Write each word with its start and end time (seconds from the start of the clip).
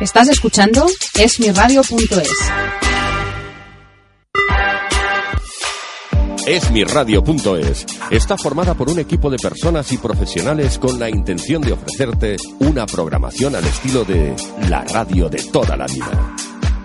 Estás 0.00 0.30
escuchando 0.30 0.86
esmiradio.es. 1.18 2.30
Esmiradio.es 6.46 7.86
está 8.10 8.38
formada 8.38 8.72
por 8.72 8.88
un 8.88 8.98
equipo 8.98 9.28
de 9.28 9.36
personas 9.36 9.92
y 9.92 9.98
profesionales 9.98 10.78
con 10.78 10.98
la 10.98 11.10
intención 11.10 11.60
de 11.60 11.72
ofrecerte 11.72 12.36
una 12.60 12.86
programación 12.86 13.54
al 13.54 13.66
estilo 13.66 14.06
de 14.06 14.34
la 14.70 14.84
radio 14.84 15.28
de 15.28 15.42
toda 15.52 15.76
la 15.76 15.84
vida. 15.84 16.34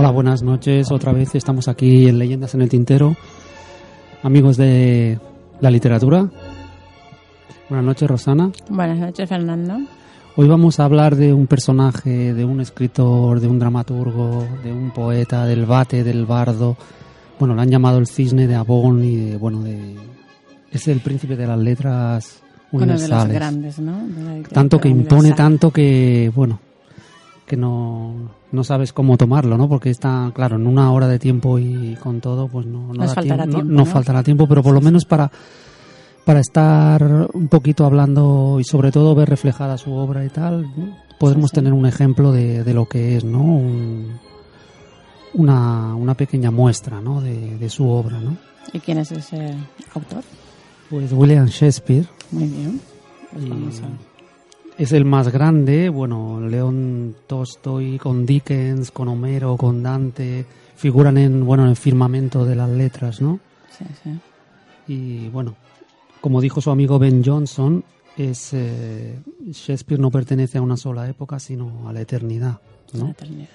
Hola, 0.00 0.12
buenas 0.12 0.42
noches. 0.42 0.90
Otra 0.90 1.12
vez 1.12 1.34
estamos 1.34 1.68
aquí 1.68 2.08
en 2.08 2.18
Leyendas 2.18 2.54
en 2.54 2.62
el 2.62 2.70
Tintero. 2.70 3.14
Amigos 4.22 4.56
de 4.56 5.18
la 5.60 5.70
literatura. 5.70 6.26
Buenas 7.68 7.84
noches, 7.84 8.08
Rosana. 8.08 8.50
Buenas 8.70 8.96
noches, 8.96 9.28
Fernando. 9.28 9.76
Hoy 10.36 10.48
vamos 10.48 10.80
a 10.80 10.86
hablar 10.86 11.16
de 11.16 11.34
un 11.34 11.46
personaje, 11.46 12.32
de 12.32 12.46
un 12.46 12.62
escritor, 12.62 13.40
de 13.40 13.48
un 13.48 13.58
dramaturgo, 13.58 14.48
de 14.64 14.72
un 14.72 14.90
poeta, 14.90 15.44
del 15.44 15.66
bate, 15.66 16.02
del 16.02 16.24
bardo. 16.24 16.78
Bueno, 17.38 17.54
lo 17.54 17.60
han 17.60 17.68
llamado 17.68 17.98
el 17.98 18.06
cisne 18.06 18.46
de 18.46 18.54
Abón 18.54 19.04
y 19.04 19.16
de, 19.16 19.36
bueno, 19.36 19.62
de... 19.62 19.96
Es 20.72 20.88
el 20.88 21.00
príncipe 21.00 21.36
de 21.36 21.46
las 21.46 21.58
letras 21.58 22.42
universales. 22.72 23.10
De 23.10 23.16
los 23.16 23.28
grandes, 23.28 23.78
¿no? 23.78 23.98
tanto 24.50 24.80
que 24.80 24.88
impone 24.88 25.32
tanto 25.32 25.70
que, 25.70 26.32
bueno, 26.34 26.58
que 27.50 27.56
no, 27.56 28.14
no 28.52 28.62
sabes 28.64 28.92
cómo 28.92 29.16
tomarlo, 29.16 29.58
¿no? 29.58 29.68
Porque 29.68 29.90
está, 29.90 30.30
claro, 30.34 30.54
en 30.56 30.66
una 30.68 30.92
hora 30.92 31.08
de 31.08 31.18
tiempo 31.18 31.58
y 31.58 31.96
con 32.00 32.20
todo, 32.20 32.46
pues 32.46 32.64
no, 32.66 32.88
no, 32.88 32.94
Nos 32.94 33.14
faltará 33.14 33.42
tiempo, 33.42 33.56
tiempo, 33.58 33.72
no, 33.72 33.78
¿no? 33.80 33.86
faltará 33.86 34.22
tiempo, 34.22 34.46
pero 34.46 34.62
por 34.62 34.72
lo 34.72 34.80
menos 34.80 35.04
para, 35.04 35.30
para 36.24 36.38
estar 36.40 37.28
un 37.34 37.48
poquito 37.48 37.84
hablando 37.84 38.58
y 38.60 38.64
sobre 38.64 38.92
todo 38.92 39.14
ver 39.16 39.28
reflejada 39.28 39.76
su 39.78 39.92
obra 39.92 40.24
y 40.24 40.28
tal, 40.28 40.64
podemos 41.18 41.50
tener 41.50 41.72
un 41.72 41.86
ejemplo 41.86 42.30
de, 42.32 42.62
de 42.62 42.72
lo 42.72 42.86
que 42.86 43.16
es, 43.16 43.24
¿no? 43.24 43.42
Un- 43.42 44.18
una, 45.34 45.94
una 45.94 46.14
pequeña 46.14 46.50
muestra, 46.50 47.00
¿no? 47.00 47.20
De, 47.20 47.56
de 47.58 47.68
su 47.70 47.88
obra, 47.88 48.18
¿no? 48.20 48.36
¿Y 48.72 48.80
quién 48.80 48.98
es 48.98 49.12
ese 49.12 49.54
autor? 49.94 50.22
Pues 50.88 51.12
William 51.12 51.46
Shakespeare. 51.46 52.06
Muy 52.32 52.44
bien. 52.48 52.80
Pues 53.32 53.44
y 53.44 53.48
vamos 53.48 53.80
a- 53.80 54.09
es 54.80 54.92
el 54.92 55.04
más 55.04 55.28
grande, 55.28 55.90
bueno, 55.90 56.40
León 56.40 57.14
Tolstoy 57.26 57.98
con 57.98 58.24
Dickens, 58.24 58.90
con 58.90 59.08
Homero, 59.08 59.58
con 59.58 59.82
Dante, 59.82 60.46
figuran 60.74 61.18
en, 61.18 61.44
bueno, 61.44 61.64
en 61.64 61.68
el 61.68 61.76
firmamento 61.76 62.46
de 62.46 62.56
las 62.56 62.70
letras, 62.70 63.20
¿no? 63.20 63.40
Sí, 63.76 63.84
sí. 64.02 64.18
Y 64.88 65.28
bueno, 65.28 65.54
como 66.22 66.40
dijo 66.40 66.62
su 66.62 66.70
amigo 66.70 66.98
Ben 66.98 67.22
Johnson, 67.22 67.84
es 68.16 68.54
eh, 68.54 69.18
Shakespeare 69.50 70.00
no 70.00 70.10
pertenece 70.10 70.56
a 70.56 70.62
una 70.62 70.78
sola 70.78 71.06
época, 71.10 71.38
sino 71.38 71.86
a 71.86 71.92
la 71.92 72.00
eternidad, 72.00 72.58
La 72.92 73.00
¿no? 73.00 73.10
eternidad. 73.10 73.48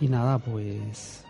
Y 0.00 0.06
nada, 0.06 0.38
pues 0.38 1.24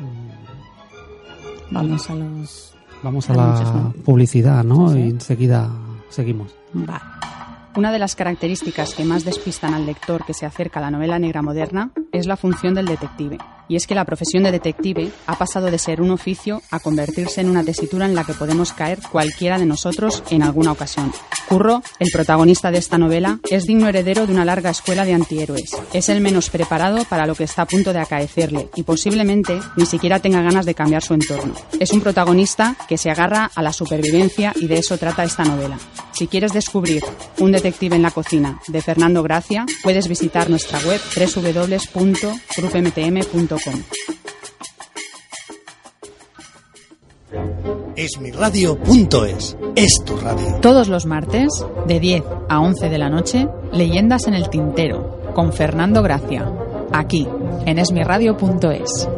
mm, 0.00 1.72
Vamos 1.72 2.10
a 2.10 2.14
los... 2.16 2.74
vamos 3.04 3.30
a 3.30 3.34
la 3.34 3.62
¿no? 3.62 3.92
publicidad, 4.04 4.64
¿no? 4.64 4.88
Sí, 4.88 4.94
sí. 4.96 5.00
Y 5.00 5.10
enseguida 5.10 5.70
seguimos. 6.10 6.56
Va. 6.74 7.00
Una 7.74 7.90
de 7.90 7.98
las 7.98 8.16
características 8.16 8.92
que 8.92 9.04
más 9.04 9.24
despistan 9.24 9.72
al 9.72 9.86
lector 9.86 10.26
que 10.26 10.34
se 10.34 10.44
acerca 10.44 10.78
a 10.78 10.82
la 10.82 10.90
novela 10.90 11.18
negra 11.18 11.40
moderna 11.40 11.90
es 12.12 12.26
la 12.26 12.36
función 12.36 12.74
del 12.74 12.84
detective. 12.84 13.38
Y 13.66 13.76
es 13.76 13.86
que 13.86 13.94
la 13.94 14.04
profesión 14.04 14.42
de 14.42 14.52
detective 14.52 15.10
ha 15.26 15.38
pasado 15.38 15.70
de 15.70 15.78
ser 15.78 16.02
un 16.02 16.10
oficio 16.10 16.60
a 16.70 16.80
convertirse 16.80 17.40
en 17.40 17.48
una 17.48 17.64
tesitura 17.64 18.04
en 18.04 18.14
la 18.14 18.24
que 18.24 18.34
podemos 18.34 18.74
caer 18.74 18.98
cualquiera 19.10 19.58
de 19.58 19.64
nosotros 19.64 20.22
en 20.28 20.42
alguna 20.42 20.72
ocasión. 20.72 21.10
Curro, 21.48 21.82
el 21.98 22.10
protagonista 22.12 22.70
de 22.70 22.76
esta 22.76 22.98
novela, 22.98 23.38
es 23.50 23.64
digno 23.64 23.88
heredero 23.88 24.26
de 24.26 24.34
una 24.34 24.44
larga 24.44 24.68
escuela 24.68 25.06
de 25.06 25.14
antihéroes. 25.14 25.70
Es 25.94 26.10
el 26.10 26.20
menos 26.20 26.50
preparado 26.50 27.06
para 27.06 27.26
lo 27.26 27.34
que 27.34 27.44
está 27.44 27.62
a 27.62 27.66
punto 27.66 27.94
de 27.94 28.00
acaecerle 28.00 28.68
y 28.76 28.82
posiblemente 28.82 29.58
ni 29.76 29.86
siquiera 29.86 30.18
tenga 30.18 30.42
ganas 30.42 30.66
de 30.66 30.74
cambiar 30.74 31.02
su 31.02 31.14
entorno. 31.14 31.54
Es 31.80 31.92
un 31.92 32.02
protagonista 32.02 32.76
que 32.86 32.98
se 32.98 33.10
agarra 33.10 33.50
a 33.54 33.62
la 33.62 33.72
supervivencia 33.72 34.52
y 34.56 34.66
de 34.66 34.78
eso 34.78 34.98
trata 34.98 35.24
esta 35.24 35.44
novela. 35.44 35.78
Si 36.22 36.28
quieres 36.28 36.52
descubrir 36.52 37.02
Un 37.40 37.50
detective 37.50 37.96
en 37.96 38.02
la 38.02 38.12
cocina 38.12 38.60
de 38.68 38.80
Fernando 38.80 39.24
Gracia, 39.24 39.66
puedes 39.82 40.06
visitar 40.06 40.48
nuestra 40.48 40.78
web 40.86 41.00
www.grupmtm.com. 41.16 43.82
Esmiradio.es 47.96 49.56
es 49.74 49.94
tu 50.06 50.16
radio. 50.16 50.60
Todos 50.60 50.86
los 50.86 51.06
martes, 51.06 51.48
de 51.88 51.98
10 51.98 52.22
a 52.48 52.60
11 52.60 52.88
de 52.88 52.98
la 52.98 53.08
noche, 53.08 53.48
Leyendas 53.72 54.28
en 54.28 54.34
el 54.34 54.48
Tintero, 54.48 55.32
con 55.34 55.52
Fernando 55.52 56.04
Gracia, 56.04 56.48
aquí, 56.92 57.26
en 57.66 57.80
esmiradio.es. 57.80 59.08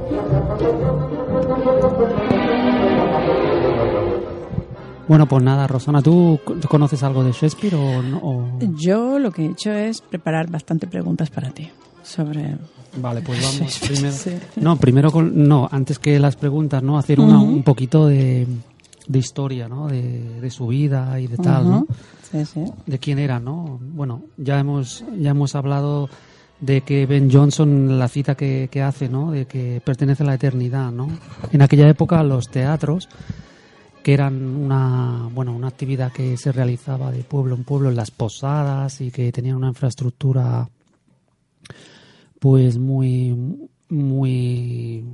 Bueno, 5.07 5.27
pues 5.27 5.43
nada, 5.43 5.67
Rosana, 5.67 6.01
¿tú 6.03 6.41
conoces 6.69 7.03
algo 7.03 7.23
de 7.23 7.33
Shakespeare 7.33 7.75
o 7.75 8.03
no? 8.03 8.19
O- 8.23 8.59
Yo 8.77 9.19
lo 9.19 9.31
que 9.31 9.45
he 9.47 9.51
hecho 9.51 9.71
es 9.73 10.01
preparar 10.01 10.51
bastante 10.51 10.87
preguntas 10.87 11.31
para 11.31 11.51
ti 11.51 11.69
sobre... 12.03 12.57
Vale, 12.97 13.21
pues 13.23 13.43
vamos 13.61 13.79
primero. 13.87 14.13
sí. 14.13 14.31
No, 14.61 14.77
primero 14.77 15.11
con, 15.11 15.47
no, 15.47 15.69
antes 15.71 15.99
que 15.99 16.19
las 16.19 16.37
preguntas, 16.37 16.83
¿no? 16.83 16.97
Hacer 16.97 17.21
una, 17.21 17.39
Ujú. 17.39 17.53
un 17.53 17.63
poquito 17.63 18.07
de, 18.07 18.47
de 19.07 19.19
historia, 19.19 19.69
¿no? 19.69 19.89
De, 19.89 20.41
de 20.41 20.51
su 20.51 20.69
vida 20.69 21.21
y 21.21 21.27
de 21.27 21.37
tal, 21.37 21.69
¿no? 21.69 21.77
Ujú. 21.81 21.89
Sí, 22.31 22.45
sí. 22.47 22.65
De 22.87 22.99
quién 22.99 23.19
era, 23.19 23.39
¿no? 23.41 23.79
Bueno, 23.83 24.23
ya 24.39 24.59
hemos, 24.59 25.05
ya 25.19 25.31
hemos 25.31 25.55
hablado 25.55 26.09
de 26.61 26.81
que 26.81 27.05
Ben 27.05 27.31
Johnson, 27.31 27.99
la 27.99 28.09
cita 28.09 28.37
que, 28.37 28.69
que 28.71 28.81
hace, 28.81 29.09
¿no? 29.11 29.33
De 29.33 29.45
que 29.47 29.83
pertenece 29.85 30.23
a 30.23 30.27
la 30.27 30.35
eternidad, 30.35 30.91
¿no? 30.93 31.09
En 31.53 31.61
aquella 31.61 31.89
época 31.89 32.23
los 32.23 32.49
teatros, 32.49 33.09
que 34.05 34.13
eran 34.13 34.45
una, 34.57 35.31
bueno, 35.33 35.57
una 35.57 35.69
actividad 35.69 36.13
que 36.13 36.37
se 36.37 36.53
realizaba 36.53 37.11
de 37.11 37.25
pueblo 37.25 37.55
en 37.55 37.65
pueblo 37.65 37.89
en 37.89 37.97
las 37.97 38.11
posadas 38.11 39.01
y 39.01 39.11
que 39.11 39.33
tenían 39.33 39.57
una 39.57 39.69
infraestructura 39.69 40.69
pues 42.39 42.77
muy 42.77 43.35
muy 43.89 45.07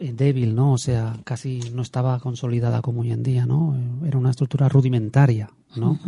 débil, 0.00 0.54
¿no? 0.54 0.74
O 0.74 0.78
sea, 0.78 1.18
casi 1.24 1.58
no 1.74 1.82
estaba 1.82 2.20
consolidada 2.20 2.80
como 2.80 3.00
hoy 3.00 3.10
en 3.10 3.24
día, 3.24 3.44
¿no? 3.44 3.76
Era 4.06 4.18
una 4.18 4.30
estructura 4.30 4.68
rudimentaria, 4.68 5.50
¿no? 5.74 5.98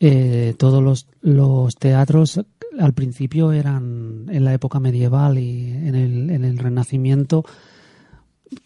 Eh, 0.00 0.56
todos 0.58 0.82
los, 0.82 1.06
los 1.20 1.76
teatros 1.76 2.40
al 2.80 2.92
principio 2.92 3.52
eran 3.52 4.26
en 4.28 4.44
la 4.44 4.52
época 4.52 4.80
medieval 4.80 5.38
y 5.38 5.70
en 5.70 5.94
el, 5.94 6.30
en 6.30 6.44
el 6.44 6.58
Renacimiento, 6.58 7.44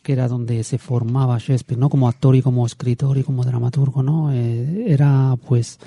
que 0.03 0.13
era 0.13 0.29
donde 0.29 0.65
se 0.65 0.79
formaba 0.79 1.39
Shakespeare, 1.39 1.79
¿no? 1.79 1.89
Como 1.89 2.09
actor 2.09 2.35
y 2.37 2.43
como 2.43 2.67
escritor 2.67 3.17
y 3.19 3.23
como 3.25 3.45
dramaturgo, 3.45 4.03
¿no? 4.03 4.33
Eh, 4.33 4.85
era 4.93 5.37
pues 5.47 5.79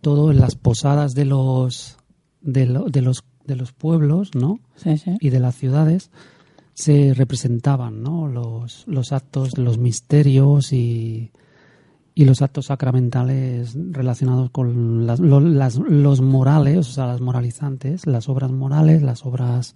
todo 0.00 0.30
en 0.30 0.38
las 0.40 0.54
posadas 0.54 1.14
de 1.14 1.24
los 1.24 1.96
de, 2.40 2.66
lo- 2.66 2.84
de 2.86 3.02
los 3.02 3.24
de 3.44 3.56
los 3.56 3.72
pueblos, 3.72 4.30
¿no? 4.34 4.60
Sí, 4.76 4.98
sí. 4.98 5.16
y 5.20 5.30
de 5.30 5.40
las 5.40 5.54
ciudades 5.56 6.10
se 6.74 7.12
representaban 7.14 8.02
¿no? 8.02 8.28
los, 8.28 8.86
los 8.86 9.10
actos, 9.12 9.56
los 9.58 9.78
misterios 9.78 10.72
y, 10.72 11.32
y 12.14 12.24
los 12.26 12.42
actos 12.42 12.66
sacramentales 12.66 13.74
relacionados 13.90 14.50
con 14.50 15.06
las- 15.06 15.18
lo- 15.18 15.40
las- 15.40 15.76
los 15.78 16.20
morales, 16.20 16.78
o 16.88 16.92
sea, 16.92 17.06
las 17.06 17.20
moralizantes, 17.20 18.06
las 18.06 18.28
obras 18.28 18.52
morales, 18.52 19.02
las 19.02 19.24
obras 19.24 19.74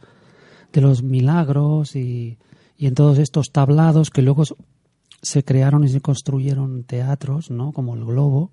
de 0.73 0.81
los 0.83 1.03
milagros 1.03 1.97
y, 1.97 2.39
y 2.83 2.87
en 2.89 2.95
todos 2.95 3.19
estos 3.19 3.53
tablados 3.53 4.11
que 4.11 4.23
luego 4.23 4.43
se 5.23 5.45
crearon 5.45 5.85
y 5.85 5.89
se 5.89 6.01
construyeron 6.01 6.83
teatros, 6.83 7.49
¿no? 7.51 7.71
Como 7.73 7.95
el 7.95 8.05
Globo 8.05 8.51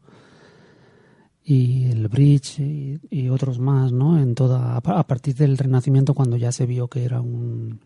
y 1.43 1.85
el 1.85 2.07
Bridge 2.09 2.59
y, 2.59 3.29
otros 3.29 3.57
más, 3.57 3.91
¿no? 3.91 4.19
En 4.19 4.35
toda 4.35 4.75
a 4.75 4.81
pa- 4.81 4.99
a 4.99 5.07
partir 5.07 5.33
del 5.35 5.57
Renacimiento 5.57 6.13
cuando 6.13 6.37
ya 6.37 6.51
se 6.51 6.67
vio 6.67 6.87
que 6.87 7.03
era 7.05 7.21
un 7.21 7.79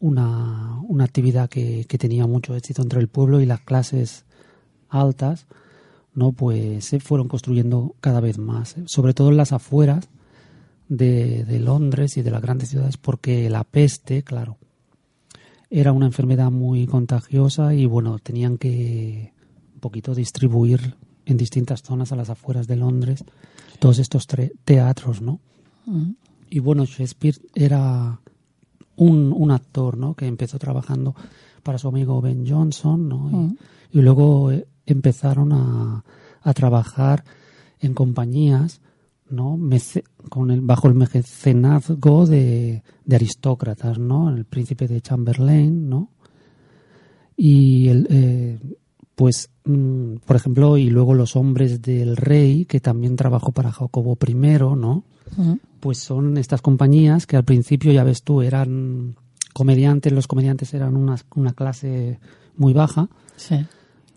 una, 0.00 0.78
una 0.88 0.88
una 0.88 1.04
actividad 1.04 1.48
que, 1.48 1.86
que 1.88 1.98
tenía 1.98 2.26
mucho 2.28 2.54
éxito 2.54 2.82
entre 2.82 3.00
el 3.00 3.08
pueblo 3.08 3.40
y 3.40 3.46
las 3.46 3.60
clases 3.62 4.26
altas, 4.88 5.46
¿no? 6.14 6.30
Pues 6.30 6.84
se 6.84 7.00
fueron 7.00 7.26
construyendo 7.26 7.96
cada 8.00 8.20
vez 8.20 8.38
más, 8.38 8.76
¿eh? 8.78 8.84
sobre 8.86 9.12
todo 9.12 9.30
en 9.30 9.36
las 9.38 9.52
afueras 9.52 10.08
de, 10.88 11.44
de 11.44 11.58
Londres 11.58 12.16
y 12.16 12.22
de 12.22 12.30
las 12.30 12.42
grandes 12.42 12.68
ciudades, 12.68 12.96
porque 12.96 13.50
la 13.50 13.64
peste, 13.64 14.22
claro, 14.22 14.56
era 15.70 15.92
una 15.92 16.06
enfermedad 16.06 16.50
muy 16.50 16.86
contagiosa 16.86 17.74
y 17.74 17.86
bueno, 17.86 18.18
tenían 18.18 18.58
que 18.58 19.32
un 19.74 19.80
poquito 19.80 20.14
distribuir 20.14 20.96
en 21.26 21.36
distintas 21.36 21.82
zonas 21.82 22.12
a 22.12 22.16
las 22.16 22.30
afueras 22.30 22.66
de 22.66 22.76
Londres 22.76 23.24
todos 23.78 23.98
estos 23.98 24.26
teatros, 24.64 25.20
¿no? 25.20 25.40
Y 26.50 26.58
bueno, 26.58 26.84
Shakespeare 26.84 27.36
era 27.54 28.20
un, 28.96 29.32
un 29.36 29.50
actor, 29.50 29.96
¿no? 29.96 30.14
Que 30.14 30.26
empezó 30.26 30.58
trabajando 30.58 31.14
para 31.62 31.78
su 31.78 31.88
amigo 31.88 32.20
Ben 32.20 32.44
Johnson, 32.48 33.08
¿no? 33.08 33.56
Y, 33.92 33.98
y 33.98 34.02
luego 34.02 34.50
eh, 34.50 34.66
empezaron 34.86 35.52
a, 35.52 36.04
a 36.42 36.54
trabajar 36.54 37.24
en 37.80 37.94
compañías, 37.94 38.80
¿no? 39.30 39.56
Mece- 39.56 40.04
con 40.28 40.50
el, 40.50 40.60
bajo 40.60 40.88
el 40.88 40.94
mecenazgo 40.94 42.26
de, 42.26 42.82
de 43.04 43.16
aristócratas, 43.16 43.98
¿no? 43.98 44.30
El 44.30 44.44
príncipe 44.44 44.88
de 44.88 45.00
Chamberlain, 45.00 45.88
¿no? 45.88 46.10
Y 47.36 47.88
el, 47.88 48.06
eh, 48.10 48.58
pues, 49.14 49.50
mm, 49.64 50.16
por 50.26 50.36
ejemplo, 50.36 50.76
y 50.76 50.90
luego 50.90 51.14
los 51.14 51.36
hombres 51.36 51.80
del 51.82 52.16
rey, 52.16 52.64
que 52.64 52.80
también 52.80 53.16
trabajó 53.16 53.52
para 53.52 53.70
Jacobo 53.72 54.16
I, 54.26 54.34
¿no? 54.34 55.04
Pues 55.80 55.98
son 55.98 56.38
estas 56.38 56.62
compañías 56.62 57.26
que 57.26 57.36
al 57.36 57.44
principio, 57.44 57.92
ya 57.92 58.02
ves 58.02 58.22
tú, 58.22 58.42
eran 58.42 59.14
comediantes, 59.52 60.12
los 60.12 60.26
comediantes 60.26 60.72
eran 60.74 60.96
una, 60.96 61.16
una 61.34 61.52
clase 61.52 62.18
muy 62.56 62.72
baja, 62.72 63.08
Sí. 63.36 63.56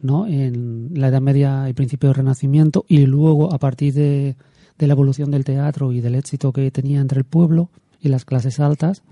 ¿no? 0.02 0.26
En 0.26 0.90
la 0.96 1.10
Edad 1.10 1.22
Media 1.22 1.68
y 1.70 1.74
principio 1.74 2.10
del 2.10 2.16
Renacimiento, 2.16 2.86
y 2.88 3.06
luego 3.06 3.54
a 3.54 3.60
partir 3.60 3.94
de, 3.94 4.36
de 4.78 4.88
la 4.88 4.94
evolución 4.94 5.32
del 5.32 5.46
teatro 5.46 5.92
y 5.92 6.02
del 6.02 6.16
éxito 6.16 6.52
que 6.52 6.72
tenía 6.72 7.02
entre 7.02 7.20
el 7.20 7.26
pueblo 7.26 7.70
y 8.00 8.10
las 8.10 8.26
clases 8.26 8.60
altas, 8.60 9.04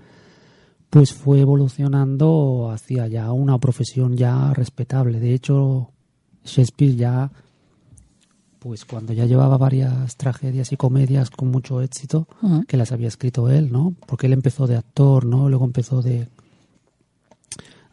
pues 0.90 1.12
fue 1.12 1.40
evolucionando 1.40 2.70
hacia 2.72 3.06
ya 3.06 3.32
una 3.32 3.58
profesión 3.58 4.16
ya 4.16 4.52
respetable. 4.52 5.20
De 5.20 5.32
hecho, 5.32 5.92
Shakespeare 6.44 6.96
ya, 6.96 7.30
pues 8.58 8.84
cuando 8.84 9.12
ya 9.12 9.24
llevaba 9.24 9.56
varias 9.56 10.16
tragedias 10.16 10.72
y 10.72 10.76
comedias 10.76 11.30
con 11.30 11.50
mucho 11.50 11.80
éxito, 11.80 12.26
que 12.66 12.76
las 12.76 12.90
había 12.90 13.08
escrito 13.08 13.48
él, 13.48 13.70
¿no? 13.70 13.94
Porque 14.06 14.26
él 14.26 14.32
empezó 14.32 14.66
de 14.66 14.76
actor, 14.76 15.24
¿no? 15.24 15.48
Luego 15.48 15.64
empezó 15.64 16.02
de, 16.02 16.28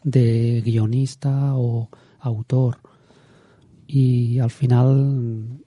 de 0.02 0.60
guionista 0.64 1.54
o 1.54 1.88
autor. 2.18 2.78
Y 3.86 4.40
al 4.40 4.50
final 4.50 5.62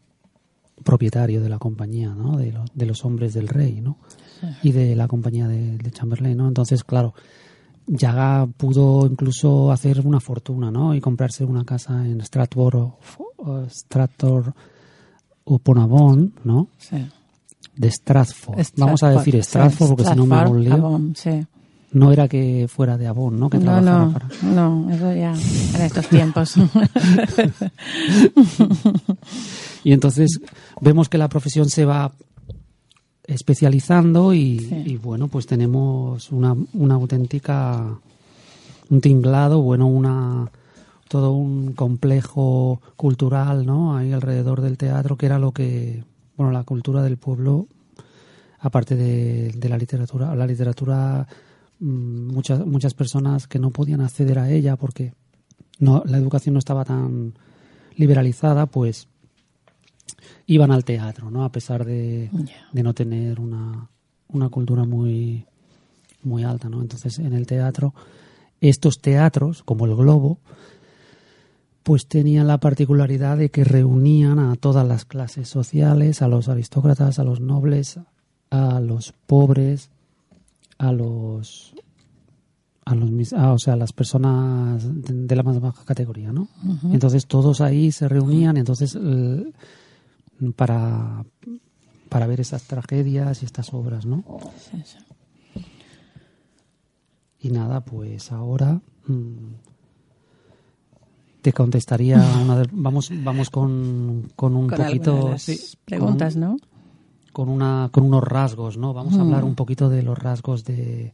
propietario 0.83 1.41
de 1.41 1.49
la 1.49 1.59
compañía, 1.59 2.09
¿no? 2.15 2.37
De, 2.37 2.51
lo- 2.51 2.65
de 2.73 2.85
los 2.85 3.03
hombres 3.05 3.33
del 3.33 3.47
rey, 3.47 3.81
¿no? 3.81 3.97
Y 4.63 4.71
de 4.71 4.95
la 4.95 5.07
compañía 5.07 5.47
de, 5.47 5.77
de 5.77 5.91
Chamberlain, 5.91 6.37
¿no? 6.37 6.47
Entonces, 6.47 6.83
claro, 6.83 7.13
ya 7.87 8.47
pudo 8.57 9.05
incluso 9.05 9.71
hacer 9.71 10.05
una 10.05 10.19
fortuna, 10.19 10.71
¿no? 10.71 10.95
Y 10.95 11.01
comprarse 11.01 11.43
una 11.43 11.63
casa 11.65 12.05
en 12.05 12.21
Stratford, 12.21 12.75
o- 12.75 12.97
o 13.37 13.65
Stratford 13.69 14.49
upon 15.45 15.77
Avon, 15.79 16.33
¿no? 16.43 16.67
sí. 16.77 16.97
De 17.75 17.89
Stratford. 17.89 18.59
Vamos 18.77 19.01
a 19.03 19.09
decir 19.11 19.35
Stratford 19.43 19.89
porque 19.89 20.05
si 20.05 20.15
no 20.15 20.25
me 20.25 20.35
hago 20.35 20.51
un 20.51 20.63
lío. 20.63 20.73
Avon, 20.73 21.13
sí. 21.15 21.45
No 21.93 22.11
era 22.11 22.27
que 22.27 22.67
fuera 22.69 22.97
de 22.97 23.07
Avon, 23.07 23.39
¿no? 23.39 23.49
Que 23.49 23.57
No, 23.57 23.63
trabajara 23.63 24.05
no, 24.05 24.13
para... 24.13 24.27
no, 24.43 24.89
eso 24.91 25.13
ya 25.13 25.33
en 25.33 25.81
estos 25.81 26.07
tiempos. 26.07 26.55
Y 29.83 29.93
entonces 29.93 30.39
vemos 30.79 31.09
que 31.09 31.17
la 31.17 31.29
profesión 31.29 31.69
se 31.69 31.85
va 31.85 32.11
especializando 33.25 34.33
y, 34.33 34.59
Sí. 34.59 34.83
y, 34.85 34.97
bueno, 34.97 35.27
pues 35.27 35.45
tenemos 35.47 36.31
una, 36.31 36.55
una 36.73 36.95
auténtica, 36.95 37.99
un 38.89 39.01
tinglado, 39.01 39.61
bueno, 39.61 39.87
una 39.87 40.51
todo 41.07 41.33
un 41.33 41.73
complejo 41.73 42.81
cultural, 42.95 43.65
¿no? 43.65 43.97
Ahí 43.97 44.13
alrededor 44.13 44.61
del 44.61 44.77
teatro, 44.77 45.17
que 45.17 45.25
era 45.25 45.39
lo 45.39 45.51
que, 45.51 46.05
bueno, 46.37 46.53
la 46.53 46.63
cultura 46.63 47.03
del 47.03 47.17
pueblo, 47.17 47.67
aparte 48.59 48.95
de, 48.95 49.49
de 49.51 49.69
la 49.69 49.77
literatura, 49.77 50.33
la 50.35 50.47
literatura, 50.47 51.27
mm, 51.81 52.27
muchas, 52.33 52.65
muchas 52.65 52.93
personas 52.93 53.47
que 53.47 53.59
no 53.59 53.71
podían 53.71 53.99
acceder 53.99 54.39
a 54.39 54.49
ella 54.49 54.77
porque 54.77 55.13
no, 55.79 56.01
la 56.05 56.17
educación 56.17 56.53
no 56.53 56.59
estaba 56.59 56.85
tan 56.85 57.33
liberalizada, 57.97 58.67
pues 58.67 59.09
iban 60.53 60.71
al 60.71 60.83
teatro, 60.83 61.29
¿no? 61.31 61.43
A 61.43 61.51
pesar 61.51 61.85
de, 61.85 62.29
de 62.71 62.83
no 62.83 62.93
tener 62.93 63.39
una, 63.39 63.89
una 64.29 64.49
cultura 64.49 64.83
muy, 64.83 65.45
muy 66.23 66.43
alta, 66.43 66.69
¿no? 66.69 66.81
Entonces, 66.81 67.19
en 67.19 67.33
el 67.33 67.45
teatro, 67.47 67.93
estos 68.59 68.99
teatros, 68.99 69.63
como 69.63 69.85
el 69.85 69.95
Globo, 69.95 70.39
pues 71.83 72.05
tenían 72.07 72.47
la 72.47 72.59
particularidad 72.59 73.37
de 73.37 73.49
que 73.49 73.63
reunían 73.63 74.37
a 74.39 74.55
todas 74.55 74.87
las 74.87 75.05
clases 75.05 75.49
sociales, 75.49 76.21
a 76.21 76.27
los 76.27 76.47
aristócratas, 76.47 77.17
a 77.17 77.23
los 77.23 77.39
nobles, 77.39 77.99
a 78.51 78.79
los 78.79 79.13
pobres, 79.25 79.89
a 80.77 80.91
los 80.91 81.73
a 82.83 82.95
los 82.95 83.11
mis- 83.11 83.33
ah, 83.33 83.53
o 83.53 83.59
sea, 83.59 83.73
a 83.73 83.77
las 83.77 83.93
personas 83.93 84.83
de, 85.03 85.13
de 85.27 85.35
la 85.35 85.43
más 85.43 85.59
baja 85.59 85.85
categoría, 85.85 86.31
¿no? 86.33 86.47
Entonces 86.91 87.25
todos 87.27 87.61
ahí 87.61 87.91
se 87.91 88.07
reunían, 88.07 88.57
entonces 88.57 88.95
el- 88.95 89.53
para 90.55 91.23
para 92.09 92.27
ver 92.27 92.41
esas 92.41 92.63
tragedias 92.63 93.41
y 93.41 93.45
estas 93.45 93.73
obras, 93.73 94.05
¿no? 94.05 94.23
Sí, 94.57 94.81
sí. 94.83 94.97
Y 97.39 97.49
nada, 97.51 97.81
pues 97.85 98.31
ahora 98.31 98.81
mm, 99.07 99.53
te 101.41 101.53
contestaría 101.53 102.17
una 102.43 102.57
de- 102.59 102.69
vamos 102.71 103.11
vamos 103.23 103.49
con, 103.49 104.29
con 104.35 104.55
un 104.55 104.67
Con 104.69 104.77
poquito 104.79 105.11
alguna 105.11 105.25
de 105.25 105.31
las 105.31 105.41
sí, 105.43 105.77
preguntas, 105.85 106.33
con, 106.33 106.41
¿no? 106.41 106.57
con 107.33 107.49
una 107.49 107.89
con 107.91 108.03
unos 108.05 108.23
rasgos, 108.23 108.77
¿no? 108.77 108.93
Vamos 108.93 109.13
a 109.15 109.17
Mm. 109.19 109.21
hablar 109.21 109.43
un 109.45 109.55
poquito 109.55 109.89
de 109.89 110.03
los 110.03 110.17
rasgos 110.17 110.63
de, 110.65 111.13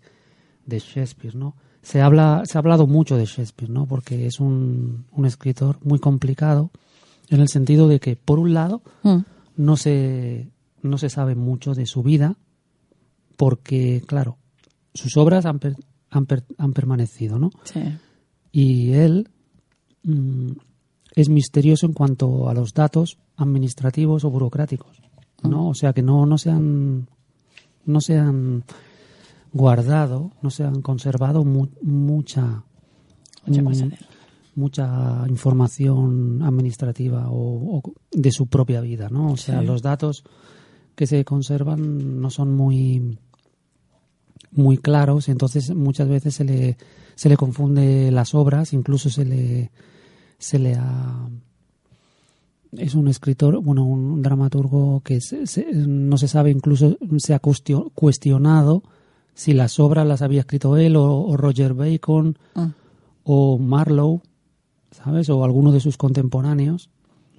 de 0.65 0.79
Shakespeare, 0.79 1.35
¿no? 1.35 1.55
Se 1.83 2.01
habla 2.01 2.41
se 2.45 2.57
ha 2.57 2.59
hablado 2.59 2.87
mucho 2.87 3.15
de 3.17 3.25
Shakespeare, 3.25 3.69
¿no? 3.71 3.85
Porque 3.85 4.25
es 4.25 4.39
un, 4.39 5.05
un 5.11 5.25
escritor 5.25 5.77
muy 5.83 5.99
complicado 5.99 6.71
en 7.29 7.41
el 7.41 7.47
sentido 7.49 7.87
de 7.87 7.99
que 7.99 8.15
por 8.15 8.39
un 8.39 8.53
lado 8.53 8.81
Mm. 9.03 9.17
no 9.57 9.77
se 9.77 10.49
no 10.81 10.97
se 10.97 11.09
sabe 11.09 11.35
mucho 11.35 11.73
de 11.73 11.85
su 11.85 12.03
vida 12.03 12.37
porque 13.35 14.01
claro 14.07 14.37
sus 14.93 15.17
obras 15.17 15.45
han, 15.45 15.59
per- 15.59 15.75
han, 16.09 16.25
per- 16.25 16.45
han 16.57 16.73
permanecido 16.73 17.37
no 17.39 17.49
Sí. 17.63 17.81
y 18.51 18.93
él 18.93 19.29
mm, 20.03 20.51
es 21.15 21.29
misterioso 21.29 21.85
en 21.85 21.93
cuanto 21.93 22.49
a 22.49 22.53
los 22.53 22.73
datos 22.73 23.17
administrativos 23.35 24.23
o 24.23 24.29
burocráticos 24.29 25.01
no 25.43 25.67
o 25.69 25.73
sea 25.75 25.93
que 25.93 26.01
no 26.03 26.25
no 26.25 26.37
se 26.37 26.49
han 26.51 27.07
no 27.85 28.01
se 28.01 28.17
han 28.17 28.63
guardado 29.53 30.31
no 30.41 30.49
se 30.49 30.63
han 30.63 30.81
conservado 30.81 31.43
mu- 31.43 31.69
mucha 31.81 32.63
Mucha 33.45 33.61
mm, 33.61 33.65
cosa 33.65 33.85
de 33.87 33.95
él. 33.95 34.05
Mucha 34.57 35.23
información 35.29 36.41
administrativa 36.43 37.29
o, 37.29 37.77
o 37.77 37.93
de 38.11 38.31
su 38.31 38.47
propia 38.47 38.81
vida, 38.81 39.07
¿no? 39.09 39.31
O 39.33 39.37
sea, 39.37 39.59
Sí. 39.61 39.65
los 39.65 39.81
datos 39.81 40.23
que 40.95 41.07
se 41.07 41.23
conservan 41.23 42.19
no 42.21 42.29
son 42.29 42.53
muy 42.55 43.17
muy 44.51 44.77
claros, 44.77 45.29
entonces 45.29 45.73
muchas 45.75 46.07
veces 46.07 46.35
se 46.35 46.43
le 46.43 46.77
se 47.15 47.29
le 47.29 47.37
confunde 47.37 48.11
las 48.11 48.33
obras, 48.35 48.73
incluso 48.73 49.09
se 49.09 49.25
le 49.25 49.71
se 50.39 50.59
le 50.59 50.75
ha 50.75 51.27
es 52.73 52.95
un 52.95 53.07
escritor, 53.07 53.61
bueno, 53.63 53.85
un 53.85 54.21
dramaturgo 54.21 55.01
que 55.01 55.21
se- 55.21 55.47
se- 55.47 55.65
no 55.73 56.17
se 56.17 56.27
sabe, 56.27 56.51
incluso 56.51 56.97
se 57.17 57.33
ha 57.33 57.39
cuestio- 57.39 57.91
cuestionado 57.95 58.83
si 59.33 59.53
las 59.53 59.79
obras 59.79 60.05
las 60.05 60.21
había 60.21 60.41
escrito 60.41 60.75
él 60.77 60.95
o, 60.95 61.21
o 61.21 61.37
Roger 61.37 61.73
Bacon 61.73 62.37
Mm. 62.55 62.65
o 63.23 63.57
Marlowe, 63.57 64.21
¿sabes? 64.91 65.29
O 65.29 65.43
alguno 65.43 65.71
de 65.71 65.79
sus 65.79 65.97
contemporáneos, 65.97 66.89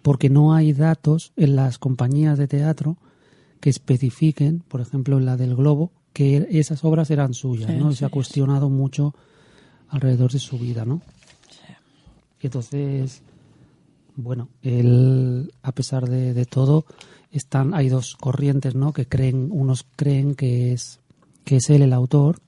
porque 0.03 0.31
no 0.31 0.55
hay 0.55 0.73
datos 0.73 1.33
en 1.37 1.57
las 1.57 1.79
compañías 1.79 2.39
de 2.39 2.49
teatro 2.49 2.97
que 3.61 3.71
especifiquen, 3.71 4.61
por 4.69 4.81
ejemplo, 4.81 5.19
en 5.19 5.27
la 5.27 5.37
del 5.37 5.57
Globo, 5.57 5.93
que 6.13 6.47
esas 6.51 6.85
obras 6.85 7.11
eran 7.11 7.35
suyas, 7.35 7.71
Sí, 7.71 7.77
¿no? 7.77 7.93
Se 7.93 8.05
ha 8.05 8.09
cuestionado 8.09 8.71
mucho 8.71 9.15
alrededor 9.89 10.33
de 10.33 10.39
su 10.39 10.59
vida, 10.59 10.85
¿no? 10.85 11.03
Y 12.41 12.47
entonces, 12.47 13.23
bueno, 14.15 14.49
él, 14.63 15.53
a 15.63 15.73
pesar 15.73 16.09
de, 16.09 16.35
de 16.35 16.47
todo, 16.47 16.85
están, 17.31 17.75
hay 17.75 17.89
dos 17.89 18.17
corrientes, 18.17 18.75
¿no? 18.75 18.93
Que 18.93 19.07
creen, 19.07 19.49
unos 19.51 19.85
creen 19.97 20.35
que 20.35 20.73
es, 20.73 21.01
que 21.45 21.57
es 21.57 21.71
él 21.71 21.83
el 21.83 21.93
autor, 21.93 22.41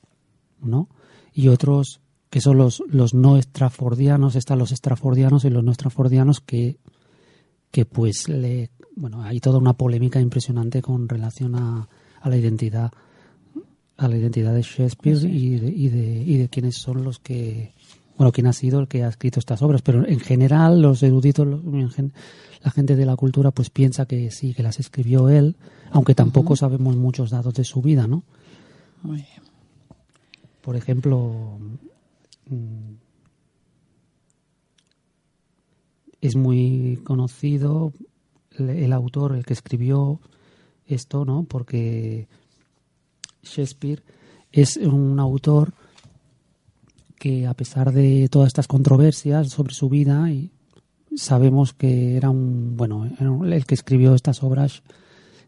¿no? 0.61 0.89
Y 1.33 1.49
otros 1.49 2.01
que 2.31 2.41
son 2.41 2.57
los, 2.57 2.83
los 2.89 3.13
no 3.13 3.37
estrafordianos, 3.37 4.37
están 4.37 4.59
los 4.59 4.73
estrafordianos 4.73 5.45
y 5.45 5.51
los 5.51 5.65
no 5.65 5.73
estrafordianos 5.73 6.41
que, 6.41 6.79
que 7.71 7.85
pues 7.85 8.29
le, 8.29 8.71
bueno, 8.97 9.23
hay 9.23 9.41
toda 9.41 9.59
una 9.59 9.75
polémica 9.75 10.21
impresionante 10.21 10.81
con 10.81 11.09
relación 11.09 11.57
a, 11.57 11.89
a 12.21 12.29
la 12.29 12.37
identidad 12.37 12.93
a 13.97 14.09
la 14.09 14.17
identidad 14.17 14.55
de 14.55 14.63
Shakespeare 14.63 15.19
y 15.25 15.59
de, 15.59 15.69
y 15.69 15.89
de, 15.91 16.23
y 16.23 16.39
de 16.39 16.49
quiénes 16.49 16.77
son 16.77 17.05
los 17.05 17.19
que 17.19 17.75
bueno, 18.17 18.33
quién 18.33 18.47
ha 18.47 18.53
sido 18.53 18.81
el 18.81 18.89
que 18.89 19.03
ha 19.03 19.09
escrito 19.09 19.41
estas 19.41 19.63
obras, 19.63 19.81
pero 19.81 20.07
en 20.07 20.21
general 20.21 20.83
los 20.83 21.03
eruditos, 21.03 21.49
la 22.63 22.71
gente 22.71 22.95
de 22.95 23.07
la 23.07 23.17
cultura, 23.17 23.51
pues 23.51 23.71
piensa 23.71 24.05
que 24.05 24.31
sí, 24.31 24.53
que 24.53 24.63
las 24.63 24.79
escribió 24.79 25.31
él, 25.31 25.57
aunque 25.91 26.15
tampoco 26.15 26.55
sabemos 26.55 26.97
muchos 26.97 27.31
datos 27.31 27.55
de 27.55 27.65
su 27.65 27.81
vida, 27.81 28.07
¿no? 28.07 28.23
Muy 29.03 29.17
bien. 29.17 29.43
Por 30.61 30.77
ejemplo, 30.77 31.59
es 36.21 36.37
muy 36.37 37.01
conocido 37.05 37.93
el, 38.59 38.93
autor, 38.93 39.35
el 39.35 39.45
que 39.45 39.55
escribió 39.55 40.21
esto, 40.87 41.25
¿no? 41.25 41.45
Porque 41.45 42.29
Shakespeare 43.43 44.03
es 44.53 44.77
un 44.77 45.19
autor 45.19 45.73
que 47.17 47.47
a 47.47 47.55
pesar 47.55 47.93
de 47.93 48.29
todas 48.31 48.49
estas 48.49 48.67
controversias 48.67 49.51
sobre 49.51 49.75
su 49.75 49.89
vida, 49.89 50.31
y 50.31 50.51
sabemos 51.15 51.73
que 51.73 52.17
era 52.17 52.31
un, 52.31 52.77
bueno, 52.77 53.09
el 53.45 53.67
que 53.67 53.75
escribió 53.75 54.15
estas 54.15 54.43
obras, 54.43 54.83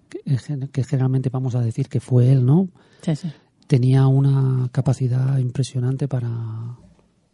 que, 0.09 0.69
que, 0.71 0.85
generalmente 0.85 1.31
vamos 1.31 1.55
a 1.55 1.61
decir 1.61 1.89
que 1.89 2.01
fue 2.01 2.31
él, 2.31 2.45
¿no? 2.45 2.69
Sí, 3.03 3.17
sí. 3.17 3.33
Tenía 3.67 4.07
una 4.07 4.69
capacidad 4.71 5.39
impresionante 5.39 6.09
para, 6.09 6.77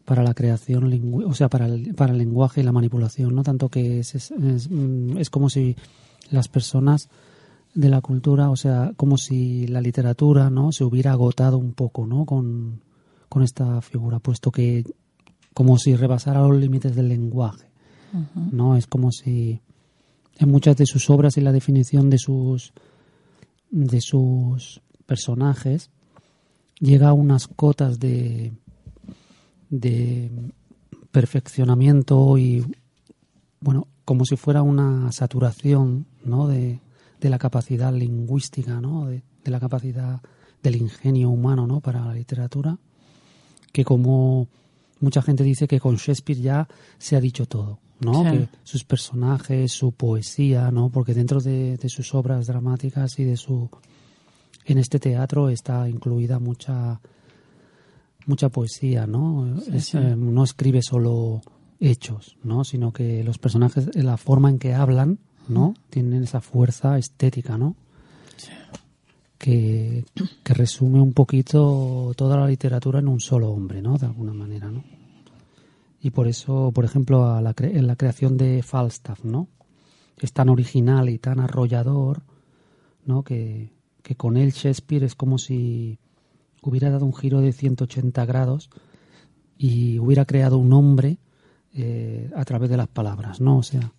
para 0.09 0.23
la 0.23 0.33
creación, 0.33 0.91
o 1.27 1.35
sea, 1.35 1.51
para 1.51 1.67
el, 1.67 1.95
para 1.95 2.13
el 2.13 2.19
lenguaje 2.19 2.63
y 2.63 2.65
la 2.65 2.73
manipulación, 2.73 3.35
¿no? 3.35 3.43
Tanto 3.43 3.69
que 3.69 3.99
es, 3.99 4.15
es, 4.15 4.31
es, 4.31 4.71
es 5.19 5.29
como 5.29 5.51
si 5.51 5.77
las 6.31 6.49
personas 6.49 7.11
de 7.75 7.91
la 7.91 8.01
cultura, 8.01 8.49
o 8.49 8.57
sea, 8.57 8.95
como 8.97 9.19
si 9.19 9.67
la 9.67 9.83
literatura, 9.83 10.49
¿no? 10.49 10.73
Se 10.73 10.83
hubiera 10.83 11.13
agotado 11.13 11.59
un 11.59 11.75
poco, 11.75 12.07
¿no? 12.07 12.25
Con, 12.25 12.81
con 13.29 13.43
esta 13.43 13.83
figura, 13.83 14.19
puesto 14.19 14.51
que 14.51 14.83
como 15.53 15.77
si 15.77 15.95
rebasara 15.95 16.41
los 16.41 16.57
límites 16.57 16.97
del 16.97 17.09
lenguaje, 17.09 17.67
uh 18.15 18.17
-huh. 18.17 18.51
¿no? 18.51 18.77
Es 18.77 18.87
como 18.87 19.13
si 19.13 19.61
en 20.39 20.51
muchas 20.51 20.79
de 20.79 20.87
sus 20.87 21.11
obras 21.11 21.37
y 21.37 21.43
la 21.43 21.53
definición 21.53 22.09
de 22.09 22.17
sus 22.17 22.73
de 23.71 24.01
sus 24.01 24.81
personajes 25.05 25.91
llega 26.81 27.11
a 27.11 27.13
unas 27.13 27.47
cotas 27.47 27.99
de 27.99 28.55
de 29.71 30.31
perfeccionamiento 31.11 32.39
y 32.39 32.65
bueno, 33.61 33.89
como 34.05 34.25
si 34.25 34.37
fuera 34.37 34.63
una 34.63 35.11
saturación, 35.13 36.07
¿no? 36.25 36.47
de, 36.49 36.81
de 37.21 37.31
la 37.31 37.39
capacidad 37.39 37.93
lingüística, 37.93 38.81
¿no? 38.81 39.07
De, 39.07 39.23
de 39.45 39.51
la 39.51 39.61
capacidad 39.61 40.21
del 40.63 40.77
ingenio 40.77 41.31
humano, 41.31 41.67
¿no? 41.67 41.81
para 41.81 42.05
la 42.05 42.15
literatura 42.15 42.79
que 43.73 43.85
como 43.85 44.49
mucha 45.01 45.23
gente 45.23 45.45
dice 45.45 45.69
que 45.69 45.81
con 45.81 45.97
Shakespeare 45.97 46.41
ya 46.41 46.69
se 46.99 47.17
ha 47.17 47.21
dicho 47.21 47.47
todo, 47.47 47.79
¿no? 48.01 48.25
Sí. 48.25 48.31
Que 48.31 48.49
sus 48.65 48.85
personajes, 48.85 49.73
su 49.73 49.93
poesía, 49.93 50.71
¿no? 50.71 50.89
Porque 50.91 51.15
dentro 51.15 51.41
de, 51.41 51.77
de, 51.77 51.89
sus 51.89 52.15
obras 52.15 52.47
dramáticas 52.47 53.19
y 53.19 53.25
de 53.25 53.37
su 53.37 53.71
en 54.65 54.79
este 54.79 54.99
teatro 54.99 55.49
está 55.49 55.89
incluida 55.89 56.39
mucha 56.39 57.01
mucha 58.29 58.49
poesía, 58.49 59.07
¿no? 59.07 59.57
Sí, 59.61 59.71
es, 59.75 59.85
sí. 59.87 59.99
Eh, 59.99 60.15
no 60.17 60.45
escribe 60.45 60.83
solo 60.83 61.41
hechos, 61.81 62.37
¿no? 62.43 62.65
Sino 62.65 62.93
que 62.93 63.25
los 63.25 63.39
personajes, 63.39 63.95
la 63.95 64.17
forma 64.17 64.51
en 64.51 64.59
que 64.59 64.75
hablan, 64.75 65.19
¿no? 65.49 65.75
Tienen 65.91 66.23
esa 66.23 66.41
fuerza 66.41 66.99
estética, 66.99 67.59
¿no? 67.59 67.77
Sí 68.37 68.51
que, 69.39 70.05
que, 70.43 70.55
resume 70.55 71.01
un 71.01 71.13
poquito 71.13 72.13
toda 72.17 72.37
la 72.37 72.47
literatura 72.47 72.99
en 72.99 73.09
un 73.09 73.21
solo 73.21 73.51
hombre, 73.51 73.81
¿no? 73.81 73.97
De 73.97 74.07
alguna 74.07 74.35
manera, 74.35 74.71
¿no? 74.71 74.83
Y 76.01 76.11
por 76.11 76.29
eso, 76.29 76.73
por 76.75 76.85
ejemplo, 76.85 77.25
a 77.25 77.41
la 77.41 77.55
en 77.59 77.87
la 77.87 77.97
creación 77.97 78.37
de 78.37 78.63
Falstaff, 78.63 79.25
¿no? 79.25 79.49
Es 80.19 80.33
tan 80.33 80.49
original 80.49 81.09
y 81.09 81.19
tan 81.19 81.39
arrollador, 81.39 82.23
¿no? 83.05 83.23
Que, 83.23 83.73
que 84.03 84.17
con 84.17 84.37
él 84.37 84.51
Shakespeare 84.51 85.05
es 85.05 85.15
como 85.15 85.39
si 85.39 85.99
hubiera 86.63 86.91
dado 86.91 87.07
un 87.07 87.15
giro 87.15 87.41
de 87.41 87.53
180 87.53 88.25
grados 88.27 88.71
y 89.57 89.99
hubiera 89.99 90.25
creado 90.25 90.59
un 90.59 90.73
hombre 90.73 91.19
eh, 91.75 92.31
a 92.35 92.45
través 92.45 92.71
de 92.71 92.77
las 92.77 92.89
palabras, 92.89 93.41
¿no? 93.41 93.59
O 93.59 93.63
sea, 93.63 93.93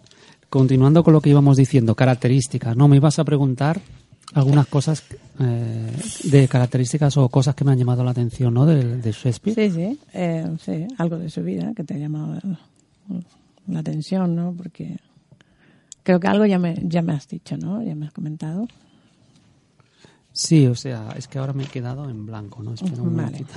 continuando 0.49 1.03
con 1.03 1.13
lo 1.13 1.21
que 1.21 1.31
íbamos 1.31 1.57
diciendo, 1.57 1.97
características, 1.97 2.77
¿no? 2.77 2.87
Me 2.87 2.95
ibas 2.95 3.19
a 3.19 3.25
preguntar 3.25 3.81
algunas 4.33 4.69
cosas 4.69 5.03
eh, 5.41 5.93
de 6.23 6.47
características 6.47 7.17
o 7.17 7.29
cosas 7.29 7.57
que 7.57 7.65
me 7.65 7.73
han 7.73 7.79
llamado 7.79 8.05
la 8.05 8.13
atención, 8.13 8.55
¿no? 8.55 8.65
De, 8.65 8.99
de 8.99 9.11
Shakespeare. 9.11 9.57
Sí, 9.57 9.71
sí, 9.75 9.99
eh, 10.15 10.57
sí, 10.65 10.87
algo 10.99 11.19
de 11.19 11.31
su 11.31 11.43
vida 11.43 11.73
que 11.75 11.83
te 11.83 11.95
ha 11.95 11.99
llamado 11.99 12.41
la 13.67 13.81
atención, 13.81 14.35
¿no? 14.35 14.55
Porque 14.57 14.99
creo 16.03 16.21
que 16.21 16.29
algo 16.29 16.47
ya 16.47 16.59
me, 16.59 16.77
ya 16.83 17.03
me 17.03 17.13
has 17.13 17.29
dicho, 17.29 17.57
¿no? 17.57 17.83
Ya 17.83 17.95
me 17.95 18.07
has 18.07 18.13
comentado. 18.13 18.67
Sí, 20.33 20.67
o 20.67 20.75
sea, 20.75 21.09
es 21.17 21.27
que 21.29 21.39
ahora 21.39 21.53
me 21.53 21.65
he 21.65 21.67
quedado 21.67 22.09
en 22.09 22.25
blanco, 22.25 22.63
¿no? 22.63 22.75
Espera 22.75 23.03
un 23.03 23.17
vale. 23.17 23.45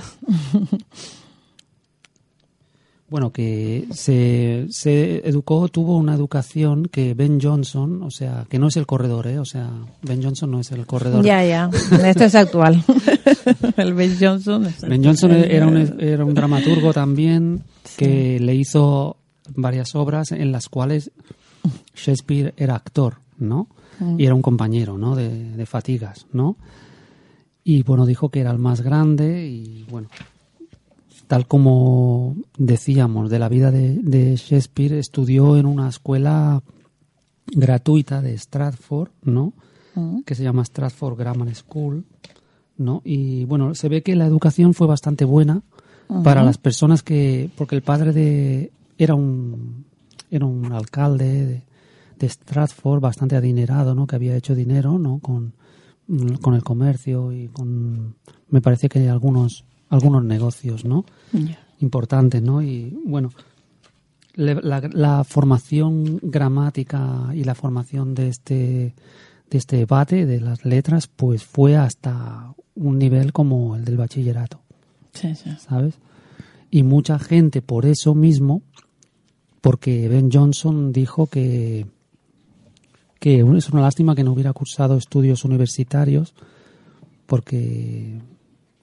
Bueno, 3.14 3.30
que 3.30 3.86
se, 3.92 4.66
se 4.70 5.28
educó, 5.28 5.68
tuvo 5.68 5.98
una 5.98 6.14
educación 6.14 6.86
que 6.86 7.14
Ben 7.14 7.38
Johnson, 7.40 8.02
o 8.02 8.10
sea, 8.10 8.46
que 8.48 8.58
no 8.58 8.68
es 8.68 8.76
el 8.76 8.86
corredor, 8.86 9.28
¿eh? 9.28 9.38
O 9.38 9.44
sea, 9.44 9.70
Ben 10.02 10.20
Johnson 10.20 10.50
no 10.50 10.58
es 10.58 10.72
el 10.72 10.84
corredor. 10.84 11.24
Ya, 11.24 11.44
ya, 11.44 11.70
esto 12.04 12.24
es 12.24 12.34
actual. 12.34 12.82
el 13.76 13.94
Ben 13.94 14.16
Johnson. 14.18 14.66
Es 14.66 14.80
ben 14.80 15.04
Johnson 15.04 15.30
era 15.32 15.66
un, 15.66 15.76
era 16.00 16.24
un 16.24 16.34
dramaturgo 16.34 16.92
también 16.92 17.62
que 17.96 18.38
sí. 18.38 18.44
le 18.44 18.54
hizo 18.56 19.18
varias 19.54 19.94
obras 19.94 20.32
en 20.32 20.52
las 20.52 20.68
cuales 20.68 21.10
Shakespeare 21.94 22.54
era 22.56 22.74
actor, 22.74 23.18
¿no? 23.38 23.68
Y 24.18 24.24
era 24.24 24.34
un 24.34 24.42
compañero, 24.42 24.98
¿no? 24.98 25.14
De, 25.14 25.52
de 25.52 25.66
fatigas, 25.66 26.26
¿no? 26.32 26.56
Y 27.62 27.82
bueno, 27.82 28.06
dijo 28.06 28.28
que 28.28 28.40
era 28.40 28.50
el 28.50 28.58
más 28.58 28.82
grande 28.82 29.46
y 29.46 29.86
bueno, 29.90 30.08
tal 31.26 31.46
como 31.46 32.36
decíamos 32.58 33.30
de 33.30 33.38
la 33.38 33.48
vida 33.48 33.70
de, 33.70 33.94
de 33.94 34.36
Shakespeare, 34.36 34.98
estudió 34.98 35.56
en 35.56 35.66
una 35.66 35.88
escuela 35.88 36.62
gratuita 37.46 38.20
de 38.20 38.36
Stratford, 38.36 39.10
¿no? 39.22 39.52
Que 40.26 40.34
se 40.34 40.42
llama 40.42 40.64
Stratford 40.64 41.16
Grammar 41.16 41.54
School, 41.54 42.04
¿no? 42.76 43.00
Y 43.04 43.44
bueno, 43.44 43.74
se 43.74 43.88
ve 43.88 44.02
que 44.02 44.16
la 44.16 44.26
educación 44.26 44.74
fue 44.74 44.86
bastante 44.86 45.24
buena 45.24 45.62
para 46.22 46.42
las 46.42 46.58
personas 46.58 47.02
que, 47.02 47.48
porque 47.56 47.76
el 47.76 47.82
padre 47.82 48.12
de 48.12 48.72
era 48.98 49.14
un 49.14 49.84
era 50.30 50.46
un 50.46 50.72
alcalde 50.72 51.46
de, 51.46 51.62
de 52.18 52.28
Stratford 52.28 53.00
bastante 53.00 53.36
adinerado, 53.36 53.94
¿no? 53.94 54.06
Que 54.06 54.16
había 54.16 54.36
hecho 54.36 54.54
dinero, 54.54 54.98
¿no? 54.98 55.18
Con, 55.20 55.54
con 56.40 56.54
el 56.54 56.62
comercio 56.62 57.32
y 57.32 57.48
con, 57.48 58.16
me 58.48 58.60
parece 58.60 58.88
que 58.88 59.08
algunos 59.08 59.64
algunos 59.88 60.24
negocios, 60.24 60.84
¿no? 60.84 61.04
Importantes, 61.80 62.42
¿no? 62.42 62.62
Y 62.62 62.96
bueno, 63.04 63.30
la, 64.34 64.80
la, 64.92 65.24
formación 65.24 66.18
gramática 66.22 67.30
y 67.34 67.44
la 67.44 67.54
formación 67.54 68.14
de 68.14 68.28
este 68.28 68.94
de 69.50 69.58
este 69.58 69.76
debate 69.76 70.26
de 70.26 70.40
las 70.40 70.64
letras, 70.64 71.06
pues 71.06 71.44
fue 71.44 71.76
hasta 71.76 72.54
un 72.74 72.98
nivel 72.98 73.32
como 73.32 73.76
el 73.76 73.84
del 73.84 73.96
bachillerato, 73.96 74.60
Sí, 75.12 75.34
sí. 75.34 75.50
¿sabes? 75.60 75.94
Y 76.70 76.82
mucha 76.82 77.20
gente 77.20 77.62
por 77.62 77.86
eso 77.86 78.14
mismo, 78.14 78.62
porque 79.64 80.08
Ben 80.10 80.28
Johnson 80.30 80.92
dijo 80.92 81.26
que 81.26 81.86
que 83.18 83.40
es 83.56 83.70
una 83.70 83.80
lástima 83.80 84.14
que 84.14 84.22
no 84.22 84.32
hubiera 84.34 84.52
cursado 84.52 84.98
estudios 84.98 85.46
universitarios, 85.46 86.34
porque 87.24 88.20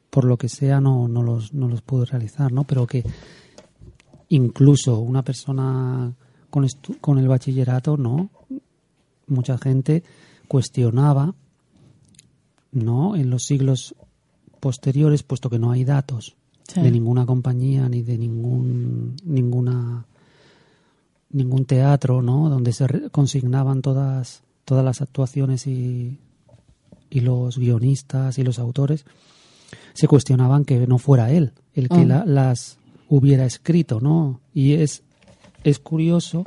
por 0.09 0.25
lo 0.25 0.37
que 0.37 0.49
sea 0.49 0.81
no, 0.81 1.07
no, 1.07 1.21
los, 1.21 1.53
no 1.53 1.67
los 1.67 1.83
pudo 1.83 2.05
realizar, 2.05 2.51
¿no? 2.51 2.63
Pero 2.63 2.87
que 2.87 3.03
incluso 4.29 4.97
una 4.99 5.21
persona 5.23 6.11
con, 6.49 6.63
estu- 6.63 6.97
con 6.99 7.19
el 7.19 7.27
bachillerato, 7.27 7.97
¿no? 7.97 8.31
Mucha 9.27 9.59
gente 9.59 10.03
cuestionaba, 10.47 11.35
¿no? 12.71 13.15
En 13.15 13.29
los 13.29 13.43
siglos 13.43 13.93
posteriores, 14.59 15.21
puesto 15.21 15.51
que 15.51 15.59
no 15.59 15.69
hay 15.71 15.83
datos 15.83 16.35
Sí. 16.67 16.81
de 16.81 16.89
ninguna 16.89 17.25
compañía 17.27 17.87
ni 17.89 18.01
de 18.01 18.17
ningún 18.17 19.15
ninguna 19.25 20.05
ningún 21.33 21.65
teatro, 21.65 22.21
¿no? 22.21 22.49
Donde 22.49 22.73
se 22.73 23.09
consignaban 23.11 23.81
todas 23.81 24.43
todas 24.65 24.83
las 24.85 25.01
actuaciones 25.01 25.67
y 25.67 26.17
y 27.09 27.19
los 27.21 27.57
guionistas 27.57 28.37
y 28.37 28.43
los 28.43 28.57
autores 28.59 29.05
se 29.93 30.07
cuestionaban 30.07 30.63
que 30.65 30.87
no 30.87 30.97
fuera 30.97 31.31
él 31.31 31.51
el 31.73 31.89
que 31.89 32.05
Mm. 32.05 32.07
la- 32.07 32.25
las 32.25 32.77
hubiera 33.09 33.45
escrito, 33.45 33.99
¿no? 33.99 34.39
Y 34.53 34.73
es 34.73 35.03
es 35.63 35.79
curioso, 35.79 36.45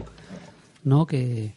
¿no? 0.82 1.06
Que 1.06 1.52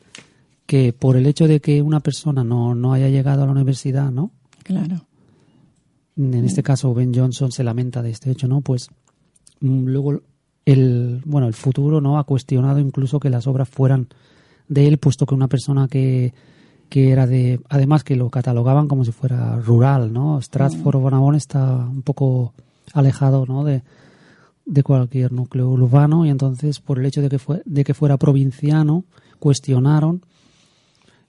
que 0.65 0.91
por 0.91 1.15
el 1.15 1.25
hecho 1.27 1.47
de 1.47 1.61
que 1.61 1.81
una 1.81 2.01
persona 2.01 2.43
no, 2.43 2.75
no 2.75 2.91
haya 2.91 3.07
llegado 3.07 3.43
a 3.43 3.45
la 3.45 3.51
universidad, 3.53 4.11
¿no? 4.11 4.31
Claro. 4.63 5.05
en 6.17 6.33
este 6.45 6.63
caso 6.63 6.93
Ben 6.95 7.13
Johnson 7.13 7.51
se 7.51 7.63
lamenta 7.63 8.01
de 8.01 8.09
este 8.09 8.31
hecho, 8.31 8.47
¿no? 8.47 8.61
Pues 8.61 8.89
mm, 9.61 9.85
luego 9.85 10.21
el 10.67 11.21
bueno 11.23 11.47
el 11.47 11.53
futuro 11.53 12.01
no 12.01 12.19
ha 12.19 12.25
cuestionado 12.25 12.79
incluso 12.79 13.21
que 13.21 13.29
las 13.29 13.47
obras 13.47 13.69
fueran 13.69 14.09
de 14.67 14.85
él, 14.87 14.97
puesto 14.97 15.25
que 15.25 15.33
una 15.33 15.47
persona 15.47 15.87
que 15.87 16.33
que 16.89 17.11
era 17.11 17.25
de 17.25 17.61
además 17.69 18.03
que 18.03 18.17
lo 18.17 18.29
catalogaban 18.29 18.89
como 18.89 19.05
si 19.05 19.13
fuera 19.13 19.57
rural, 19.59 20.11
¿no? 20.11 20.41
Stratford 20.41 20.99
Bonabon 20.99 21.35
está 21.35 21.63
un 21.63 22.01
poco 22.01 22.53
alejado, 22.93 23.45
¿no? 23.45 23.63
De 23.63 23.81
de 24.65 24.83
cualquier 24.83 25.31
núcleo 25.31 25.69
urbano 25.69 26.25
y 26.25 26.29
entonces 26.29 26.81
por 26.81 26.99
el 26.99 27.05
hecho 27.05 27.21
de 27.21 27.29
que 27.29 27.39
fue 27.39 27.61
de 27.63 27.85
que 27.85 27.93
fuera 27.93 28.17
provinciano 28.17 29.05
cuestionaron 29.39 30.25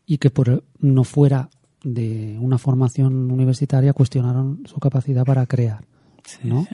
y 0.05 0.19
que 0.19 0.31
por 0.31 0.65
no 0.81 1.05
fuera 1.05 1.49
de 1.85 2.37
una 2.41 2.59
formación 2.59 3.31
universitaria 3.31 3.93
cuestionaron 3.93 4.63
su 4.67 4.81
capacidad 4.81 5.25
para 5.25 5.47
crear, 5.47 5.85
¿no? 6.43 6.67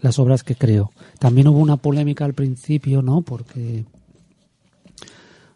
Las 0.00 0.18
obras 0.18 0.44
que 0.44 0.54
creó. 0.54 0.90
También 1.18 1.48
hubo 1.48 1.58
una 1.58 1.76
polémica 1.76 2.24
al 2.24 2.34
principio, 2.34 3.02
¿no? 3.02 3.22
Porque 3.22 3.84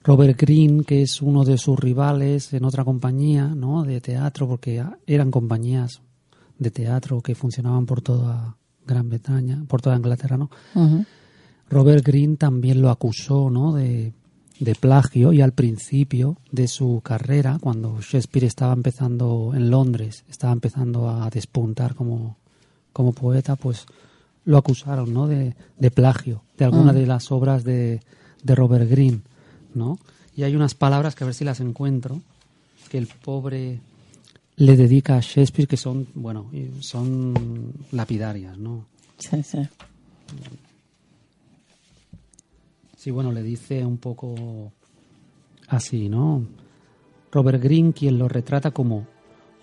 Robert 0.05 0.41
Greene, 0.41 0.85
que 0.85 1.03
es 1.03 1.23
uno 1.23 1.45
de 1.45 1.59
sus 1.59 1.79
rivales 1.79 2.53
en 2.53 2.65
otra 2.65 2.85
compañía, 2.85 3.49
¿no? 3.55 3.85
De 3.85 4.01
teatro, 4.01 4.49
porque 4.49 4.85
eran 5.07 5.31
compañías 5.31 6.03
de 6.59 6.71
teatro 6.71 7.21
que 7.21 7.35
funcionaban 7.35 7.87
por 7.87 8.01
toda 8.03 8.57
Gran 8.87 9.09
Bretaña, 9.09 9.65
por 9.69 9.81
toda 9.81 9.97
Inglaterra, 9.97 10.37
¿no? 10.37 10.51
Robert 11.71 12.05
Greene 12.05 12.37
también 12.37 12.83
lo 12.83 12.91
acusó 12.91 13.49
¿no? 13.49 13.73
de, 13.73 14.13
de 14.61 14.75
plagio 14.75 15.33
y 15.33 15.41
al 15.41 15.53
principio 15.53 16.37
de 16.51 16.69
su 16.69 17.01
carrera, 17.03 17.59
cuando 17.61 18.01
Shakespeare 18.01 18.45
estaba 18.45 18.73
empezando 18.75 19.53
en 19.55 19.71
Londres, 19.71 20.25
estaba 20.29 20.53
empezando 20.53 21.09
a 21.09 21.31
despuntar 21.31 21.95
como, 21.95 22.37
como 22.93 23.13
poeta, 23.13 23.57
pues 23.57 23.87
lo 24.45 24.57
acusaron 24.59 25.13
¿no? 25.15 25.27
de, 25.29 25.55
de 25.79 25.91
plagio 25.91 26.43
de 26.59 26.65
alguna 26.65 26.93
Mm. 26.93 26.97
de 26.97 27.07
las 27.07 27.31
obras 27.33 27.65
de, 27.65 28.01
de 28.43 28.55
Robert 28.55 28.89
Greene. 28.91 29.21
¿no? 29.75 29.99
Y 30.37 30.43
hay 30.43 30.57
unas 30.57 30.75
palabras 30.75 31.15
que 31.15 31.25
a 31.25 31.27
ver 31.27 31.35
si 31.35 31.45
las 31.45 31.61
encuentro, 31.61 32.21
que 32.91 32.99
el 32.99 33.07
pobre 33.07 33.81
le 34.57 34.77
dedica 34.77 35.17
a 35.17 35.21
Shakespeare 35.21 35.67
que 35.69 35.77
son, 35.77 36.07
bueno, 36.15 36.51
son 36.81 37.73
lapidarias, 37.93 38.59
¿no? 38.59 38.85
Sí, 39.19 39.43
sí. 39.43 39.59
Sí, 42.97 43.11
bueno, 43.11 43.33
le 43.33 43.43
dice 43.43 43.85
un 43.85 43.99
poco 43.99 44.73
así, 45.69 46.09
¿no? 46.09 46.45
Robert 47.33 47.63
Greene, 47.63 47.93
quien 47.93 48.19
lo 48.19 48.29
retrata 48.29 48.71
como 48.71 49.07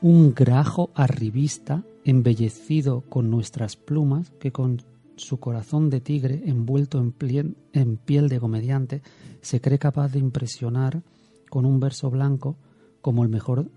un 0.01 0.33
grajo 0.33 0.89
arribista 0.95 1.83
embellecido 2.09 3.01
con 3.01 3.29
nuestras 3.29 3.75
plumas, 3.75 4.31
que 4.39 4.51
con 4.51 4.81
su 5.15 5.39
corazón 5.39 5.89
de 5.89 6.01
tigre 6.01 6.43
envuelto 6.45 6.97
en, 6.99 7.13
plien- 7.13 7.55
en 7.73 7.97
piel 7.97 8.29
de 8.29 8.39
comediante, 8.39 9.01
se 9.41 9.59
cree 9.59 9.77
capaz 9.79 10.11
de 10.11 10.19
impresionar 10.19 11.03
con 11.49 11.65
un 11.65 11.79
verso 11.79 12.09
blanco 12.09 12.57
como 13.01 13.23
el 13.23 13.29
mejor 13.29 13.69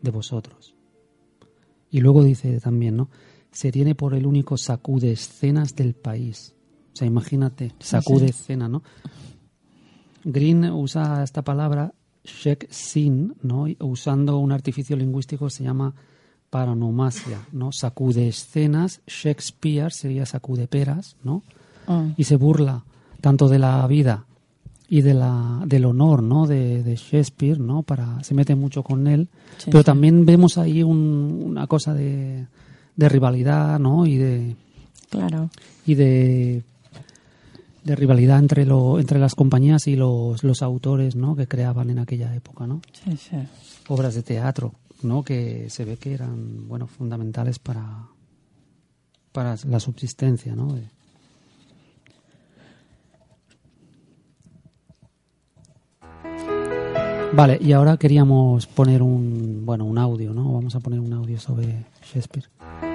de 0.00 0.10
vosotros. 0.10 0.74
Y 1.90 2.00
luego 2.00 2.24
dice 2.24 2.58
también, 2.60 2.96
¿no? 2.96 3.10
Se 3.50 3.70
tiene 3.70 3.94
por 3.94 4.14
el 4.14 4.26
único 4.26 4.56
sacude 4.56 5.12
escenas 5.12 5.76
del 5.76 5.94
país. 5.94 6.54
O 6.92 6.96
sea, 6.96 7.06
imagínate, 7.06 7.72
sacude 7.78 8.26
escena, 8.26 8.68
¿no? 8.68 8.82
Green 10.24 10.64
usa 10.64 11.22
esta 11.22 11.42
palabra 11.42 11.94
shek 12.24 12.66
sin, 12.70 13.34
¿no? 13.42 13.66
Usando 13.80 14.38
un 14.38 14.52
artificio 14.52 14.96
lingüístico 14.96 15.50
se 15.50 15.64
llama 15.64 15.94
paronomasia, 16.52 17.38
¿no? 17.52 17.72
Sacude 17.72 18.28
escenas, 18.28 19.00
Shakespeare 19.06 19.90
sería 19.90 20.26
sacude 20.26 20.68
peras, 20.68 21.16
¿no? 21.24 21.42
Mm. 21.86 22.10
Y 22.18 22.24
se 22.24 22.36
burla 22.36 22.84
tanto 23.22 23.48
de 23.48 23.58
la 23.58 23.86
vida 23.86 24.26
y 24.86 25.00
de 25.00 25.14
la 25.14 25.62
del 25.66 25.86
honor, 25.86 26.22
¿no? 26.22 26.46
De, 26.46 26.82
de 26.82 26.94
Shakespeare, 26.96 27.58
¿no? 27.58 27.82
Para 27.82 28.22
se 28.22 28.34
mete 28.34 28.54
mucho 28.54 28.82
con 28.82 29.06
él, 29.06 29.28
Sí, 29.56 29.70
pero 29.70 29.78
sí. 29.80 29.86
también 29.86 30.26
vemos 30.26 30.58
ahí 30.58 30.82
un- 30.82 31.42
una 31.42 31.66
cosa 31.66 31.94
de, 31.94 32.46
de 32.96 33.08
rivalidad, 33.08 33.78
¿no? 33.80 34.04
Y 34.04 34.18
de 34.18 34.54
Claro. 35.08 35.48
y 35.86 35.94
de, 35.94 36.62
de 37.84 37.96
rivalidad 37.96 38.38
entre 38.38 38.66
lo, 38.66 38.98
entre 39.00 39.18
las 39.18 39.34
compañías 39.34 39.86
y 39.86 39.96
los, 39.96 40.44
los 40.44 40.60
autores 40.62 41.16
¿no? 41.16 41.34
que 41.34 41.46
creaban 41.48 41.90
en 41.90 41.98
aquella 41.98 42.34
época 42.34 42.66
¿no? 42.66 42.80
Sí, 42.92 43.16
sí. 43.16 43.36
obras 43.88 44.14
de 44.14 44.22
teatro 44.22 44.72
¿no? 45.04 45.22
que 45.24 45.68
se 45.70 45.84
ve 45.84 45.96
que 45.96 46.14
eran 46.14 46.68
bueno 46.68 46.86
fundamentales 46.86 47.58
para 47.58 48.08
para 49.32 49.56
la 49.66 49.80
subsistencia 49.80 50.54
¿no? 50.54 50.76
Vale, 57.34 57.58
y 57.62 57.72
ahora 57.72 57.96
queríamos 57.96 58.66
poner 58.66 59.02
un 59.02 59.64
bueno 59.64 59.86
un 59.86 59.96
audio, 59.96 60.34
¿no? 60.34 60.52
Vamos 60.52 60.74
a 60.74 60.80
poner 60.80 61.00
un 61.00 61.14
audio 61.14 61.40
sobre 61.40 61.86
Shakespeare. 62.02 62.91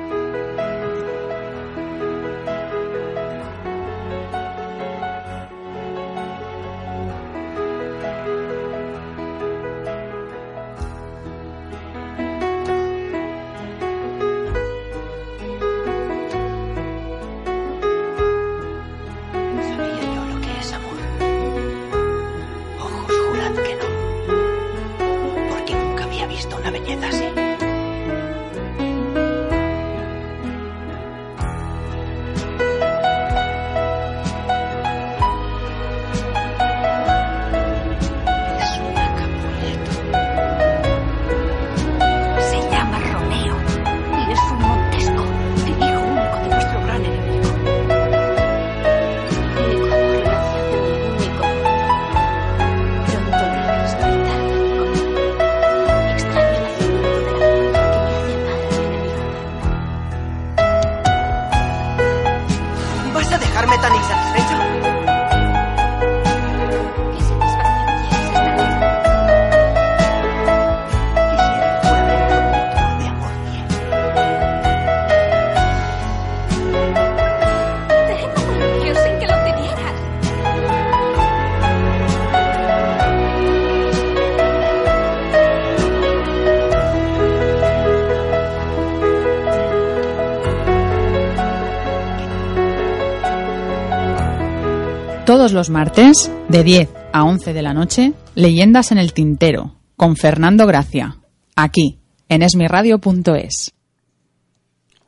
Todos 95.48 95.56
los 95.56 95.70
martes, 95.70 96.30
de 96.50 96.62
10 96.62 96.90
a 97.14 97.24
11 97.24 97.54
de 97.54 97.62
la 97.62 97.74
noche, 97.74 98.12
Leyendas 98.36 98.92
en 98.92 98.98
el 98.98 99.14
Tintero, 99.14 99.76
con 99.96 100.18
Fernando 100.18 100.68
Gracia, 100.68 101.20
aquí, 101.56 102.00
en 102.28 102.42
esmiradio.es. 102.42 103.72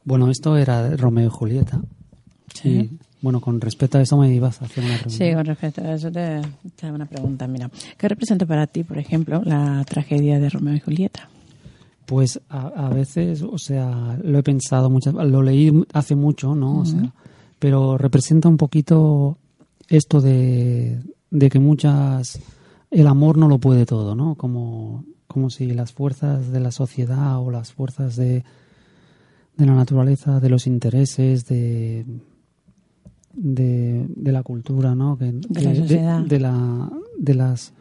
Bueno, 0.06 0.32
esto 0.32 0.56
era 0.56 0.96
Romeo 0.96 1.28
y 1.28 1.30
Julieta. 1.30 1.82
Sí. 2.54 2.70
Y, 2.70 3.00
bueno, 3.20 3.42
con 3.42 3.60
respecto 3.60 3.98
a 3.98 4.02
eso 4.02 4.16
me 4.16 4.34
ibas 4.34 4.62
a 4.62 4.66
hacer 4.66 4.86
una 4.86 4.94
pregunta. 4.94 5.26
Sí, 5.26 5.34
con 5.34 5.46
respecto 5.46 5.82
a 5.82 5.94
eso 5.94 6.10
te, 6.10 6.42
te 6.74 6.86
hago 6.86 6.96
una 6.96 7.06
pregunta. 7.06 7.46
Mira, 7.46 7.70
¿qué 7.98 8.08
representa 8.08 8.46
para 8.46 8.66
ti, 8.66 8.86
por 8.86 8.98
ejemplo, 8.98 9.42
la 9.44 9.84
tragedia 9.84 10.40
de 10.40 10.50
Romeo 10.50 10.74
y 10.74 10.80
Julieta? 10.80 11.28
Pues 12.06 12.40
a, 12.48 12.68
a 12.68 12.88
veces, 12.88 13.42
o 13.42 13.58
sea, 13.58 14.18
lo 14.24 14.40
he 14.40 14.44
pensado 14.44 14.90
muchas 14.90 15.14
lo 15.16 15.42
leí 15.42 15.70
hace 15.92 16.16
mucho, 16.16 16.56
¿no? 16.56 16.80
O 16.80 16.86
sea, 16.86 17.12
pero 17.60 17.98
representa 17.98 18.48
un 18.48 18.56
poquito 18.56 19.38
esto 19.90 20.22
de, 20.22 21.02
de 21.32 21.50
que 21.50 21.60
muchas 21.60 22.40
el 22.92 23.08
amor 23.08 23.38
no 23.38 23.48
lo 23.48 23.60
puede 23.60 23.86
todo, 23.86 24.16
¿no? 24.16 24.36
Como, 24.36 25.06
como 25.28 25.50
si 25.50 25.68
las 25.72 25.94
fuerzas 25.94 26.52
de 26.52 26.60
la 26.60 26.72
sociedad 26.72 27.40
o 27.40 27.52
las 27.52 27.72
fuerzas 27.72 28.16
de, 28.16 28.44
de 29.58 29.66
la 29.66 29.76
naturaleza, 29.76 30.40
de 30.40 30.50
los 30.50 30.66
intereses, 30.68 31.46
de, 31.46 32.06
de, 33.34 34.06
de 34.08 34.32
la 34.32 34.44
cultura, 34.44 34.96
¿no? 34.96 35.18
Que, 35.18 35.32
De 35.34 35.62
la 35.62 35.76
sociedad. 35.76 36.22
de 36.22 36.40
la, 36.40 36.90
de 37.18 37.34
las 37.36 37.74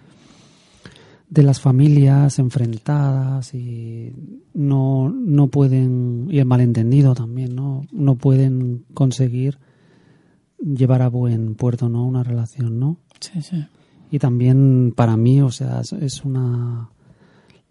de 1.31 1.43
las 1.43 1.61
familias 1.61 2.39
enfrentadas 2.39 3.53
y 3.53 4.13
no, 4.55 5.11
no 5.11 5.49
pueden, 5.49 6.27
y 6.31 6.39
el 6.39 6.47
malentendido 6.47 7.15
también, 7.15 7.55
¿no? 7.55 7.87
No 7.93 8.15
pueden 8.17 8.85
conseguir 8.95 9.59
llevar 10.59 11.03
a 11.03 11.09
buen 11.09 11.55
puerto, 11.55 11.89
¿no? 11.89 12.05
Una 12.07 12.23
relación, 12.23 12.79
¿no? 12.79 12.97
Sí, 13.21 13.43
sí. 13.43 13.65
Y 14.11 14.19
también 14.19 14.93
para 14.97 15.17
mí, 15.17 15.41
o 15.43 15.51
sea, 15.51 15.81
es, 16.01 16.25
una... 16.25 16.91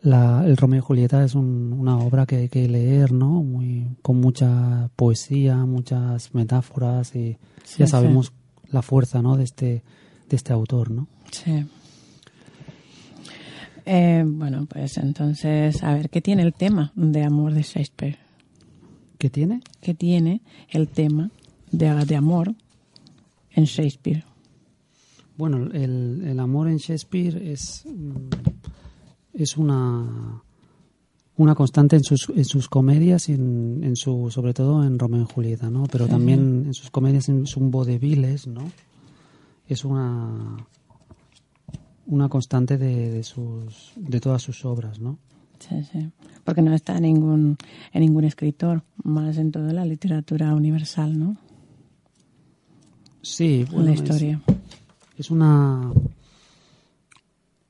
La, 0.01 0.43
el 0.45 0.55
Romeo 0.57 0.79
y 0.79 0.81
Julieta 0.83 1.23
es 1.23 1.33
un- 1.33 1.73
una 1.73 1.97
obra 1.97 2.25
que 2.27 2.35
hay 2.37 2.49
que 2.49 2.67
leer, 2.69 3.11
¿no? 3.11 3.41
Muy, 3.43 3.87
con 4.03 4.19
mucha 4.21 4.89
poesía, 4.95 5.57
muchas 5.65 6.33
metáforas 6.35 7.15
y 7.15 7.37
Sí, 7.63 7.79
ya 7.79 7.85
sí. 7.87 7.91
sabemos 7.91 8.31
la 8.69 8.81
fuerza, 8.83 9.21
¿no? 9.23 9.35
De 9.37 9.43
este, 9.43 9.83
de 10.29 10.35
este 10.35 10.53
autor, 10.53 10.91
¿no? 10.91 11.07
Sí. 11.31 11.65
Eh, 13.85 14.23
bueno, 14.25 14.65
pues 14.69 14.97
entonces, 14.97 15.81
a 15.83 15.93
ver, 15.93 16.09
¿qué 16.09 16.21
tiene 16.21 16.43
el 16.43 16.53
tema 16.53 16.91
de 16.95 17.23
amor 17.23 17.53
de 17.53 17.61
Shakespeare? 17.61 18.17
¿Qué 19.17 19.29
tiene? 19.29 19.61
¿Qué 19.81 19.93
tiene 19.93 20.41
el 20.69 20.89
tema 20.89 21.31
de, 21.71 22.05
de 22.05 22.15
amor 22.15 22.53
en 23.57 23.65
Shakespeare? 23.65 24.23
Bueno, 25.35 25.69
el, 25.71 26.23
el 26.25 26.39
amor 26.39 26.67
en 26.69 26.77
Shakespeare 26.77 27.51
es, 27.51 27.83
mm, 27.85 28.29
es 29.33 29.57
una, 29.57 30.43
una 31.37 31.55
constante 31.55 31.95
en 31.95 32.03
sus, 32.03 32.29
en 32.29 32.45
sus 32.45 32.69
comedias 32.69 33.29
y 33.29 33.33
en, 33.33 33.83
en 33.83 33.95
su, 33.95 34.29
sobre 34.29 34.53
todo 34.53 34.83
en 34.83 34.99
Romeo 34.99 35.23
y 35.23 35.33
Julieta, 35.33 35.69
¿no? 35.69 35.85
Pero 35.91 36.07
también 36.07 36.65
en 36.67 36.73
sus 36.73 36.91
comedias 36.91 37.29
es 37.29 37.57
un 37.57 37.71
vaudevilles, 37.71 38.45
¿no? 38.47 38.61
Es 39.67 39.83
una, 39.83 40.57
una 42.05 42.29
constante 42.29 42.77
de, 42.77 43.11
de, 43.11 43.23
sus, 43.23 43.93
de 43.95 44.19
todas 44.19 44.43
sus 44.43 44.65
obras, 44.65 44.99
¿no? 44.99 45.17
Sí, 45.59 45.83
sí. 45.91 46.11
Porque 46.43 46.61
no 46.61 46.73
está 46.73 46.99
ningún, 46.99 47.57
en 47.91 48.01
ningún 48.01 48.23
escritor, 48.23 48.83
más 49.03 49.37
en 49.37 49.51
toda 49.51 49.73
la 49.73 49.83
literatura 49.83 50.53
universal, 50.53 51.17
¿no? 51.17 51.37
Sí, 53.35 53.65
bueno, 53.69 53.85
la 53.89 53.93
historia. 53.93 54.41
Es 55.17 55.29
una. 55.31 55.91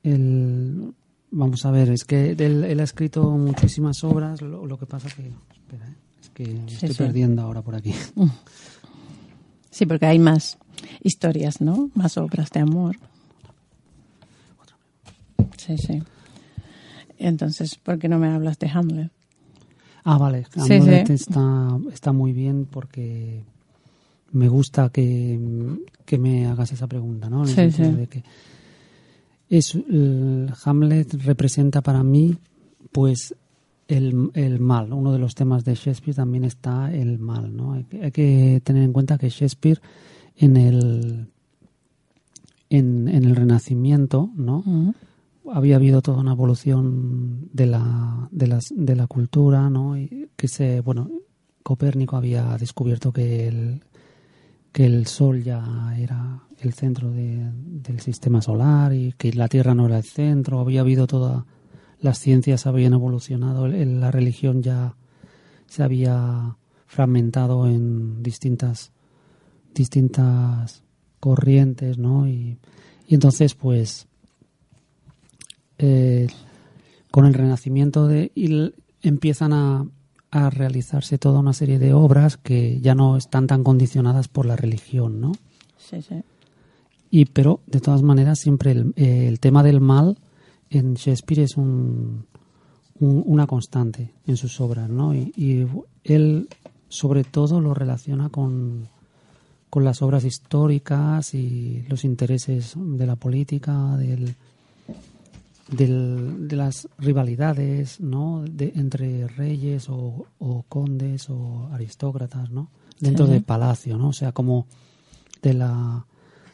El, 0.02 0.94
vamos 1.30 1.64
a 1.66 1.70
ver, 1.70 1.90
es 1.90 2.04
que 2.04 2.30
él, 2.30 2.64
él 2.64 2.80
ha 2.80 2.84
escrito 2.84 3.30
muchísimas 3.32 4.02
obras, 4.04 4.40
lo, 4.40 4.66
lo 4.66 4.78
que 4.78 4.86
pasa 4.86 5.08
que. 5.08 5.22
Espera, 5.52 5.88
¿eh? 5.88 5.94
es 6.20 6.30
que 6.30 6.46
me 6.46 6.68
Sí, 6.68 6.74
estoy 6.76 6.90
sí. 6.90 6.96
perdiendo 7.02 7.42
ahora 7.42 7.62
por 7.62 7.74
aquí. 7.74 7.92
Sí, 9.70 9.86
porque 9.86 10.06
hay 10.06 10.18
más 10.18 10.58
historias, 11.04 11.60
¿no? 11.60 11.90
Más 11.94 12.16
obras 12.18 12.50
de 12.50 12.58
amor. 12.60 12.96
Sí, 15.56 15.76
sí. 15.78 16.02
Entonces, 17.18 17.76
¿por 17.76 17.98
qué 18.00 18.08
no 18.08 18.18
me 18.18 18.26
hablas 18.28 18.58
de 18.58 18.68
Hamlet? 18.68 19.12
Ah, 20.02 20.18
vale, 20.18 20.46
Hamlet 20.56 21.06
sí. 21.06 21.12
Está, 21.12 21.78
está 21.92 22.12
muy 22.12 22.32
bien 22.32 22.66
porque 22.68 23.44
me 24.32 24.48
gusta 24.48 24.90
que, 24.90 25.38
que 26.04 26.18
me 26.18 26.46
hagas 26.46 26.72
esa 26.72 26.86
pregunta, 26.86 27.28
¿no? 27.30 27.46
En 27.46 27.58
el 27.58 27.72
Sí, 27.72 27.82
de 27.82 28.06
que 28.06 28.24
es, 29.48 29.74
el 29.74 30.52
Hamlet 30.64 31.14
representa 31.24 31.80
para 31.80 32.02
mí, 32.02 32.36
pues, 32.92 33.34
el, 33.86 34.30
el 34.34 34.60
mal. 34.60 34.92
Uno 34.92 35.12
de 35.12 35.18
los 35.18 35.34
temas 35.34 35.64
de 35.64 35.74
Shakespeare 35.74 36.14
también 36.14 36.44
está 36.44 36.92
el 36.92 37.18
mal, 37.18 37.56
¿no? 37.56 37.72
Hay 37.72 37.84
que, 37.84 38.04
hay 38.04 38.12
que 38.12 38.60
tener 38.62 38.82
en 38.82 38.92
cuenta 38.92 39.16
que 39.16 39.30
Shakespeare 39.30 39.80
en 40.36 40.56
el 40.56 41.28
en, 42.70 43.08
en 43.08 43.24
el 43.24 43.34
Renacimiento, 43.34 44.30
¿no? 44.36 44.94
Había 45.50 45.76
habido 45.76 46.02
toda 46.02 46.20
una 46.20 46.32
evolución 46.32 47.48
de 47.54 47.66
la, 47.66 48.28
de 48.30 48.46
las, 48.46 48.66
de 48.74 48.94
la 48.94 49.06
cultura, 49.06 49.70
¿no? 49.70 49.96
Y 49.96 50.28
que 50.36 50.48
se, 50.48 50.82
bueno, 50.82 51.10
Copérnico 51.62 52.16
había 52.16 52.56
descubierto 52.58 53.12
que 53.12 53.48
el, 53.48 53.82
que 54.72 54.86
el 54.86 55.06
Sol 55.06 55.42
ya 55.42 55.94
era 55.98 56.42
el 56.60 56.72
centro 56.72 57.10
de- 57.10 57.50
del 57.52 58.00
sistema 58.00 58.42
solar 58.42 58.92
y 58.92 59.12
que 59.16 59.32
la 59.32 59.48
Tierra 59.48 59.74
no 59.74 59.86
era 59.86 59.98
el 59.98 60.04
centro. 60.04 60.60
Había 60.60 60.80
habido 60.80 61.06
toda, 61.06 61.46
las 62.00 62.18
ciencias 62.18 62.66
habían 62.66 62.92
evolucionado, 62.92 63.66
la 63.68 64.10
religión 64.10 64.62
ya 64.62 64.94
se 65.66 65.82
había 65.82 66.56
fragmentado 66.86 67.68
en 67.68 68.22
distintas, 68.22 68.92
distintas 69.74 70.82
corrientes, 71.20 71.98
¿no? 71.98 72.28
Y, 72.28 72.58
entonces, 73.08 73.54
pues, 73.54 74.06
eh, 75.78 76.28
con 77.10 77.26
el 77.26 77.34
renacimiento 77.34 78.06
de 78.06 78.30
y 78.34 78.72
empiezan 79.02 79.52
a, 79.52 79.86
a 80.30 80.50
realizarse 80.50 81.18
toda 81.18 81.40
una 81.40 81.52
serie 81.52 81.78
de 81.78 81.92
obras 81.94 82.36
que 82.36 82.80
ya 82.80 82.94
no 82.94 83.16
están 83.16 83.46
tan 83.46 83.64
condicionadas 83.64 84.28
por 84.28 84.44
la 84.46 84.56
religión, 84.56 85.20
¿no? 85.20 85.32
Sí, 85.78 86.02
sí. 86.02 86.22
Y 87.10 87.24
pero 87.26 87.60
de 87.66 87.80
todas 87.80 88.02
maneras 88.02 88.38
siempre 88.38 88.72
el, 88.72 88.92
eh, 88.96 89.26
el 89.28 89.40
tema 89.40 89.62
del 89.62 89.80
mal 89.80 90.18
en 90.70 90.94
Shakespeare 90.94 91.40
es 91.44 91.56
un, 91.56 92.26
un- 93.00 93.22
una 93.26 93.46
constante 93.46 94.12
en 94.26 94.36
sus 94.36 94.60
obras, 94.60 94.90
¿no? 94.90 95.14
Y, 95.14 95.32
y 95.36 95.66
él 96.04 96.48
sobre 96.90 97.24
todo 97.24 97.60
lo 97.60 97.72
relaciona 97.74 98.28
con 98.28 98.88
con 99.70 99.84
las 99.84 100.00
obras 100.00 100.24
históricas 100.24 101.34
y 101.34 101.84
los 101.90 102.02
intereses 102.04 102.72
de 102.74 103.06
la 103.06 103.16
política, 103.16 103.98
del, 103.98 104.34
del- 105.70 106.48
de 106.48 106.56
las 106.56 106.88
rivalidades 106.98 108.00
¿no? 108.00 108.42
de, 108.50 108.72
entre 108.76 109.26
reyes 109.28 109.88
o, 109.88 110.26
o 110.38 110.62
condes 110.68 111.28
o 111.30 111.68
aristócratas 111.72 112.50
¿no? 112.50 112.70
dentro 113.00 113.26
Sí. 113.26 113.32
del 113.32 113.42
palacio, 113.42 113.98
¿no? 113.98 114.08
o 114.08 114.12
sea, 114.12 114.32
como 114.32 114.66
de 115.42 115.54
la 115.54 116.06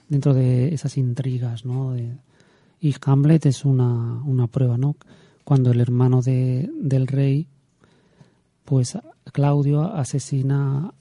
dentro 0.09 0.35
de 0.35 0.75
esas 0.75 0.99
intrigas, 0.99 1.65
¿no? 1.65 1.93
De- 1.93 2.17
y 2.81 2.95
Hamlet 3.07 3.47
es 3.47 3.65
una, 3.65 4.21
una 4.25 4.47
prueba, 4.49 4.77
¿no? 4.77 4.97
Cuando 5.45 5.71
el 5.71 5.81
hermano 5.81 6.21
de, 6.21 6.71
del 6.79 7.07
rey, 7.07 7.49
pues 8.67 8.99
Claudio 9.33 9.83
asesina 9.95 10.93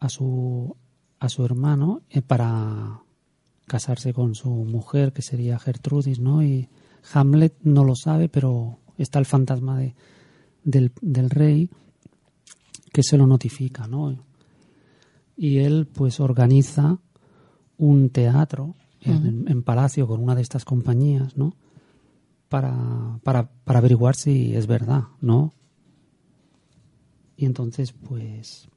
a 0.00 0.08
su 0.08 0.74
a 1.20 1.28
su 1.28 1.44
hermano 1.44 2.02
eh, 2.10 2.22
para 2.22 3.00
casarse 3.66 4.12
con 4.12 4.34
su 4.34 4.50
mujer, 4.50 5.12
que 5.12 5.22
sería 5.22 5.58
Gertrudis, 5.60 6.18
¿no? 6.20 6.42
Y 6.42 6.68
Hamlet 7.12 7.54
no 7.62 7.84
lo 7.84 7.94
sabe, 7.94 8.28
pero 8.28 8.78
está 8.96 9.18
el 9.18 9.26
fantasma 9.26 9.78
de, 9.78 9.94
del, 10.64 10.92
del 11.00 11.30
rey 11.30 11.70
que 12.92 13.02
se 13.02 13.16
lo 13.16 13.26
notifica, 13.26 13.86
¿no? 13.86 14.24
Y 15.36 15.58
él, 15.58 15.86
pues, 15.86 16.20
organiza 16.20 16.98
un 17.76 18.10
teatro 18.10 18.74
en, 19.00 19.44
en 19.48 19.62
Palacio 19.62 20.06
con 20.06 20.22
una 20.22 20.34
de 20.34 20.42
estas 20.42 20.64
compañías, 20.64 21.36
¿no? 21.36 21.54
Para, 22.48 23.20
para, 23.22 23.50
para 23.64 23.78
averiguar 23.78 24.16
si 24.16 24.54
es 24.54 24.66
verdad, 24.66 25.04
¿no? 25.20 25.52
Y 27.36 27.46
entonces, 27.46 27.92
pues, 27.92 28.68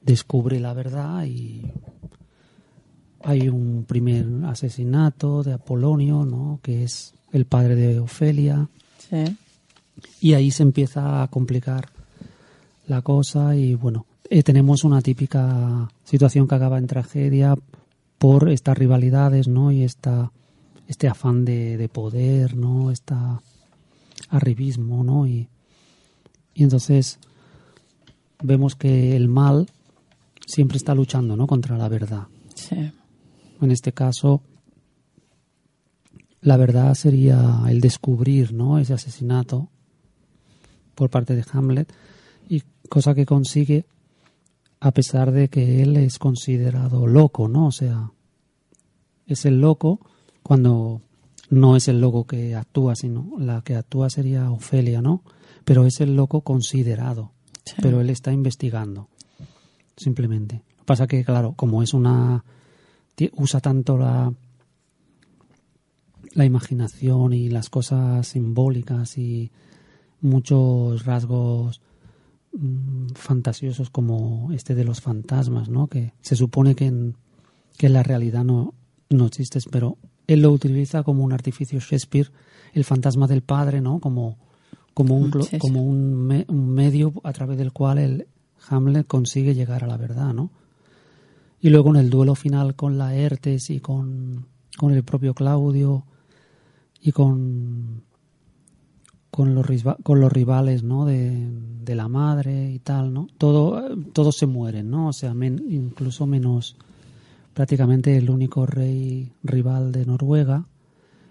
descubre 0.00 0.60
la 0.60 0.72
verdad 0.72 1.24
y 1.26 1.70
hay 3.20 3.48
un 3.48 3.84
primer 3.86 4.26
asesinato 4.44 5.42
de 5.42 5.52
Apolonio, 5.52 6.24
¿no? 6.24 6.60
Que 6.62 6.84
es 6.84 7.15
el 7.36 7.44
padre 7.44 7.76
de 7.76 8.00
Ofelia. 8.00 8.68
Sí. 8.98 9.36
Y 10.20 10.34
ahí 10.34 10.50
se 10.50 10.62
empieza 10.62 11.22
a 11.22 11.28
complicar 11.28 11.90
la 12.86 13.02
cosa 13.02 13.54
y 13.54 13.74
bueno, 13.74 14.06
eh, 14.28 14.42
tenemos 14.42 14.84
una 14.84 15.02
típica 15.02 15.90
situación 16.04 16.48
que 16.48 16.54
acaba 16.54 16.78
en 16.78 16.86
tragedia 16.86 17.54
por 18.18 18.48
estas 18.48 18.76
rivalidades, 18.78 19.48
¿no? 19.48 19.70
Y 19.70 19.82
esta, 19.82 20.32
este 20.88 21.08
afán 21.08 21.44
de, 21.44 21.76
de 21.76 21.88
poder, 21.88 22.56
¿no? 22.56 22.90
Esta 22.90 23.40
arribismo, 24.30 25.04
¿no? 25.04 25.26
Y, 25.26 25.48
y 26.54 26.62
entonces 26.62 27.18
vemos 28.42 28.74
que 28.74 29.14
el 29.14 29.28
mal 29.28 29.68
siempre 30.46 30.78
está 30.78 30.94
luchando, 30.94 31.36
¿no? 31.36 31.46
Contra 31.46 31.76
la 31.76 31.88
verdad. 31.88 32.26
Sí. 32.54 32.76
En 33.60 33.70
este 33.70 33.92
caso, 33.92 34.40
la 36.46 36.56
verdad 36.56 36.94
sería 36.94 37.62
el 37.68 37.80
descubrir, 37.80 38.52
¿no? 38.52 38.78
Ese 38.78 38.94
asesinato 38.94 39.68
por 40.94 41.10
parte 41.10 41.34
de 41.34 41.44
Hamlet 41.52 41.92
y 42.48 42.62
cosa 42.88 43.16
que 43.16 43.26
consigue 43.26 43.84
a 44.78 44.92
pesar 44.92 45.32
de 45.32 45.48
que 45.48 45.82
él 45.82 45.96
es 45.96 46.20
considerado 46.20 47.08
loco, 47.08 47.48
¿no? 47.48 47.66
O 47.66 47.72
sea, 47.72 48.12
es 49.26 49.44
el 49.44 49.60
loco 49.60 49.98
cuando 50.44 51.02
no 51.50 51.74
es 51.74 51.88
el 51.88 52.00
loco 52.00 52.28
que 52.28 52.54
actúa, 52.54 52.94
sino 52.94 53.32
la 53.40 53.62
que 53.62 53.74
actúa 53.74 54.08
sería 54.08 54.48
Ofelia, 54.52 55.02
¿no? 55.02 55.24
Pero 55.64 55.84
es 55.84 56.00
el 56.00 56.14
loco 56.14 56.42
considerado, 56.42 57.32
Sí. 57.64 57.74
pero 57.82 58.00
él 58.00 58.08
está 58.10 58.32
investigando, 58.32 59.08
simplemente. 59.96 60.62
Lo 60.76 60.76
que 60.76 60.84
pasa 60.84 61.08
que, 61.08 61.24
claro, 61.24 61.54
como 61.56 61.82
es 61.82 61.92
una... 61.92 62.44
usa 63.32 63.58
tanto 63.60 63.98
la 63.98 64.32
la 66.36 66.44
imaginación 66.44 67.32
y 67.32 67.48
las 67.48 67.70
cosas 67.70 68.26
simbólicas 68.28 69.16
y 69.18 69.50
muchos 70.20 71.04
rasgos 71.04 71.80
mm, 72.52 73.08
fantasiosos 73.14 73.90
como 73.90 74.50
este 74.52 74.74
de 74.74 74.84
los 74.84 75.00
fantasmas, 75.00 75.68
¿no? 75.68 75.86
Que 75.88 76.12
se 76.20 76.36
supone 76.36 76.74
que 76.74 76.86
en, 76.86 77.16
que 77.78 77.86
en 77.86 77.92
la 77.94 78.02
realidad 78.02 78.44
no, 78.44 78.74
no 79.10 79.26
existe, 79.26 79.58
pero 79.70 79.96
él 80.26 80.42
lo 80.42 80.50
utiliza 80.52 81.02
como 81.02 81.24
un 81.24 81.32
artificio 81.32 81.78
Shakespeare, 81.80 82.30
el 82.72 82.84
fantasma 82.84 83.26
del 83.26 83.42
padre, 83.42 83.80
¿no? 83.80 84.00
Como, 84.00 84.36
como, 84.94 85.16
un, 85.16 85.30
como 85.58 85.82
un, 85.82 86.14
me- 86.14 86.46
un 86.48 86.68
medio 86.68 87.12
a 87.24 87.32
través 87.32 87.56
del 87.58 87.72
cual 87.72 87.98
el 87.98 88.26
Hamlet 88.68 89.06
consigue 89.06 89.54
llegar 89.54 89.84
a 89.84 89.86
la 89.86 89.96
verdad, 89.96 90.34
¿no? 90.34 90.50
Y 91.60 91.70
luego 91.70 91.90
en 91.90 91.96
el 91.96 92.10
duelo 92.10 92.34
final 92.34 92.74
con 92.74 92.98
Laertes 92.98 93.70
y 93.70 93.80
con, 93.80 94.46
con 94.76 94.92
el 94.92 95.02
propio 95.04 95.34
Claudio 95.34 96.04
y 97.00 97.12
con 97.12 98.02
con 99.30 99.54
los 99.54 99.66
con 100.02 100.20
los 100.20 100.32
rivales 100.32 100.82
no 100.82 101.04
de, 101.04 101.48
de 101.84 101.94
la 101.94 102.08
madre 102.08 102.70
y 102.72 102.78
tal 102.78 103.12
no 103.12 103.26
todo 103.36 103.96
todos 104.12 104.36
se 104.36 104.46
mueren 104.46 104.88
no 104.90 105.08
o 105.08 105.12
sea 105.12 105.34
incluso 105.34 106.26
menos 106.26 106.76
prácticamente 107.52 108.16
el 108.16 108.30
único 108.30 108.64
rey 108.66 109.32
rival 109.42 109.92
de 109.92 110.06
Noruega 110.06 110.66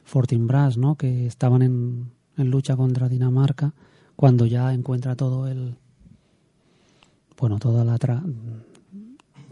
Fortinbras 0.03 0.77
no 0.77 0.95
que 0.95 1.25
estaban 1.25 1.63
en, 1.63 2.11
en 2.37 2.51
lucha 2.51 2.75
contra 2.75 3.09
Dinamarca 3.09 3.73
cuando 4.15 4.45
ya 4.45 4.71
encuentra 4.73 5.15
todo 5.15 5.47
el 5.47 5.75
bueno 7.39 7.57
toda 7.57 7.83
la 7.83 7.97
tra- 7.97 8.23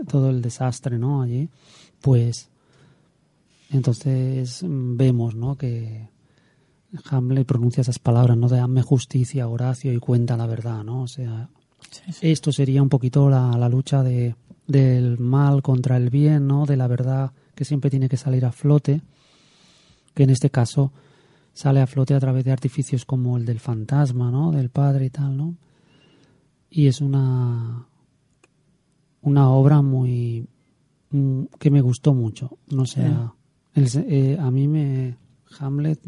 todo 0.08 0.30
el 0.30 0.41
desastre 0.43 0.99
no 0.99 1.21
allí 1.23 1.49
pues 2.02 2.49
entonces 3.78 4.62
vemos 4.64 5.36
no 5.36 5.56
que 5.56 6.10
Hamlet 7.10 7.48
pronuncia 7.48 7.82
esas 7.82 8.00
palabras, 8.00 8.38
¿no? 8.38 8.48
De 8.48 8.60
hazme 8.60 8.82
justicia, 8.82 9.48
Horacio, 9.48 9.92
y 9.94 10.00
cuenta 10.00 10.38
la 10.38 10.46
verdad, 10.46 10.84
¿no? 10.84 11.04
O 11.04 11.08
sea, 11.08 11.50
Sí, 11.90 12.12
sí. 12.12 12.32
esto 12.32 12.52
sería 12.52 12.82
un 12.82 12.90
poquito 12.90 13.30
la, 13.30 13.58
la 13.58 13.70
lucha 13.70 14.04
de, 14.04 14.36
del 14.68 15.20
mal 15.20 15.62
contra 15.62 15.98
el 15.98 16.10
bien, 16.10 16.48
¿no? 16.48 16.66
De 16.66 16.78
la 16.78 16.88
verdad 16.88 17.32
que 17.56 17.66
siempre 17.66 17.90
tiene 17.90 18.10
que 18.10 18.18
salir 18.18 18.46
a 18.46 18.52
flote, 18.52 19.02
que 20.14 20.24
en 20.24 20.30
este 20.30 20.50
caso 20.50 20.92
sale 21.54 21.82
a 21.82 21.88
flote 21.88 22.14
a 22.16 22.20
través 22.20 22.46
de 22.46 22.52
artificios 22.52 23.06
como 23.06 23.38
el 23.38 23.46
del 23.46 23.60
fantasma, 23.60 24.32
¿no? 24.32 24.52
Del 24.52 24.70
padre 24.70 25.06
y 25.06 25.10
tal, 25.10 25.36
¿no? 25.38 25.56
Y 26.70 26.88
es 26.88 27.02
una 27.02 27.88
una 29.22 29.50
obra 29.50 29.82
muy 29.82 30.48
mm, 31.12 31.44
que 31.60 31.72
me 31.72 31.82
gustó 31.82 32.14
mucho, 32.14 32.58
no 32.70 32.86
sé, 32.86 33.06
a, 33.06 33.34
el 33.76 33.88
eh, 34.08 34.38
a 34.40 34.52
mí 34.52 34.68
me 34.68 35.16
Hamlet 35.60 36.00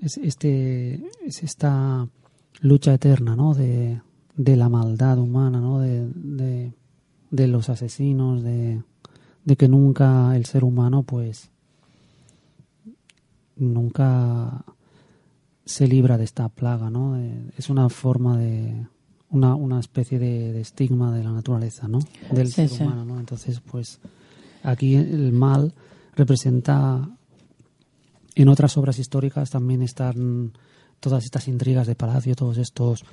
es 0.00 0.18
este 0.18 1.02
es 1.26 1.42
esta 1.42 2.08
lucha 2.60 2.94
eterna, 2.94 3.34
¿no? 3.36 3.54
De, 3.54 4.00
de 4.36 4.56
la 4.56 4.68
maldad 4.68 5.18
humana, 5.18 5.60
¿no? 5.60 5.80
De, 5.80 6.08
de, 6.14 6.72
de 7.30 7.46
los 7.48 7.68
asesinos, 7.68 8.42
de, 8.42 8.82
de 9.44 9.56
que 9.56 9.68
nunca 9.68 10.36
el 10.36 10.44
ser 10.46 10.64
humano, 10.64 11.02
pues, 11.02 11.50
nunca 13.56 14.64
se 15.64 15.86
libra 15.86 16.16
de 16.18 16.24
esta 16.24 16.48
plaga, 16.48 16.90
¿no? 16.90 17.14
De- 17.14 17.50
es 17.56 17.68
una 17.70 17.88
forma 17.88 18.38
de 18.38 18.86
una, 19.30 19.54
una 19.54 19.78
especie 19.80 20.18
de, 20.18 20.52
de 20.52 20.60
estigma 20.60 21.12
de 21.14 21.22
la 21.24 21.32
naturaleza, 21.32 21.86
¿no? 21.88 21.98
Del 22.30 22.46
Sí, 22.48 22.52
ser 22.54 22.68
sí. 22.70 22.82
humano, 22.82 23.04
¿no? 23.04 23.20
Entonces, 23.20 23.60
pues, 23.60 24.00
aquí 24.62 24.94
el 24.94 25.32
mal 25.32 25.74
representa 26.18 27.08
en 28.34 28.48
otras 28.48 28.76
obras 28.76 28.98
históricas 28.98 29.50
también 29.50 29.82
están 29.82 30.52
todas 31.00 31.24
estas 31.24 31.48
intrigas 31.48 31.86
de 31.86 31.94
palacio, 31.94 32.34
todos 32.36 32.58
estos 32.58 33.04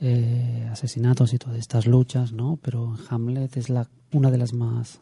eh, 0.00 0.68
asesinatos 0.70 1.32
y 1.32 1.38
todas 1.38 1.58
estas 1.58 1.86
luchas, 1.86 2.32
¿no? 2.32 2.58
Pero 2.60 2.96
Hamlet 3.08 3.56
es 3.56 3.70
la 3.70 3.88
una 4.12 4.30
de 4.30 4.38
las 4.38 4.52
más 4.52 5.00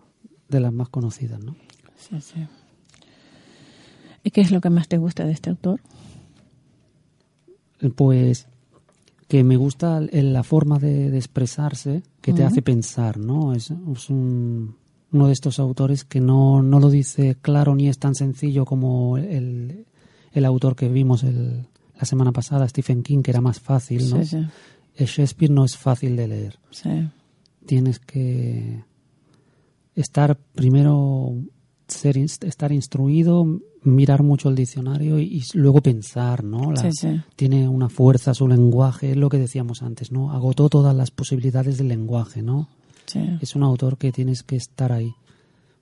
de 0.49 0.61
las 0.61 0.73
más 0.73 0.88
conocidas, 0.90 1.42
¿no? 1.42 1.57
Sí, 1.97 2.21
sí. 2.21 2.47
¿Y 4.23 4.31
qué 4.31 4.42
es 4.42 4.51
lo 4.53 4.61
que 4.61 4.71
más 4.71 4.87
te 4.88 4.99
gusta 4.99 5.25
de 5.25 5.33
este 5.33 5.51
autor? 5.51 5.81
Pues 7.97 8.47
que 9.29 9.42
me 9.45 9.57
gusta 9.57 10.01
la 10.01 10.42
forma 10.42 10.79
de, 10.79 11.11
de 11.11 11.16
expresarse 11.18 12.03
que 12.21 12.33
te 12.33 12.45
hace 12.45 12.61
pensar, 12.62 13.16
¿no? 13.18 13.55
Es, 13.55 13.71
es 13.71 14.11
un- 14.11 14.77
uno 15.12 15.27
de 15.27 15.33
estos 15.33 15.59
autores 15.59 16.05
que 16.05 16.20
no, 16.20 16.62
no 16.62 16.81
lo 16.81 16.88
dice 16.90 17.37
claro 17.40 17.75
ni 17.75 17.88
es 17.88 17.98
tan 17.98 18.14
sencillo 18.14 18.64
como 18.64 19.18
el, 19.18 19.85
el 20.33 20.44
autor 20.44 20.75
que 20.77 20.88
vimos 20.88 21.22
el- 21.22 21.66
la 21.98 22.05
semana 22.07 22.33
pasada, 22.33 22.66
Stephen 22.68 23.03
King, 23.03 23.22
que 23.22 23.31
era 23.31 23.40
más 23.40 23.61
fácil, 23.61 24.11
¿no? 24.11 24.16
Sí, 24.25 24.27
sí. 24.27 24.46
El 24.96 25.07
Shakespeare 25.07 25.53
no 25.53 25.64
es 25.64 25.77
fácil 25.77 26.16
de 26.16 26.27
leer. 26.29 26.59
Sí. 26.70 26.90
Tienes 27.64 28.01
que 28.01 28.83
estar 29.94 30.37
primero 30.55 31.35
ser 31.87 32.16
estar 32.18 32.72
instruido, 32.72 33.44
mirar 33.83 34.22
mucho 34.22 34.48
el 34.48 34.55
diccionario 34.55 35.18
y, 35.18 35.25
y 35.25 35.42
luego 35.55 35.81
pensar, 35.83 36.42
¿no? 36.42 36.72
La-. 36.72 36.81
Tiene 37.37 37.68
una 37.68 37.88
fuerza 37.88 38.33
su 38.35 38.48
lenguaje, 38.48 39.11
es 39.12 39.16
lo 39.16 39.29
que 39.29 39.38
decíamos 39.38 39.83
antes, 39.83 40.11
¿no? 40.11 40.33
Agotó 40.33 40.68
todas 40.68 40.96
las 40.96 41.11
posibilidades 41.11 41.77
del 41.79 41.88
lenguaje, 41.88 42.42
¿no? 42.42 42.68
Sí, 43.07 43.21
Es 43.41 43.57
un 43.57 43.62
autor 43.62 43.99
que 43.99 44.12
tienes 44.12 44.43
que 44.43 44.57
estar 44.57 44.93
ahí 44.93 45.15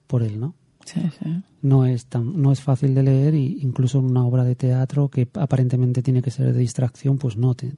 por 0.06 0.22
él, 0.22 0.40
¿no? 0.40 0.54
sí, 0.84 1.00
sí. 1.22 1.42
No 1.62 1.84
es 1.84 2.06
tan, 2.06 2.40
no 2.40 2.52
es 2.52 2.60
fácil 2.60 2.94
de 2.94 3.02
leer 3.02 3.34
y 3.34 3.60
incluso 3.60 3.98
en 3.98 4.06
una 4.06 4.24
obra 4.24 4.44
de 4.44 4.56
teatro 4.56 5.08
que 5.08 5.28
aparentemente 5.34 6.02
tiene 6.02 6.22
que 6.22 6.30
ser 6.30 6.52
de 6.52 6.58
distracción, 6.58 7.18
pues 7.18 7.36
no 7.36 7.54
te 7.54 7.74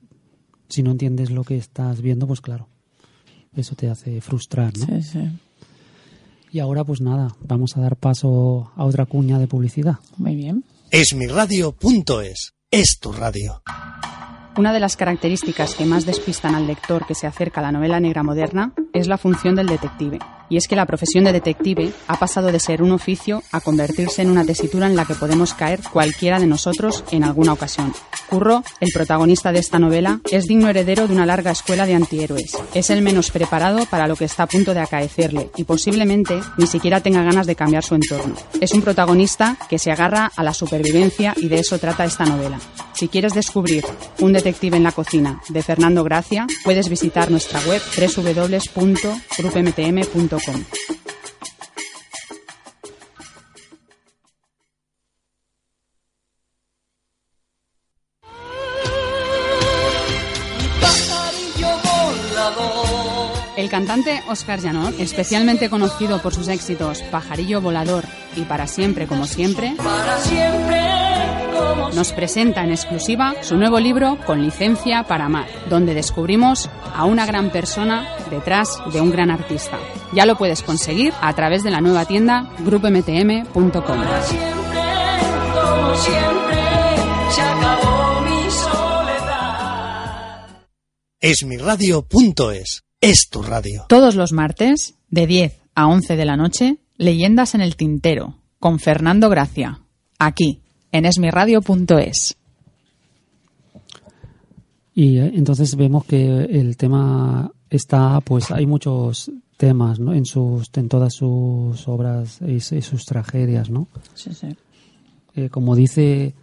si 0.68 0.82
no 0.82 0.92
entiendes 0.92 1.30
lo 1.30 1.44
que 1.44 1.56
estás 1.56 2.00
viendo, 2.00 2.26
pues 2.26 2.40
claro. 2.40 2.68
Eso 3.54 3.74
te 3.74 3.90
hace 3.90 4.22
frustrar, 4.22 4.72
¿no? 4.78 4.86
Sí, 4.86 5.02
sí. 5.02 5.20
Y 6.50 6.60
ahora 6.60 6.84
pues 6.84 7.02
nada, 7.02 7.34
vamos 7.40 7.76
a 7.76 7.80
dar 7.80 7.96
paso 7.96 8.70
a 8.76 8.84
otra 8.84 9.04
cuña 9.04 9.38
de 9.38 9.48
publicidad. 9.48 9.96
Muy 10.16 10.34
bien. 10.34 10.64
Esmiradio.es 10.90 12.54
es 12.70 12.98
tu 12.98 13.12
radio. 13.12 13.62
Una 14.54 14.74
de 14.74 14.80
las 14.80 14.98
características 14.98 15.74
que 15.74 15.86
más 15.86 16.04
despistan 16.04 16.54
al 16.54 16.66
lector 16.66 17.06
que 17.06 17.14
se 17.14 17.26
acerca 17.26 17.60
a 17.60 17.64
la 17.64 17.72
novela 17.72 18.00
negra 18.00 18.22
moderna 18.22 18.72
es 18.92 19.08
la 19.08 19.16
función 19.16 19.54
del 19.54 19.66
detective. 19.66 20.18
Y 20.52 20.58
es 20.58 20.68
que 20.68 20.76
la 20.76 20.84
profesión 20.84 21.24
de 21.24 21.32
detective 21.32 21.94
ha 22.08 22.18
pasado 22.18 22.52
de 22.52 22.60
ser 22.60 22.82
un 22.82 22.92
oficio 22.92 23.42
a 23.52 23.62
convertirse 23.62 24.20
en 24.20 24.30
una 24.30 24.44
tesitura 24.44 24.86
en 24.86 24.96
la 24.96 25.06
que 25.06 25.14
podemos 25.14 25.54
caer 25.54 25.80
cualquiera 25.90 26.38
de 26.38 26.46
nosotros 26.46 27.04
en 27.10 27.24
alguna 27.24 27.54
ocasión. 27.54 27.94
Curro, 28.28 28.62
el 28.78 28.90
protagonista 28.92 29.50
de 29.50 29.60
esta 29.60 29.78
novela, 29.78 30.20
es 30.30 30.44
digno 30.44 30.68
heredero 30.68 31.08
de 31.08 31.14
una 31.14 31.24
larga 31.24 31.52
escuela 31.52 31.86
de 31.86 31.94
antihéroes. 31.94 32.58
Es 32.74 32.90
el 32.90 33.00
menos 33.00 33.30
preparado 33.30 33.86
para 33.86 34.06
lo 34.06 34.14
que 34.14 34.26
está 34.26 34.42
a 34.42 34.46
punto 34.46 34.74
de 34.74 34.80
acaecerle 34.80 35.50
y 35.56 35.64
posiblemente 35.64 36.38
ni 36.58 36.66
siquiera 36.66 37.00
tenga 37.00 37.22
ganas 37.22 37.46
de 37.46 37.56
cambiar 37.56 37.82
su 37.82 37.94
entorno. 37.94 38.34
Es 38.60 38.72
un 38.72 38.82
protagonista 38.82 39.56
que 39.70 39.78
se 39.78 39.90
agarra 39.90 40.30
a 40.36 40.42
la 40.42 40.52
supervivencia 40.52 41.32
y 41.38 41.48
de 41.48 41.60
eso 41.60 41.78
trata 41.78 42.04
esta 42.04 42.26
novela. 42.26 42.58
Si 42.92 43.08
quieres 43.08 43.32
descubrir 43.32 43.86
Un 44.20 44.34
detective 44.34 44.76
en 44.76 44.82
la 44.82 44.92
cocina 44.92 45.40
de 45.48 45.62
Fernando 45.62 46.04
Gracia, 46.04 46.46
puedes 46.62 46.90
visitar 46.90 47.30
nuestra 47.30 47.58
web 47.60 47.80
www.grupmtm.com. 47.96 50.41
El 63.56 63.70
cantante 63.70 64.20
Oscar 64.28 64.60
Janot, 64.60 64.98
especialmente 64.98 65.70
conocido 65.70 66.20
por 66.20 66.34
sus 66.34 66.48
éxitos 66.48 67.02
Pajarillo 67.02 67.60
Volador 67.60 68.04
y 68.34 68.42
Para 68.42 68.66
Siempre 68.66 69.06
como 69.06 69.26
Siempre, 69.26 69.76
nos 71.94 72.12
presenta 72.12 72.64
en 72.64 72.70
exclusiva 72.70 73.34
su 73.42 73.56
nuevo 73.56 73.78
libro 73.78 74.18
Con 74.26 74.42
licencia 74.42 75.04
para 75.04 75.26
amar, 75.26 75.48
donde 75.68 75.94
descubrimos 75.94 76.70
a 76.94 77.04
una 77.04 77.26
gran 77.26 77.50
persona 77.50 78.16
detrás 78.30 78.78
de 78.92 79.00
un 79.00 79.10
gran 79.10 79.30
artista. 79.30 79.78
Ya 80.12 80.26
lo 80.26 80.36
puedes 80.36 80.62
conseguir 80.62 81.12
a 81.20 81.32
través 81.34 81.62
de 81.62 81.70
la 81.70 81.80
nueva 81.80 82.04
tienda 82.04 82.50
grupmtm.com. 82.60 84.00
Esmiradio.es 91.20 92.82
es 93.00 93.28
tu 93.30 93.42
radio. 93.42 93.84
Todos 93.88 94.14
los 94.14 94.32
martes, 94.32 94.94
de 95.08 95.26
10 95.26 95.60
a 95.74 95.86
11 95.86 96.16
de 96.16 96.24
la 96.24 96.36
noche, 96.36 96.78
Leyendas 96.96 97.54
en 97.54 97.60
el 97.60 97.76
Tintero, 97.76 98.38
con 98.58 98.78
Fernando 98.78 99.28
Gracia, 99.28 99.80
aquí, 100.18 100.61
en 100.92 101.06
esmiradio.es. 101.06 102.36
Y 104.94 105.18
eh, 105.18 105.32
entonces 105.34 105.74
vemos 105.74 106.04
que 106.04 106.26
el 106.44 106.76
tema 106.76 107.50
está, 107.70 108.20
pues 108.20 108.50
hay 108.50 108.66
muchos 108.66 109.30
temas 109.56 109.98
¿no? 109.98 110.12
en, 110.12 110.26
sus, 110.26 110.70
en 110.74 110.88
todas 110.88 111.14
sus 111.14 111.88
obras 111.88 112.40
y, 112.42 112.56
y 112.56 112.82
sus 112.82 113.04
tragedias, 113.04 113.70
¿no? 113.70 113.88
Sí, 114.14 114.34
sí. 114.34 114.48
Eh, 115.34 115.48
como 115.48 115.74
dice 115.74 116.34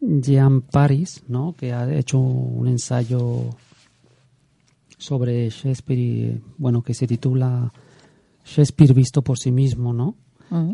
Jean 0.00 0.62
Paris, 0.62 1.22
¿no? 1.28 1.54
que 1.58 1.72
ha 1.72 1.92
hecho 1.92 2.18
un 2.18 2.68
ensayo 2.68 3.50
sobre 4.96 5.48
Shakespeare, 5.50 5.98
y, 5.98 6.40
bueno, 6.58 6.82
que 6.82 6.94
se 6.94 7.06
titula 7.06 7.72
Shakespeare 8.44 8.94
visto 8.94 9.22
por 9.22 9.38
sí 9.38 9.50
mismo, 9.50 9.92
¿no? 9.92 10.14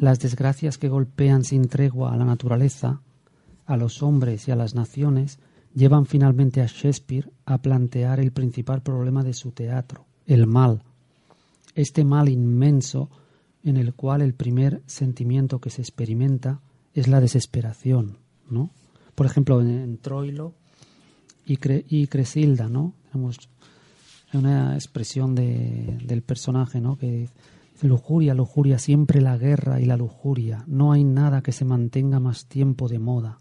Las 0.00 0.18
desgracias 0.20 0.78
que 0.78 0.88
golpean 0.88 1.44
sin 1.44 1.68
tregua 1.68 2.14
a 2.14 2.16
la 2.16 2.24
naturaleza, 2.24 3.02
a 3.66 3.76
los 3.76 4.02
hombres 4.02 4.48
y 4.48 4.50
a 4.52 4.56
las 4.56 4.74
naciones, 4.74 5.38
llevan 5.74 6.06
finalmente 6.06 6.60
a 6.62 6.66
Shakespeare 6.66 7.30
a 7.44 7.58
plantear 7.58 8.20
el 8.20 8.32
principal 8.32 8.82
problema 8.82 9.22
de 9.22 9.34
su 9.34 9.50
teatro, 9.52 10.06
el 10.26 10.46
mal. 10.46 10.82
Este 11.74 12.04
mal 12.04 12.28
inmenso 12.28 13.10
en 13.62 13.76
el 13.76 13.92
cual 13.94 14.22
el 14.22 14.32
primer 14.34 14.82
sentimiento 14.86 15.60
que 15.60 15.70
se 15.70 15.82
experimenta 15.82 16.60
es 16.94 17.08
la 17.08 17.20
desesperación, 17.20 18.18
¿no? 18.48 18.70
Por 19.14 19.26
ejemplo, 19.26 19.60
en, 19.60 19.98
Troilo 19.98 20.54
y 21.44 22.06
Cresilda, 22.06 22.68
¿no? 22.68 22.94
Tenemos 23.12 23.38
una 24.32 24.74
expresión 24.74 25.34
de- 25.34 25.98
del 26.04 26.22
personaje, 26.22 26.80
¿no? 26.80 26.96
Que 26.96 27.28
dice, 27.72 27.86
lujuria, 27.88 28.34
lujuria, 28.34 28.78
siempre 28.78 29.20
la 29.20 29.36
guerra 29.36 29.80
y 29.80 29.84
la 29.84 29.96
lujuria. 29.96 30.64
No 30.66 30.92
hay 30.92 31.04
nada 31.04 31.42
que 31.42 31.52
se 31.52 31.64
mantenga 31.64 32.20
más 32.20 32.46
tiempo 32.46 32.88
de 32.88 32.98
moda. 32.98 33.38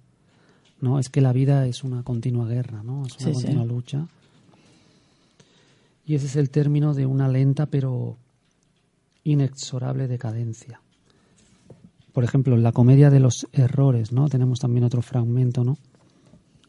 ¿No? 0.81 0.99
Es 0.99 1.09
que 1.09 1.21
la 1.21 1.33
vida 1.33 1.65
es 1.67 1.83
una 1.83 2.03
continua 2.03 2.47
guerra, 2.47 2.83
¿no? 2.83 3.05
Es 3.05 3.13
una 3.17 3.25
Sí, 3.25 3.25
sí. 3.25 3.33
continua 3.33 3.65
lucha. 3.65 4.07
Y 6.05 6.15
ese 6.15 6.27
es 6.27 6.35
el 6.35 6.49
término 6.49 6.93
de 6.93 7.05
una 7.05 7.27
lenta 7.27 7.65
pero 7.65 8.17
inexorable 9.23 10.07
decadencia. 10.07 10.79
Por 12.13 12.23
ejemplo, 12.23 12.55
en 12.55 12.63
la 12.63 12.71
comedia 12.71 13.09
de 13.09 13.19
los 13.19 13.47
errores, 13.51 14.11
¿no? 14.11 14.29
Tenemos 14.29 14.59
también 14.59 14.85
otro 14.85 15.01
fragmento, 15.01 15.63
¿no? 15.63 15.77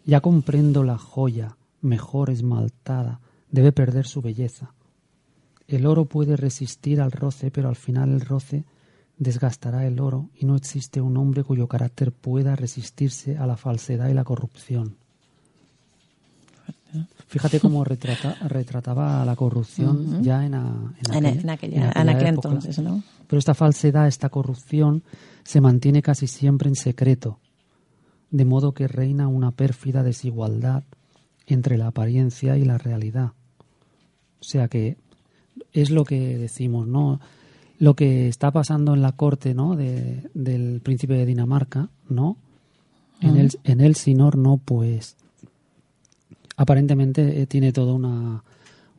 Ya 0.05 0.21
comprendo 0.21 0.83
la 0.83 0.99
joya, 0.99 1.57
mejor 1.83 2.31
esmaltada, 2.31 3.21
debe 3.51 3.73
perder 3.73 4.07
su 4.07 4.23
belleza. 4.23 4.73
El 5.69 5.87
oro 5.87 6.05
puede 6.07 6.37
resistir 6.37 7.01
al 7.01 7.13
roce, 7.13 7.51
pero 7.51 7.69
al 7.69 7.77
final 7.77 8.11
el 8.11 8.21
roce 8.21 8.65
desgastará 9.19 9.87
el 9.87 9.99
oro 10.01 10.29
y 10.35 10.45
no 10.47 10.57
existe 10.57 11.01
un 11.01 11.17
hombre 11.17 11.43
cuyo 11.45 11.69
carácter 11.69 12.13
pueda 12.13 12.55
resistirse 12.57 13.37
a 13.39 13.47
la 13.47 13.57
falsedad 13.57 14.09
y 14.09 14.15
la 14.15 14.25
corrupción. 14.25 14.97
Fíjate 17.27 17.61
cómo 17.61 17.85
retrata- 17.85 18.37
retrataba 18.49 19.25
la 19.25 19.37
corrupción 19.37 20.23
ya 20.23 20.47
en, 20.47 20.55
a- 20.55 20.95
en 21.07 21.15
En, 21.15 21.27
aquella- 21.27 21.41
en 21.41 21.51
aquella, 21.51 21.77
en 21.77 21.83
en 21.83 21.89
aquella 21.91 22.13
aquel 22.13 22.29
época. 22.35 22.49
entonces, 22.49 22.79
¿no? 22.79 23.03
Pero 23.27 23.39
esta 23.39 23.55
falsedad, 23.55 24.07
esta 24.07 24.29
corrupción, 24.29 25.03
se 25.45 25.61
mantiene 25.61 26.01
casi 26.03 26.27
siempre 26.27 26.69
en 26.69 26.77
secreto, 26.77 27.39
de 28.31 28.45
modo 28.45 28.73
que 28.73 28.87
reina 28.89 29.29
una 29.29 29.51
pérfida 29.51 30.03
desigualdad 30.03 30.85
entre 31.47 31.77
la 31.77 31.89
apariencia 31.89 32.57
y 32.57 32.65
la 32.65 32.79
realidad. 32.79 33.33
O 34.41 34.45
sea 34.45 34.69
que 34.69 34.97
es 35.73 35.91
lo 35.91 36.05
que 36.05 36.39
decimos, 36.39 36.87
¿no? 36.87 37.21
Lo 37.79 37.95
que 37.95 38.29
está 38.29 38.51
pasando 38.51 38.95
en 38.95 39.03
la 39.03 39.13
corte, 39.13 39.55
¿no? 39.55 39.77
De- 39.77 40.29
del 40.35 40.81
príncipe 40.81 41.15
de 41.15 41.27
Dinamarca, 41.27 41.91
¿no? 42.09 42.37
En 43.21 43.37
el, 43.37 43.51
en 43.65 43.79
no, 44.43 44.59
pues 44.63 45.17
aparentemente 46.57 47.41
eh, 47.43 47.47
tiene 47.47 47.73
toda 47.73 47.93
una, 47.95 48.43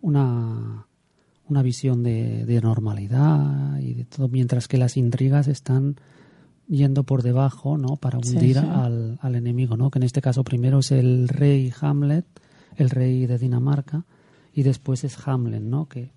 una, 0.01 0.85
una 1.49 1.61
visión 1.61 2.03
de, 2.03 2.45
de 2.45 2.61
normalidad 2.61 3.79
y 3.79 3.93
de 3.93 4.05
todo, 4.05 4.27
mientras 4.27 4.67
que 4.67 4.77
las 4.77 4.97
intrigas 4.97 5.47
están 5.47 5.95
yendo 6.67 7.03
por 7.03 7.23
debajo, 7.23 7.77
¿no? 7.77 7.95
Para 7.95 8.19
Sí, 8.21 8.33
hundir 8.35 8.57
sí. 8.57 8.65
Al, 8.65 9.19
al 9.21 9.35
enemigo, 9.35 9.77
¿no? 9.77 9.89
Que 9.89 9.99
en 9.99 10.03
este 10.03 10.21
caso 10.21 10.43
primero 10.43 10.79
es 10.79 10.91
el 10.91 11.27
rey 11.27 11.71
Hamlet, 11.79 12.25
el 12.75 12.89
rey 12.89 13.25
de 13.25 13.37
Dinamarca, 13.37 14.03
y 14.53 14.63
después 14.63 15.03
es 15.03 15.17
Hamlet, 15.27 15.61
¿no? 15.61 15.85
Que 15.87 16.11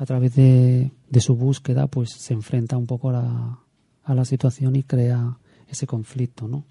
a 0.00 0.06
través 0.06 0.34
de, 0.34 0.90
de 1.10 1.20
su 1.20 1.36
búsqueda, 1.36 1.86
pues 1.86 2.08
se 2.16 2.32
enfrenta 2.32 2.78
un 2.78 2.86
poco 2.86 3.10
a 3.10 3.12
la, 3.12 3.58
a 4.04 4.14
la 4.14 4.24
situación 4.24 4.74
y 4.76 4.82
crea 4.82 5.36
ese 5.68 5.86
conflicto, 5.86 6.48
¿no? 6.48 6.64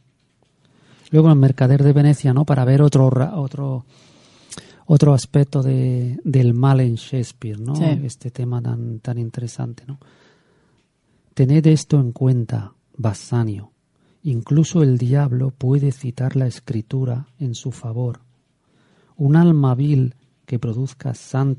Luego 1.11 1.29
el 1.29 1.35
mercader 1.37 1.83
de 1.83 1.93
Venecia, 1.93 2.33
¿no? 2.33 2.43
Para 2.45 2.65
ver 2.65 2.81
otro 2.81 3.05
otro 3.35 3.85
otro 4.87 5.13
aspecto 5.13 5.61
de, 5.61 6.19
del 6.23 6.55
mal 6.55 6.79
en 6.79 6.95
Shakespeare, 6.95 7.59
¿no? 7.59 7.75
Sí. 7.75 7.83
Este 8.03 8.31
tema 8.31 8.61
tan 8.61 8.99
tan 8.99 9.17
interesante, 9.19 9.83
¿no? 9.87 9.99
Tened 11.35 11.67
esto 11.67 11.99
en 11.99 12.11
cuenta, 12.11 12.73
Bassanio. 12.97 13.71
Incluso 14.23 14.81
el 14.83 14.97
diablo 14.97 15.51
puede 15.51 15.91
citar 15.91 16.35
la 16.35 16.47
escritura 16.47 17.27
en 17.39 17.53
su 17.55 17.71
favor. 17.71 18.21
Un 19.15 19.35
alma 19.35 19.75
vil 19.75 20.15
que 20.45 20.57
produzca 20.59 21.13
san- 21.13 21.57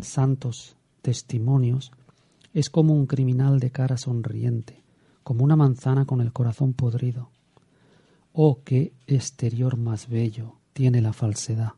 santos 0.00 0.76
testimonios 1.02 1.92
es 2.54 2.70
como 2.70 2.94
un 2.94 3.06
criminal 3.06 3.60
de 3.60 3.70
cara 3.70 3.96
sonriente, 3.96 4.82
como 5.22 5.44
una 5.44 5.56
manzana 5.56 6.04
con 6.04 6.20
el 6.20 6.32
corazón 6.32 6.72
podrido. 6.72 7.30
Oh, 8.32 8.60
qué 8.64 8.92
exterior 9.06 9.76
más 9.76 10.08
bello 10.08 10.54
tiene 10.72 11.00
la 11.02 11.12
falsedad. 11.12 11.72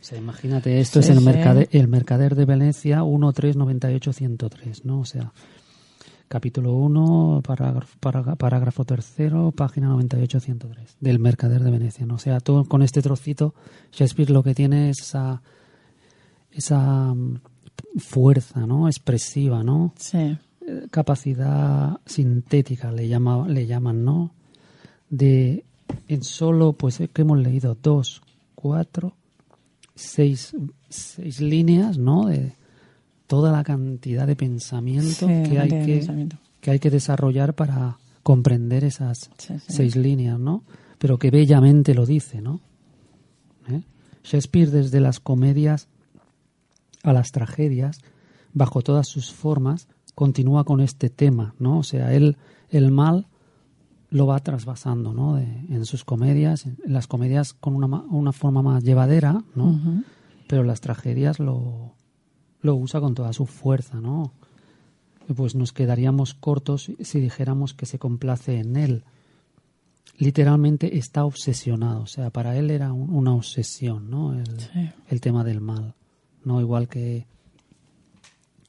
O 0.00 0.02
sea, 0.08 0.18
imagínate, 0.18 0.80
esto 0.80 1.02
Sí, 1.02 1.10
es 1.10 1.16
el, 1.16 1.22
sí. 1.22 1.24
mercade- 1.26 1.68
el 1.72 1.88
mercader 1.88 2.34
de 2.34 2.44
Venecia 2.44 3.02
1398103, 3.02 4.84
¿no? 4.84 5.00
O 5.00 5.04
sea, 5.04 5.32
capítulo 6.28 6.72
1, 6.74 7.42
parágrafo, 7.44 7.98
pará- 8.00 8.36
parágrafo 8.36 8.84
tercero, 8.84 9.50
página 9.52 9.88
98103, 9.88 10.96
del 11.00 11.18
mercader 11.18 11.62
de 11.62 11.70
Venecia, 11.70 12.06
¿no? 12.06 12.14
O 12.14 12.18
sea, 12.18 12.40
todo 12.40 12.64
con 12.64 12.82
este 12.82 13.02
trocito, 13.02 13.54
Shakespeare 13.92 14.30
lo 14.30 14.42
que 14.42 14.54
tiene 14.54 14.90
es 14.90 15.00
esa, 15.00 15.42
esa 16.52 17.14
mm, 17.14 17.40
fuerza, 17.98 18.66
¿no? 18.66 18.88
Expresiva, 18.88 19.62
¿no? 19.62 19.92
Sí. 19.98 20.18
eh, 20.18 20.86
capacidad 20.90 21.98
sintética 22.06 22.92
le 22.92 23.08
llama, 23.08 23.46
le 23.48 23.66
llaman 23.66 24.04
no 24.04 24.32
de 25.10 25.64
en 26.08 26.22
solo 26.22 26.74
pues 26.74 27.00
eh, 27.00 27.08
que 27.08 27.22
hemos 27.22 27.38
leído 27.38 27.76
dos 27.82 28.20
cuatro 28.54 29.14
seis, 29.94 30.54
seis 30.88 31.40
líneas 31.40 31.96
no 31.98 32.26
de 32.26 32.52
toda 33.26 33.52
la 33.52 33.64
cantidad 33.64 34.26
de 34.26 34.36
pensamiento 34.36 35.26
Sí, 35.26 35.42
que 35.48 35.58
hay 35.58 35.68
de 35.70 35.86
que 35.86 35.94
pensamiento. 35.98 36.36
que 36.60 36.70
hay 36.72 36.78
que 36.78 36.90
desarrollar 36.90 37.54
para 37.54 37.96
comprender 38.22 38.84
esas 38.84 39.30
sí. 39.38 39.54
seis 39.66 39.96
líneas 39.96 40.38
no 40.38 40.62
pero 40.98 41.18
que 41.18 41.30
bellamente 41.30 41.94
lo 41.94 42.04
dice 42.04 42.42
no 42.42 42.60
¿Eh? 43.70 43.82
Shakespeare 44.24 44.70
desde 44.70 45.00
las 45.00 45.20
comedias 45.20 45.88
a 47.02 47.12
las 47.12 47.32
tragedias, 47.32 48.00
bajo 48.52 48.82
todas 48.82 49.06
sus 49.08 49.32
formas, 49.32 49.88
continúa 50.14 50.64
con 50.64 50.80
este 50.80 51.10
tema, 51.10 51.54
¿no? 51.58 51.78
O 51.78 51.82
sea, 51.82 52.12
él 52.14 52.36
el 52.70 52.90
mal 52.90 53.26
lo 54.10 54.26
va 54.26 54.38
trasvasando, 54.40 55.12
¿no? 55.12 55.36
De- 55.36 55.44
en 55.68 55.84
sus 55.84 56.04
comedias, 56.04 56.66
en 56.66 56.78
las 56.86 57.06
comedias 57.06 57.52
con 57.54 57.74
una, 57.74 57.86
una 57.86 58.32
forma 58.32 58.62
más 58.62 58.82
llevadera, 58.82 59.44
¿no? 59.54 59.78
Pero 60.48 60.64
las 60.64 60.80
tragedias 60.80 61.38
lo, 61.38 61.92
lo 62.62 62.74
usa 62.74 63.00
con 63.00 63.14
toda 63.14 63.32
su 63.32 63.46
fuerza, 63.46 64.00
¿no? 64.00 64.32
Pues 65.36 65.54
nos 65.54 65.72
quedaríamos 65.74 66.32
cortos 66.34 66.90
si 67.00 67.20
dijéramos 67.20 67.74
que 67.74 67.84
se 67.84 67.98
complace 67.98 68.58
en 68.58 68.76
él. 68.76 69.04
Literalmente 70.16 70.98
está 70.98 71.24
obsesionado, 71.24 72.00
o 72.02 72.06
sea, 72.06 72.30
para 72.30 72.56
él 72.56 72.70
era 72.70 72.92
un- 72.92 73.10
una 73.10 73.34
obsesión, 73.34 74.10
¿no? 74.10 74.32
El, 74.32 74.58
Sí. 74.58 74.90
el 75.08 75.20
tema 75.20 75.44
del 75.44 75.60
mal, 75.60 75.94
no 76.48 76.60
igual 76.60 76.88
que 76.88 77.26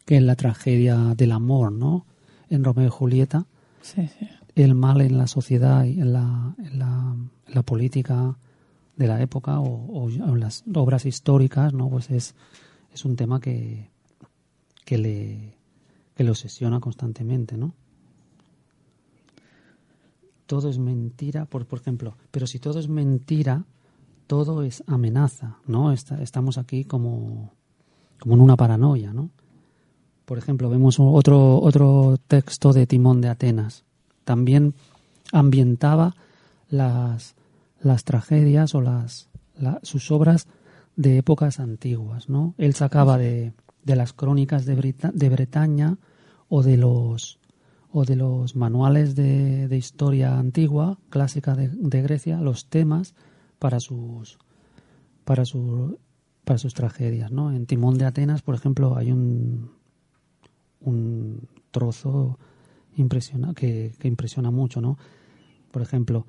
que 0.06 0.18
en 0.18 0.26
la 0.26 0.36
tragedia 0.36 1.14
del 1.16 1.32
amor, 1.32 1.72
¿no? 1.72 2.06
En 2.50 2.64
Romeo 2.64 2.88
y 2.88 2.90
Julieta, 2.90 3.46
Sí, 3.82 4.08
sí. 4.08 4.28
el 4.56 4.74
mal 4.76 5.02
en 5.02 5.18
la 5.18 5.28
sociedad 5.28 5.84
y 5.86 6.00
en 6.02 6.14
la, 6.14 6.56
en 6.58 6.80
la, 6.80 7.16
en 7.48 7.54
la 7.56 7.62
política 7.64 8.36
de 8.98 9.08
la 9.08 9.22
época 9.22 9.60
o, 9.60 9.68
o 10.04 10.10
en 10.10 10.40
las 10.40 10.64
obras 10.74 11.06
históricas, 11.06 11.74
¿no? 11.74 11.90
Pues 11.90 12.10
es, 12.10 12.34
es 12.94 13.06
un 13.06 13.16
tema 13.16 13.40
que, 13.40 13.90
que 14.86 14.98
le 14.98 15.54
que 16.16 16.24
le 16.26 16.32
obsesiona 16.32 16.80
constantemente, 16.82 17.56
¿no? 17.56 17.74
Todo 20.48 20.70
es 20.70 20.80
mentira, 20.80 21.46
por, 21.46 21.66
por 21.68 21.80
ejemplo, 21.80 22.18
pero 22.32 22.48
si 22.48 22.58
todo 22.60 22.80
es 22.80 22.90
mentira, 22.90 23.66
todo 24.28 24.64
es 24.64 24.84
amenaza, 24.88 25.58
¿no? 25.68 25.92
Está- 25.92 26.22
estamos 26.22 26.58
aquí 26.58 26.84
como, 26.86 27.54
como 28.20 28.36
en 28.36 28.42
una 28.42 28.56
paranoia, 28.58 29.14
¿no? 29.14 29.30
Por 30.26 30.38
ejemplo, 30.38 30.70
vemos 30.70 30.98
otro, 31.00 31.60
otro 31.60 32.18
texto 32.28 32.72
de 32.74 32.86
Timón 32.86 33.20
de 33.22 33.30
Atenas. 33.30 33.84
También 34.26 34.76
ambientaba 35.32 36.16
las, 36.70 37.36
las 37.82 38.04
tragedias 38.04 38.76
o 38.76 38.82
las, 38.82 39.30
la- 39.58 39.80
sus 39.84 40.12
obras 40.12 40.48
de 40.96 41.18
épocas 41.18 41.60
antiguas, 41.60 42.30
¿no? 42.30 42.54
Él 42.58 42.76
sacaba 42.76 43.18
de, 43.18 43.54
de 43.84 43.96
las 43.96 44.14
crónicas 44.14 44.66
de, 44.66 44.76
Brita- 44.76 45.12
de 45.14 45.30
Bretaña 45.30 45.98
o 46.48 46.62
de 46.64 46.78
los 46.78 47.38
o 47.92 48.06
de 48.06 48.16
los 48.16 48.56
manuales 48.56 49.16
de, 49.16 49.68
de 49.68 49.76
historia 49.78 50.38
antigua, 50.38 51.00
clásica 51.10 51.56
de, 51.56 51.70
de 51.70 52.02
Grecia, 52.04 52.40
los 52.40 52.68
temas 52.68 53.16
para 53.58 53.80
sus 53.80 54.38
para 55.24 55.44
su, 55.44 55.98
para 56.50 56.58
sus 56.58 56.74
tragedias, 56.74 57.32
¿no? 57.32 57.52
En 57.52 57.68
Timón 57.68 58.00
de 58.00 58.06
Atenas, 58.06 58.41
por 58.41 58.56
ejemplo, 58.56 58.97
hay 58.97 59.12
un 59.12 59.70
un 60.80 61.47
trozo 61.70 62.39
que, 63.56 63.93
que 64.00 64.08
impresiona 64.08 64.50
mucho, 64.50 64.82
¿no? 64.82 64.97
Por 65.70 65.84
ejemplo, 65.84 66.26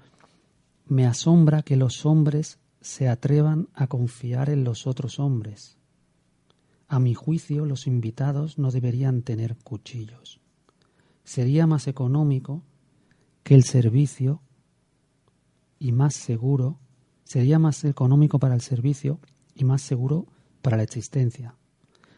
me 0.84 1.06
asombra 1.06 1.62
que 1.62 1.76
los 1.76 2.04
hombres 2.04 2.58
se 2.82 3.08
atrevan 3.08 3.70
a 3.72 3.86
confiar 3.86 4.50
en 4.50 4.62
los 4.62 4.86
otros 4.86 5.18
hombres. 5.18 5.78
A 6.86 7.00
mi 7.00 7.14
juicio, 7.14 7.64
los 7.64 7.86
invitados 7.86 8.58
no 8.58 8.70
deberían 8.70 9.22
tener 9.22 9.56
cuchillos. 9.56 10.38
Sería 11.24 11.66
más 11.66 11.88
económico 11.88 12.62
que 13.42 13.54
el 13.54 13.64
servicio 13.64 14.42
y 15.78 15.92
más 15.92 16.12
seguro, 16.12 16.78
sería 17.24 17.58
más 17.58 17.84
económico 17.84 18.38
para 18.38 18.54
el 18.54 18.60
servicio 18.60 19.18
y 19.60 19.64
más 19.64 19.82
seguro 19.82 20.26
para 20.62 20.76
la 20.76 20.82
existencia. 20.82 21.54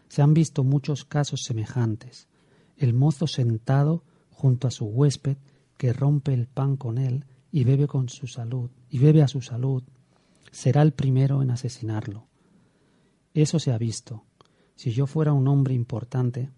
Se 0.08 0.22
han 0.22 0.34
visto 0.34 0.64
muchos 0.64 1.04
casos 1.04 1.42
semejantes. 1.42 2.28
El 2.76 2.94
mozo 2.94 3.26
sentado 3.26 4.04
junto 4.30 4.68
a 4.68 4.70
su 4.70 4.86
huésped 4.86 5.36
que 5.76 5.92
rompe 5.92 6.34
el 6.34 6.46
pan 6.46 6.76
con 6.76 6.98
él 6.98 7.24
y 7.50 7.64
bebe 7.64 7.86
con 7.86 8.08
su 8.08 8.26
salud 8.26 8.70
y 8.88 8.98
bebe 8.98 9.22
a 9.22 9.28
su 9.28 9.40
salud 9.42 9.82
será 10.50 10.82
el 10.82 10.92
primero 10.92 11.42
en 11.42 11.50
asesinarlo. 11.50 12.26
Eso 13.34 13.58
se 13.58 13.72
ha 13.72 13.78
visto. 13.78 14.24
Si 14.76 14.90
yo 14.92 15.06
fuera 15.06 15.32
un 15.32 15.48
hombre 15.48 15.74
importante, 15.74 16.50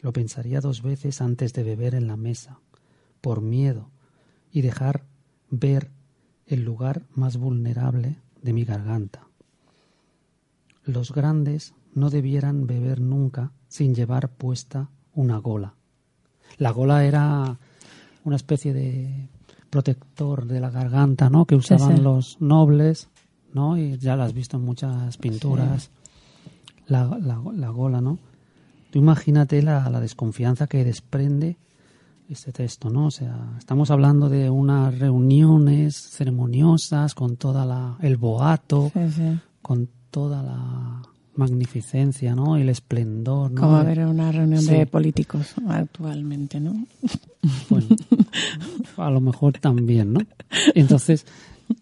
lo 0.00 0.12
pensaría 0.12 0.60
dos 0.60 0.82
veces 0.82 1.20
antes 1.20 1.52
de 1.52 1.62
beber 1.62 1.94
en 1.94 2.06
la 2.06 2.16
mesa, 2.16 2.60
por 3.20 3.40
miedo, 3.42 3.90
y 4.50 4.62
dejar 4.62 5.06
ver 5.50 5.90
el 6.46 6.62
lugar 6.62 7.06
más 7.10 7.36
vulnerable 7.36 8.18
de 8.42 8.52
mi 8.52 8.64
garganta. 8.64 9.28
Los 10.84 11.12
grandes 11.12 11.74
no 11.94 12.10
debieran 12.10 12.66
beber 12.66 13.00
nunca 13.00 13.52
sin 13.68 13.94
llevar 13.94 14.28
puesta 14.30 14.90
una 15.14 15.38
gola. 15.38 15.74
La 16.58 16.70
gola 16.70 17.04
era 17.04 17.58
una 18.24 18.36
especie 18.36 18.72
de 18.72 19.28
protector 19.70 20.46
de 20.46 20.60
la 20.60 20.70
garganta, 20.70 21.30
¿no? 21.30 21.46
Que 21.46 21.56
usaban 21.56 21.96
sí. 21.96 22.02
los 22.02 22.40
nobles, 22.40 23.08
¿no? 23.52 23.76
Y 23.78 23.98
ya 23.98 24.16
la 24.16 24.24
has 24.24 24.32
visto 24.34 24.56
en 24.56 24.64
muchas 24.64 25.16
pinturas. 25.16 25.90
La, 26.86 27.04
la- 27.18 27.40
la 27.54 27.68
gola, 27.70 28.00
¿no? 28.00 28.18
Tú 28.90 28.98
imagínate 28.98 29.62
la, 29.62 29.88
la 29.90 30.00
desconfianza 30.00 30.66
que 30.66 30.84
desprende 30.84 31.56
este 32.28 32.52
texto, 32.52 32.90
¿no? 32.90 33.06
O 33.06 33.10
sea, 33.10 33.54
estamos 33.58 33.90
hablando 33.90 34.28
de 34.28 34.48
unas 34.50 34.98
reuniones 34.98 35.96
ceremoniosas 36.10 37.14
con 37.14 37.36
toda 37.36 37.64
la 37.66 37.96
el 38.00 38.16
boato, 38.16 38.90
Sí, 38.94 39.10
sí. 39.10 39.38
con 39.62 39.88
toda 40.14 40.42
la 40.44 41.02
magnificencia, 41.34 42.36
¿no? 42.36 42.56
Y 42.56 42.62
el 42.62 42.68
esplendor, 42.68 43.50
¿no? 43.50 43.60
Como 43.60 43.82
ver 43.84 44.06
una 44.06 44.30
reunión 44.30 44.62
Sí. 44.62 44.70
de 44.74 44.86
políticos 44.86 45.54
actualmente, 45.68 46.60
¿no? 46.60 46.86
Bueno, 47.68 47.86
a 48.96 49.10
lo 49.10 49.20
mejor 49.20 49.58
también, 49.58 50.12
¿no? 50.12 50.20
Entonces, 50.76 51.26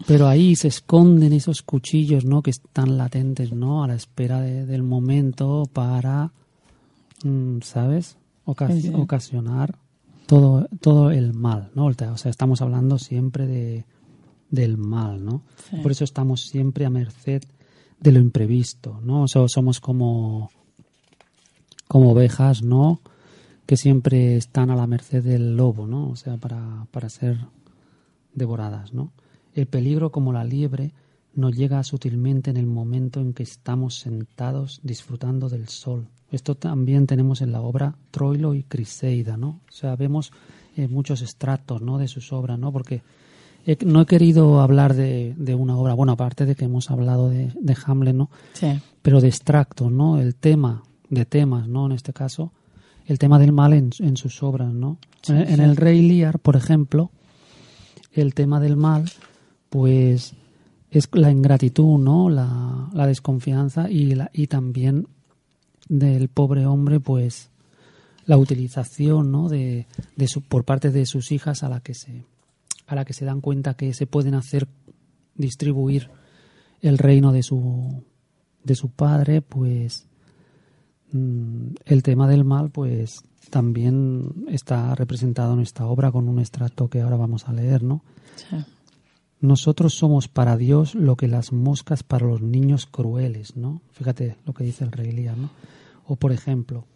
pero 0.07 0.26
ahí 0.26 0.57
se 0.57 0.68
esconden 0.68 1.35
esos 1.35 1.61
cuchillos, 1.61 2.24
¿no? 2.24 2.43
Que 2.43 2.51
están 2.51 2.97
latentes, 2.97 3.53
¿no? 3.53 3.85
A 3.85 3.89
la 3.89 3.95
espera 3.95 4.41
de- 4.41 4.64
del 4.64 4.83
momento 4.83 5.64
para, 5.70 6.33
mm, 7.24 7.59
¿sabes? 7.62 8.16
Ocas-. 8.47 8.91
Ocasionar 8.95 9.76
todo, 10.26 10.66
todo 10.80 11.11
el 11.11 11.35
mal, 11.35 11.70
¿no? 11.74 11.87
O 11.87 12.16
sea, 12.16 12.30
estamos 12.30 12.62
hablando 12.62 12.99
siempre 12.99 13.47
de, 13.47 13.85
del 14.51 14.78
mal, 14.78 15.22
¿no? 15.24 15.43
Sí. 15.68 15.76
Por 15.83 15.93
eso 15.93 16.05
estamos 16.05 16.41
siempre 16.49 16.87
a 16.87 16.91
merced 16.91 17.43
de 18.03 18.12
lo 18.12 18.18
imprevisto, 18.18 19.00
¿no? 19.03 19.22
O 19.22 19.28
sea, 19.28 19.46
somos 19.48 19.80
como, 19.80 20.50
como 21.86 22.12
ovejas, 22.12 22.62
¿no? 22.62 23.00
Que 23.64 23.76
siempre 23.76 24.36
están 24.36 24.70
a 24.70 24.76
la 24.76 24.86
merced 24.86 25.22
del 25.22 25.57
lobo, 25.57 25.86
¿no? 25.86 26.11
O 26.11 26.16
sea, 26.16 26.36
para, 26.36 26.86
para 26.90 27.09
ser 27.09 27.38
devoradas, 28.34 28.92
¿no? 28.92 29.12
El 29.55 29.66
peligro, 29.66 30.11
como 30.11 30.32
la 30.32 30.44
liebre, 30.44 30.92
nos 31.34 31.57
llega 31.57 31.82
sutilmente 31.84 32.50
en 32.50 32.57
el 32.57 32.66
momento 32.66 33.20
en 33.20 33.32
que 33.32 33.44
estamos 33.44 33.98
sentados 33.98 34.80
disfrutando 34.82 35.48
del 35.48 35.68
sol. 35.68 36.09
Esto 36.30 36.57
también 36.57 37.07
tenemos 37.07 37.40
en 37.40 37.53
la 37.53 37.61
obra 37.61 37.96
Troilo 38.11 38.55
y 38.55 38.64
Criseida, 38.64 39.36
¿no? 39.36 39.61
O 39.68 39.72
sea, 39.72 39.94
vemos 39.96 40.32
eh, 40.76 40.88
muchos 40.88 41.22
extractos, 41.22 41.82
¿no? 41.82 41.98
De 41.98 42.09
sus 42.09 42.32
obras, 42.32 42.59
¿no? 42.59 42.72
Porque 42.72 43.03
he- 43.66 43.78
no 43.84 44.00
he 44.02 44.06
querido 44.06 44.60
hablar 44.60 44.94
de, 44.94 45.34
de 45.36 45.54
una 45.54 45.76
obra, 45.76 45.94
bueno, 45.94 46.12
aparte 46.12 46.46
de 46.46 46.54
que 46.54 46.64
hemos 46.64 46.90
hablado 46.90 47.28
de, 47.30 47.52
de 47.60 47.76
Hamlet, 47.86 48.14
¿no? 48.14 48.30
Sí. 48.54 48.80
pero 49.02 49.20
de 49.20 49.28
extractos, 49.28 49.90
¿no? 49.90 50.18
El 50.18 50.34
tema, 50.34 50.82
de 51.10 51.24
temas, 51.24 51.68
¿no? 51.68 51.86
En 51.86 51.92
este 51.92 52.12
caso, 52.12 52.52
el 53.06 53.18
tema 53.18 53.38
del 53.38 53.52
mal 53.52 53.72
en, 53.72 53.90
en 53.98 54.16
sus 54.16 54.42
obras, 54.42 54.72
¿no? 54.72 54.98
Sí, 55.22 55.32
en, 55.34 55.60
el 55.60 55.76
Rey 55.76 56.02
Lear, 56.02 56.38
por 56.38 56.56
ejemplo, 56.56 57.10
el 58.12 58.34
tema 58.34 58.60
del 58.60 58.76
mal, 58.76 59.10
pues 59.70 60.34
es 60.90 61.08
la 61.12 61.30
ingratitud, 61.30 61.98
¿no? 61.98 62.28
La, 62.28 62.88
la 62.92 63.06
desconfianza 63.06 63.90
y, 63.90 64.14
la, 64.14 64.30
y 64.32 64.46
también 64.48 65.06
del 65.88 66.28
pobre 66.28 66.66
hombre, 66.66 67.00
pues 67.00 67.50
la 68.26 68.36
utilización, 68.36 69.32
¿no? 69.32 69.48
De, 69.48 69.86
de 70.16 70.28
su, 70.28 70.42
por 70.42 70.64
parte 70.64 70.90
de 70.90 71.06
sus 71.06 71.32
hijas 71.32 71.62
a 71.62 71.68
la 71.68 71.80
que 71.80 71.94
se 71.94 72.24
a 72.93 72.97
la 72.97 73.05
que 73.05 73.12
se 73.12 73.24
dan 73.24 73.40
cuenta 73.40 73.74
que 73.74 73.95
se 73.95 74.07
pueden 74.07 74.34
hacer 74.34 74.68
distribuir 75.34 76.11
el 76.80 76.99
reino 76.99 77.32
de 77.32 77.43
su 77.43 78.05
de 78.64 78.74
su 78.74 78.90
padre, 78.90 79.43
pues 79.43 80.07
mm, 81.12 81.74
el 81.84 82.03
tema 82.03 82.28
del 82.28 82.45
mal, 82.45 82.70
pues 82.70 83.22
también 83.51 84.47
está 84.49 84.95
representado 84.95 85.55
en 85.55 85.61
esta 85.61 85.86
obra 85.86 86.12
con 86.12 86.28
un 86.28 86.38
extracto 86.38 86.88
que 86.88 87.01
ahora 87.01 87.16
vamos 87.16 87.49
a 87.49 87.53
leer, 87.53 87.82
¿no? 87.82 88.05
sí. 88.36 88.57
Nosotros 89.43 89.95
somos 89.95 90.28
para 90.28 90.57
Dios 90.57 90.95
lo 90.95 91.16
que 91.16 91.26
las 91.26 91.53
moscas 91.53 92.05
para 92.05 92.28
los 92.28 92.40
niños 92.40 92.86
crueles, 92.86 93.57
¿no? 93.57 93.82
Fíjate 93.90 94.36
lo 94.47 94.55
que 94.55 94.62
dice 94.62 94.84
el 94.84 94.93
rey 94.93 95.11
Lear, 95.11 95.36
¿no? 95.36 95.51
O 96.07 96.14
por 96.14 96.30
ejemplo, 96.30 96.86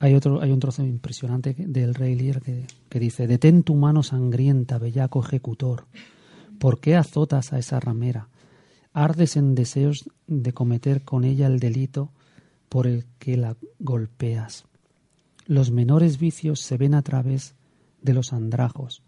hay 0.00 0.14
otro, 0.14 0.40
hay 0.40 0.50
un 0.50 0.58
trozo 0.58 0.82
impresionante 0.84 1.54
del 1.54 1.94
rey 1.94 2.14
Lear 2.16 2.40
que, 2.40 2.66
dice: 2.98 3.26
Detén 3.26 3.62
tu 3.62 3.74
mano 3.76 4.02
sangrienta, 4.02 4.78
bellaco 4.78 5.22
ejecutor. 5.22 5.84
¿Por 6.58 6.80
qué 6.80 6.96
azotas 6.96 7.52
a 7.52 7.58
esa 7.58 7.78
ramera? 7.78 8.28
Ardes 8.92 9.36
en 9.36 9.54
deseos 9.54 10.10
de 10.26 10.52
cometer 10.52 11.02
con 11.02 11.24
ella 11.24 11.46
el 11.46 11.60
delito 11.60 12.10
por 12.68 12.86
el 12.86 13.04
que 13.18 13.36
la 13.36 13.56
golpeas. 13.78 14.64
Los 15.46 15.70
menores 15.70 16.18
vicios 16.18 16.60
se 16.60 16.76
ven 16.76 16.94
a 16.94 17.02
través 17.02 17.54
de 18.02 18.14
los 18.14 18.32
andrajos, 18.32 19.02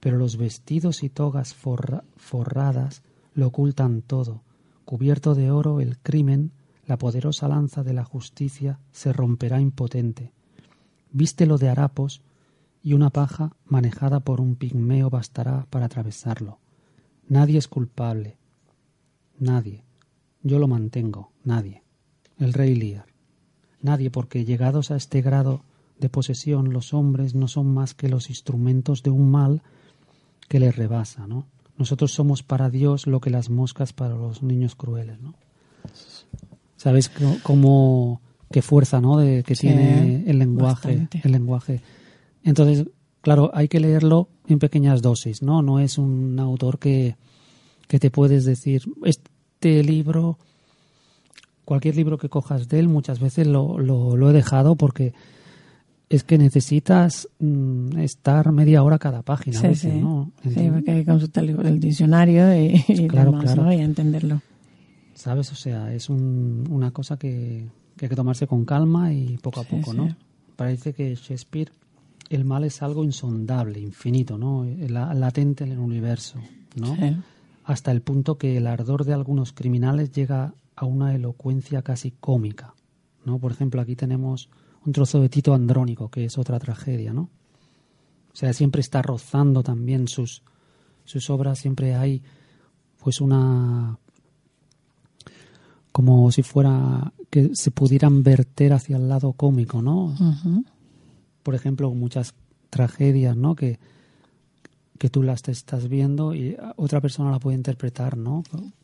pero 0.00 0.18
los 0.18 0.36
vestidos 0.36 1.02
y 1.02 1.08
togas 1.08 1.54
forra- 1.54 2.04
forradas 2.16 3.02
lo 3.34 3.48
ocultan 3.48 4.02
todo. 4.02 4.42
Cubierto 4.84 5.34
de 5.34 5.50
oro 5.50 5.80
el 5.80 5.98
crimen, 5.98 6.52
la 6.86 6.98
poderosa 6.98 7.48
lanza 7.48 7.82
de 7.82 7.92
la 7.92 8.04
justicia 8.04 8.78
se 8.92 9.12
romperá 9.12 9.60
impotente. 9.60 10.32
Vístelo 11.10 11.58
de 11.58 11.68
harapos 11.68 12.22
y 12.82 12.92
una 12.92 13.10
paja 13.10 13.56
manejada 13.64 14.20
por 14.20 14.40
un 14.40 14.54
pigmeo 14.54 15.10
bastará 15.10 15.66
para 15.70 15.86
atravesarlo. 15.86 16.58
Nadie 17.28 17.58
es 17.58 17.66
culpable. 17.66 18.36
Nadie. 19.38 19.82
Yo 20.42 20.60
lo 20.60 20.68
mantengo. 20.68 21.32
Nadie. 21.42 21.82
El 22.38 22.52
rey 22.52 22.74
Lear. 22.74 23.06
nadie, 23.80 24.10
porque 24.10 24.44
llegados 24.44 24.90
a 24.90 24.96
este 24.96 25.22
grado 25.22 25.62
de 25.98 26.08
posesión, 26.08 26.72
los 26.72 26.94
hombres 26.94 27.34
no 27.34 27.48
son 27.48 27.72
más 27.72 27.94
que 27.94 28.08
los 28.08 28.30
instrumentos 28.30 29.02
de 29.02 29.10
un 29.10 29.30
mal 29.30 29.62
que 30.48 30.60
les 30.60 30.76
rebasa, 30.76 31.26
¿no? 31.26 31.46
Nosotros 31.78 32.12
somos 32.12 32.42
para 32.42 32.70
Dios 32.70 33.06
lo 33.06 33.20
que 33.20 33.30
las 33.30 33.50
moscas 33.50 33.92
para 33.92 34.14
los 34.14 34.42
niños 34.42 34.74
crueles. 34.76 35.18
¿Sabes 36.76 37.10
cómo 37.42 38.20
qué 38.50 38.62
fuerza, 38.62 39.00
¿no? 39.00 39.18
De, 39.18 39.42
que 39.42 39.54
tiene 39.54 40.24
el 40.26 40.38
lenguaje, 40.38 41.08
el 41.22 41.32
lenguaje. 41.32 41.80
Entonces, 42.44 42.86
claro, 43.20 43.50
hay 43.54 43.68
que 43.68 43.80
leerlo 43.80 44.28
en 44.46 44.58
pequeñas 44.58 45.02
dosis, 45.02 45.42
¿no? 45.42 45.62
No 45.62 45.80
es 45.80 45.98
un 45.98 46.38
autor 46.38 46.78
que, 46.78 47.16
que 47.88 47.98
te 47.98 48.10
puedes 48.10 48.44
decir, 48.44 48.82
este 49.04 49.82
libro, 49.82 50.38
cualquier 51.64 51.96
libro 51.96 52.18
que 52.18 52.28
cojas 52.28 52.68
de 52.68 52.78
él, 52.78 52.88
muchas 52.88 53.20
veces 53.20 53.46
lo, 53.46 53.78
lo, 53.78 54.30
he 54.30 54.32
dejado 54.32 54.76
porque 54.76 55.12
es 56.08 56.22
que 56.22 56.38
necesitas 56.38 57.28
mm, 57.40 57.98
estar 57.98 58.52
media 58.52 58.84
hora 58.84 58.98
cada 58.98 59.22
página. 59.22 59.58
Sí, 59.60 59.74
sí. 59.74 59.88
¿no? 59.88 60.30
sí 60.44 60.70
porque 60.72 60.92
hay 60.92 61.00
que 61.00 61.10
consultar 61.10 61.44
el, 61.44 61.80
diccionario 61.80 62.54
y, 62.54 63.08
claro, 63.08 63.32
claro. 63.38 63.72
y 63.72 63.80
entenderlo. 63.80 64.40
¿Sabes? 65.16 65.50
O 65.50 65.54
sea, 65.54 65.94
es 65.94 66.10
un, 66.10 66.68
una 66.70 66.90
cosa 66.90 67.16
que, 67.16 67.66
que, 67.96 68.04
hay 68.04 68.08
que 68.10 68.16
tomarse 68.16 68.46
con 68.46 68.66
calma 68.66 69.14
y 69.14 69.38
poco 69.38 69.60
a 69.60 69.64
poco, 69.64 69.94
¿no? 69.94 70.14
Parece 70.56 70.92
que 70.92 71.14
Shakespeare, 71.14 71.72
el 72.28 72.44
mal 72.44 72.64
es 72.64 72.82
algo 72.82 73.02
insondable, 73.02 73.80
infinito, 73.80 74.36
¿no? 74.36 74.66
latente 74.76 75.64
en 75.64 75.72
el 75.72 75.78
universo, 75.78 76.38
¿no? 76.74 76.94
Hasta 77.64 77.92
el 77.92 78.02
punto 78.02 78.36
que 78.36 78.58
el 78.58 78.66
ardor 78.66 79.06
de 79.06 79.14
algunos 79.14 79.54
criminales 79.54 80.12
llega 80.12 80.52
a 80.76 80.84
una 80.84 81.14
elocuencia 81.14 81.80
casi 81.80 82.10
cómica, 82.10 82.74
¿no? 83.24 83.38
Por 83.38 83.52
ejemplo, 83.52 83.80
aquí 83.80 83.96
tenemos 83.96 84.50
un 84.84 84.92
trozo 84.92 85.22
de 85.22 85.30
Tito 85.30 85.54
Andrónico, 85.54 86.10
que 86.10 86.26
es 86.26 86.36
otra 86.36 86.58
tragedia, 86.58 87.14
¿no? 87.14 87.30
O 88.34 88.36
sea, 88.36 88.52
siempre 88.52 88.82
está 88.82 89.00
rozando 89.00 89.62
también 89.62 90.08
sus, 90.08 90.42
sus 91.04 91.30
obras, 91.30 91.58
siempre 91.58 91.94
hay 91.94 92.22
pues 92.98 93.22
una 93.22 93.98
como 95.96 96.30
si 96.30 96.42
fuera 96.42 97.10
que 97.30 97.52
se 97.54 97.70
pudieran 97.70 98.22
verter 98.22 98.74
hacia 98.74 98.98
el 98.98 99.08
lado 99.08 99.32
cómico, 99.32 99.80
¿no? 99.80 100.14
Por 101.42 101.54
ejemplo, 101.54 101.90
muchas 101.94 102.34
tragedias, 102.68 103.34
¿no? 103.34 103.56
Que, 103.56 103.78
que 104.98 105.08
tú 105.08 105.22
las 105.22 105.48
estás 105.48 105.88
viendo 105.88 106.34
y 106.34 106.54
otra 106.76 107.00
persona 107.00 107.30
la 107.30 107.38
puede 107.38 107.56
interpretar, 107.56 108.18
¿no? 108.18 108.42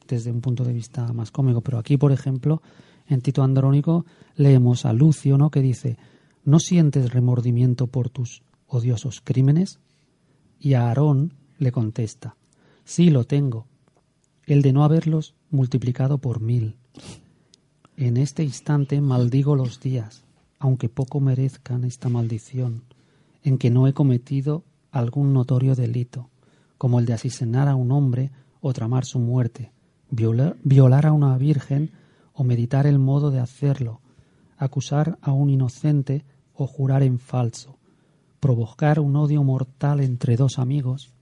Desde 0.08 0.30
un 0.30 0.40
punto 0.40 0.64
de 0.64 0.72
vista 0.72 1.12
más 1.12 1.30
cómico. 1.30 1.60
Pero 1.60 1.76
aquí, 1.76 1.98
por 1.98 2.12
ejemplo, 2.12 2.62
en 3.06 3.20
Tito 3.20 3.42
Andrónico 3.42 4.06
leemos 4.34 4.86
a 4.86 4.94
Lucio, 4.94 5.36
¿no? 5.36 5.50
Que 5.50 5.60
dice, 5.60 5.98
¿no 6.46 6.60
sientes 6.60 7.12
remordimiento 7.12 7.88
por 7.88 8.08
tus 8.08 8.42
odiosos 8.66 9.20
crímenes? 9.20 9.80
Y 10.58 10.72
a 10.72 10.88
Aarón 10.88 11.34
le 11.58 11.72
contesta, 11.72 12.36
sí 12.86 13.10
lo 13.10 13.24
tengo, 13.24 13.66
el 14.46 14.62
de 14.62 14.72
no 14.72 14.82
haberlos 14.82 15.34
multiplicado 15.50 16.16
por 16.16 16.40
mil. 16.40 16.78
En 17.96 18.16
este 18.16 18.42
instante 18.42 19.00
maldigo 19.00 19.54
los 19.56 19.80
días, 19.80 20.24
aunque 20.58 20.88
poco 20.88 21.20
merezcan 21.20 21.84
esta 21.84 22.08
maldición, 22.08 22.82
en 23.42 23.58
que 23.58 23.70
no 23.70 23.86
he 23.86 23.92
cometido 23.92 24.64
algún 24.90 25.32
notorio 25.32 25.74
delito, 25.74 26.28
como 26.78 27.00
el 27.00 27.06
de 27.06 27.14
asesinar 27.14 27.68
a 27.68 27.74
un 27.74 27.92
hombre 27.92 28.30
o 28.60 28.72
tramar 28.72 29.04
su 29.04 29.18
muerte, 29.18 29.72
violar, 30.10 31.06
a 31.06 31.12
una 31.12 31.36
virgen 31.38 31.90
o 32.34 32.44
meditar 32.44 32.86
el 32.86 32.98
modo 32.98 33.30
de 33.30 33.40
hacerlo, 33.40 34.00
acusar 34.56 35.18
a 35.22 35.32
un 35.32 35.50
inocente 35.50 36.24
o 36.54 36.66
jurar 36.66 37.02
en 37.02 37.18
falso, 37.18 37.76
provocar 38.40 39.00
un 39.00 39.16
odio 39.16 39.42
mortal 39.42 40.00
entre 40.00 40.36
dos 40.36 40.58
amigos, 40.58 41.12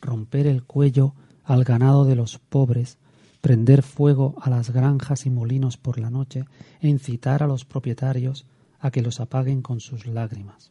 romper 0.00 0.46
el 0.46 0.64
cuello 0.64 1.14
al 1.44 1.64
ganado 1.64 2.04
de 2.04 2.16
los 2.16 2.38
pobres, 2.38 2.98
prender 3.40 3.82
fuego 3.82 4.34
a 4.40 4.50
las 4.50 4.70
granjas 4.70 5.26
y 5.26 5.30
molinos 5.30 5.76
por 5.76 5.98
la 5.98 6.10
noche 6.10 6.44
e 6.80 6.88
incitar 6.88 7.42
a 7.42 7.46
los 7.46 7.64
propietarios 7.64 8.46
a 8.80 8.90
que 8.90 9.02
los 9.02 9.20
apaguen 9.20 9.62
con 9.62 9.80
sus 9.80 10.06
lágrimas. 10.06 10.70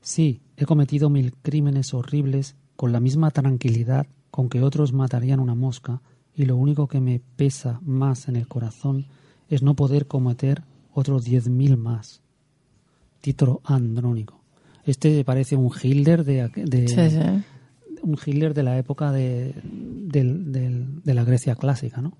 Sí, 0.00 0.40
he 0.56 0.66
cometido 0.66 1.10
mil 1.10 1.32
crímenes 1.34 1.94
horribles 1.94 2.56
con 2.76 2.92
la 2.92 3.00
misma 3.00 3.30
tranquilidad 3.30 4.06
con 4.32 4.48
que 4.48 4.62
otros 4.62 4.92
matarían 4.92 5.40
una 5.40 5.54
mosca, 5.54 6.00
y 6.34 6.46
lo 6.46 6.56
único 6.56 6.88
que 6.88 7.00
me 7.00 7.20
pesa 7.36 7.78
más 7.82 8.28
en 8.28 8.36
el 8.36 8.48
corazón 8.48 9.06
es 9.50 9.62
no 9.62 9.74
poder 9.74 10.06
cometer 10.06 10.62
otros 10.94 11.24
diez 11.24 11.48
mil 11.48 11.76
más. 11.76 12.22
Título 13.20 13.60
andrónico. 13.64 14.40
Este 14.84 15.22
parece 15.24 15.54
un 15.54 15.70
Hilder 15.70 16.24
de, 16.24 16.48
de, 16.48 17.42
un 18.02 18.18
Hitler 18.24 18.54
de 18.54 18.62
la 18.62 18.78
época 18.78 19.12
de, 19.12 19.54
de, 19.64 21.14
la 21.14 21.24
Grecia 21.24 21.54
clásica, 21.54 22.00
¿no? 22.00 22.12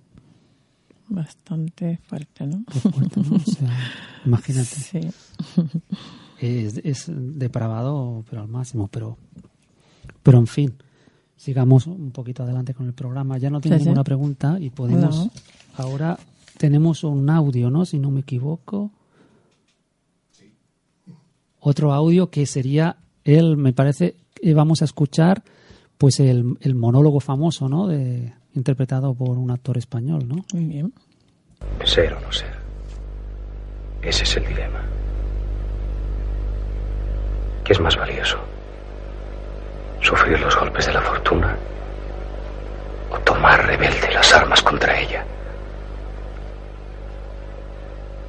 Bastante 1.09 1.99
fuerte, 2.07 2.47
¿no? 2.47 2.65
imagínate. 4.25 4.65
Sí. 4.65 5.01
Es, 6.41 6.81
es, 6.83 7.07
depravado, 7.09 8.25
pero 8.31 8.43
al 8.43 8.49
máximo. 8.49 8.89
Pero, 8.89 9.19
pero 10.23 10.39
en 10.39 10.47
fin, 10.47 10.75
sigamos 11.37 11.87
un 11.87 12.13
poquito 12.13 12.45
adelante 12.45 12.73
con 12.73 12.87
el 12.87 12.95
programa. 12.95 13.37
Ya 13.39 13.51
no 13.51 13.61
tengo 13.61 13.77
ninguna 13.77 14.05
pregunta 14.05 14.59
y 14.59 14.71
podemos. 14.71 15.29
Ahora 15.77 16.19
tenemos 16.57 17.05
un 17.05 17.29
audio, 17.29 17.71
¿no? 17.71 17.85
Si 17.85 17.99
no 17.99 18.11
me 18.11 18.21
equivoco. 18.21 18.91
Otro 21.61 21.93
audio 21.93 22.31
que 22.31 22.47
sería 22.47 22.97
él, 23.25 23.57
me 23.57 23.73
parece, 23.73 24.17
vamos 24.55 24.83
a 24.83 24.85
escuchar 24.85 25.45
pues 26.03 26.19
el, 26.19 26.59
el 26.63 26.75
monólogo 26.75 27.21
famoso, 27.21 27.69
¿no? 27.69 27.87
De, 27.87 28.33
interpretado 28.55 29.15
por 29.15 29.39
un 29.39 29.53
actor 29.53 29.79
español, 29.79 30.27
¿no? 30.27 30.45
Muy 30.53 30.65
bien. 30.65 30.93
Ser 31.85 32.13
o 32.15 32.21
no 32.21 32.33
ser. 32.33 32.53
Ese 34.03 34.25
es 34.25 34.37
el 34.37 34.45
dilema. 34.45 34.83
¿Qué 37.63 37.73
es 37.73 37.79
más 37.79 37.97
valioso? 37.97 38.37
¿Sufrir 40.01 40.41
los 40.41 40.59
golpes 40.59 40.87
de 40.87 40.93
la 40.93 41.03
fortuna 41.03 41.57
o 43.13 43.19
tomar 43.21 43.65
rebelde 43.65 44.13
las 44.13 44.35
armas 44.35 44.61
contra 44.61 45.01
ella? 45.01 45.25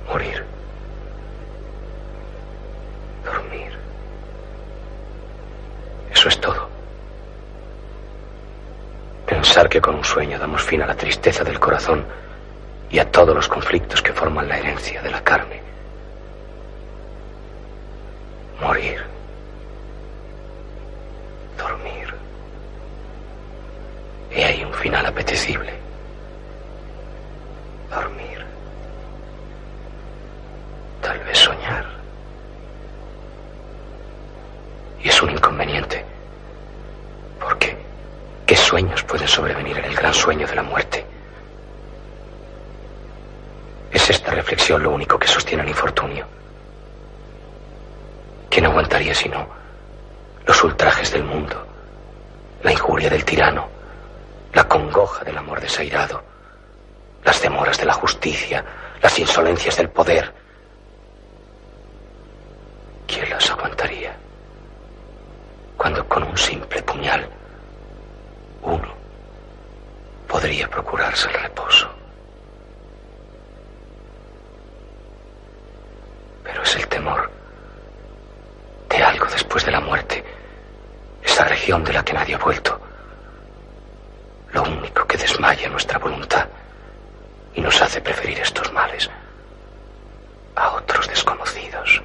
Morir. 0.07 0.45
Dormir. 3.25 3.71
Eso 6.11 6.29
es 6.29 6.39
todo. 6.39 6.72
Pensar 9.25 9.69
que 9.69 9.81
con 9.81 9.95
un 9.95 10.03
sueño 10.03 10.37
damos 10.37 10.61
fin 10.63 10.81
a 10.81 10.87
la 10.87 10.95
tristeza 10.95 11.43
del 11.43 11.59
corazón 11.59 12.05
y 12.89 12.99
a 12.99 13.09
todos 13.09 13.35
los 13.35 13.47
conflictos 13.47 14.01
que 14.01 14.13
forman 14.13 14.47
la 14.47 14.59
herencia 14.59 15.01
de 15.01 15.11
la 15.11 15.23
carne. 15.23 15.61
Morir. 18.61 19.03
Dormir. 21.57 22.13
Y 24.31 24.41
hay 24.41 24.63
un 24.63 24.73
final 24.73 25.05
apetecible. 25.05 25.73
Dormir. 27.89 28.45
Tal 31.01 31.19
vez 31.19 31.37
soñar. 31.37 31.85
Y 35.03 35.09
es 35.09 35.21
un 35.21 35.31
inconveniente. 35.31 36.05
¿Por 37.39 37.57
qué? 37.57 37.77
¿Qué 38.45 38.55
sueños 38.55 39.03
pueden 39.03 39.22
sobrevenir 39.33 39.79
en 39.79 39.85
el 39.85 39.95
gran 39.95 40.13
sueño 40.13 40.45
de 40.47 40.55
la 40.55 40.61
muerte? 40.61 41.03
Es 43.91 44.09
esta 44.09 44.31
reflexión 44.31 44.83
lo 44.83 44.91
único 44.91 45.17
que 45.17 45.27
sostiene 45.27 45.63
el 45.63 45.69
infortunio. 45.69 46.25
¿Quién 48.49 48.65
aguantaría 48.65 49.15
si 49.15 49.29
no 49.29 49.47
los 50.45 50.63
ultrajes 50.63 51.11
del 51.11 51.23
mundo, 51.23 51.65
la 52.61 52.71
injuria 52.71 53.09
del 53.09 53.25
tirano, 53.25 53.67
la 54.53 54.67
congoja 54.67 55.23
del 55.23 55.37
amor 55.37 55.59
desairado, 55.59 56.21
las 57.23 57.41
demoras 57.41 57.79
de 57.79 57.85
la 57.85 57.93
justicia, 57.93 58.63
las 59.01 59.17
insolencias 59.17 59.77
del 59.77 59.89
poder? 59.89 60.31
¿Quién 63.07 63.29
las 63.31 63.49
aguantaría? 63.49 64.15
Cuando 65.75 66.07
con 66.07 66.23
un 66.23 66.37
simple 66.37 66.83
puñal 66.83 67.27
uno 68.61 68.92
podría 70.43 70.67
procurarse 70.69 71.29
el 71.29 71.35
reposo. 71.35 71.89
Pero 76.43 76.61
es 76.61 76.75
el 76.75 76.85
temor 76.89 77.31
de 78.89 78.97
algo 79.01 79.25
después 79.27 79.63
de 79.63 79.71
la 79.71 79.79
muerte, 79.79 80.21
esa 81.23 81.45
región 81.45 81.81
de 81.85 81.93
la 81.93 82.03
que 82.03 82.11
nadie 82.11 82.35
ha 82.35 82.39
vuelto, 82.39 82.77
lo 84.51 84.63
único 84.63 85.07
que 85.07 85.15
desmaya 85.15 85.69
nuestra 85.69 85.97
voluntad 85.97 86.45
y 87.55 87.61
nos 87.61 87.81
hace 87.81 88.01
preferir 88.01 88.39
estos 88.39 88.69
males. 88.73 89.09
a 90.55 90.71
otros 90.73 91.07
desconocidos. 91.07 92.03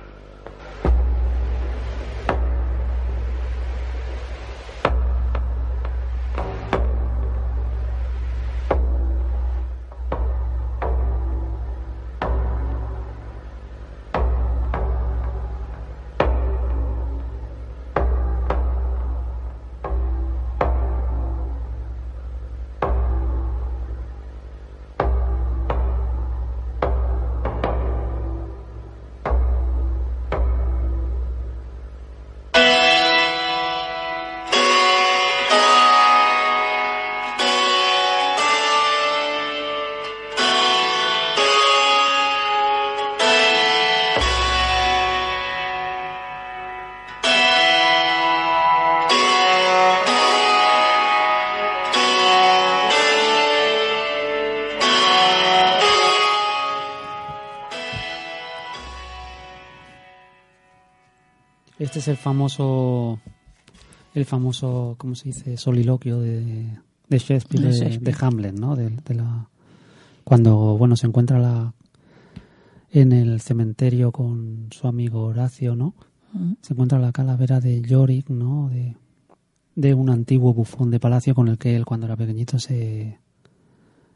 Este 61.78 62.00
es 62.00 62.08
el 62.08 62.16
famoso, 62.16 63.20
el 64.14 64.24
famoso, 64.24 64.96
¿cómo 64.98 65.14
se 65.14 65.28
dice? 65.28 65.56
Soliloquio 65.56 66.20
de, 66.20 66.76
de 67.08 67.18
Shakespeare, 67.18 67.62
De 67.62 67.68
de, 67.70 67.78
Shakespeare. 67.78 68.16
de 68.16 68.26
Hamlet, 68.26 68.54
¿no? 68.58 68.74
De, 68.74 68.90
de 68.90 69.14
la, 69.14 69.48
cuando, 70.24 70.76
bueno, 70.76 70.96
se 70.96 71.06
encuentra 71.06 71.38
la, 71.38 71.74
en 72.90 73.12
el 73.12 73.40
cementerio 73.40 74.10
con 74.10 74.68
su 74.70 74.88
amigo 74.88 75.24
Horacio, 75.24 75.76
¿no? 75.76 75.94
Se 76.60 76.74
encuentra 76.74 76.98
la 76.98 77.12
calavera 77.12 77.60
de 77.60 77.80
Yorick, 77.80 78.28
¿no? 78.28 78.68
De, 78.68 78.96
de 79.76 79.94
un 79.94 80.10
antiguo 80.10 80.52
bufón 80.52 80.90
de 80.90 81.00
palacio 81.00 81.34
con 81.34 81.48
el 81.48 81.56
que 81.56 81.74
él 81.74 81.86
cuando 81.86 82.06
era 82.06 82.16
pequeñito 82.16 82.58
se, 82.58 83.18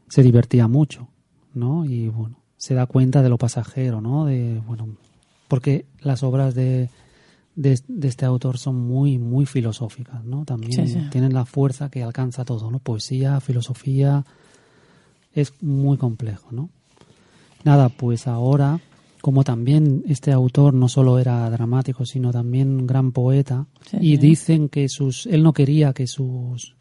se 0.09 0.21
divertía 0.21 0.67
mucho, 0.67 1.07
¿no? 1.53 1.85
Y 1.85 2.09
bueno, 2.09 2.43
se 2.57 2.75
da 2.75 2.85
cuenta 2.85 3.21
de 3.23 3.29
lo 3.29 3.37
pasajero, 3.37 4.01
¿no? 4.01 4.25
De, 4.25 4.61
bueno, 4.67 4.97
porque 5.47 5.85
las 6.01 6.21
obras 6.21 6.53
de, 6.53 6.89
de, 7.55 7.79
de 7.87 8.07
este 8.07 8.25
autor 8.25 8.57
son 8.57 8.79
muy, 8.79 9.17
muy 9.19 9.45
filosóficas, 9.45 10.23
¿no? 10.23 10.43
También 10.45 10.87
Sí, 10.87 10.93
sí. 10.93 10.99
tienen 11.11 11.33
la 11.33 11.45
fuerza 11.45 11.89
que 11.89 12.01
alcanza 12.03 12.45
todo, 12.45 12.71
¿no? 12.71 12.79
Poesía, 12.79 13.39
filosofía, 13.39 14.25
es 15.33 15.53
muy 15.61 15.97
complejo, 15.97 16.47
¿no? 16.51 16.69
Nada, 17.63 17.89
pues 17.89 18.27
ahora, 18.27 18.79
como 19.21 19.43
también 19.43 20.03
este 20.07 20.31
autor 20.31 20.73
no 20.73 20.89
solo 20.89 21.17
era 21.19 21.49
dramático, 21.49 22.05
sino 22.05 22.31
también 22.31 22.69
un 22.81 22.87
gran 22.87 23.11
poeta, 23.11 23.67
Sí, 23.89 23.97
y 24.01 24.17
dicen 24.17 24.67
que 24.69 24.89
sus, 24.89 25.25
él 25.27 25.43
no 25.43 25.53
quería 25.53 25.93
que 25.93 26.07
sus 26.07 26.75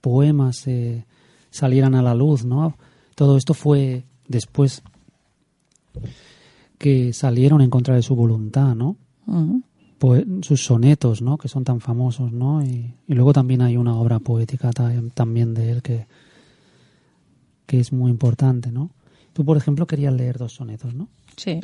poemas 0.00 0.66
eh, 0.66 1.04
salieran 1.50 1.94
a 1.94 2.02
la 2.02 2.14
luz, 2.14 2.44
¿no? 2.44 2.76
Todo 3.14 3.36
esto 3.36 3.54
fue 3.54 4.04
después 4.28 4.82
que 6.78 7.12
salieron 7.12 7.62
en 7.62 7.70
contra 7.70 7.94
de 7.94 8.02
su 8.02 8.14
voluntad, 8.14 8.74
¿no? 8.74 8.96
Ujú. 9.26 9.62
Sus 10.42 10.62
sonetos, 10.64 11.22
¿no? 11.22 11.38
Que 11.38 11.48
son 11.48 11.64
tan 11.64 11.80
famosos, 11.80 12.30
¿no? 12.32 12.62
Y, 12.62 12.94
luego 13.08 13.32
también 13.32 13.62
hay 13.62 13.76
una 13.76 13.94
obra 13.96 14.18
poética 14.18 14.70
ta- 14.70 14.92
también 15.14 15.54
de 15.54 15.70
él 15.70 15.82
que, 15.82 16.06
que 17.66 17.80
es 17.80 17.92
muy 17.92 18.10
importante, 18.10 18.70
¿no? 18.70 18.90
Tú, 19.32 19.44
por 19.44 19.56
ejemplo, 19.56 19.86
querías 19.86 20.12
leer 20.12 20.38
dos 20.38 20.52
sonetos, 20.54 20.94
¿no? 20.94 21.08
Sí, 21.36 21.60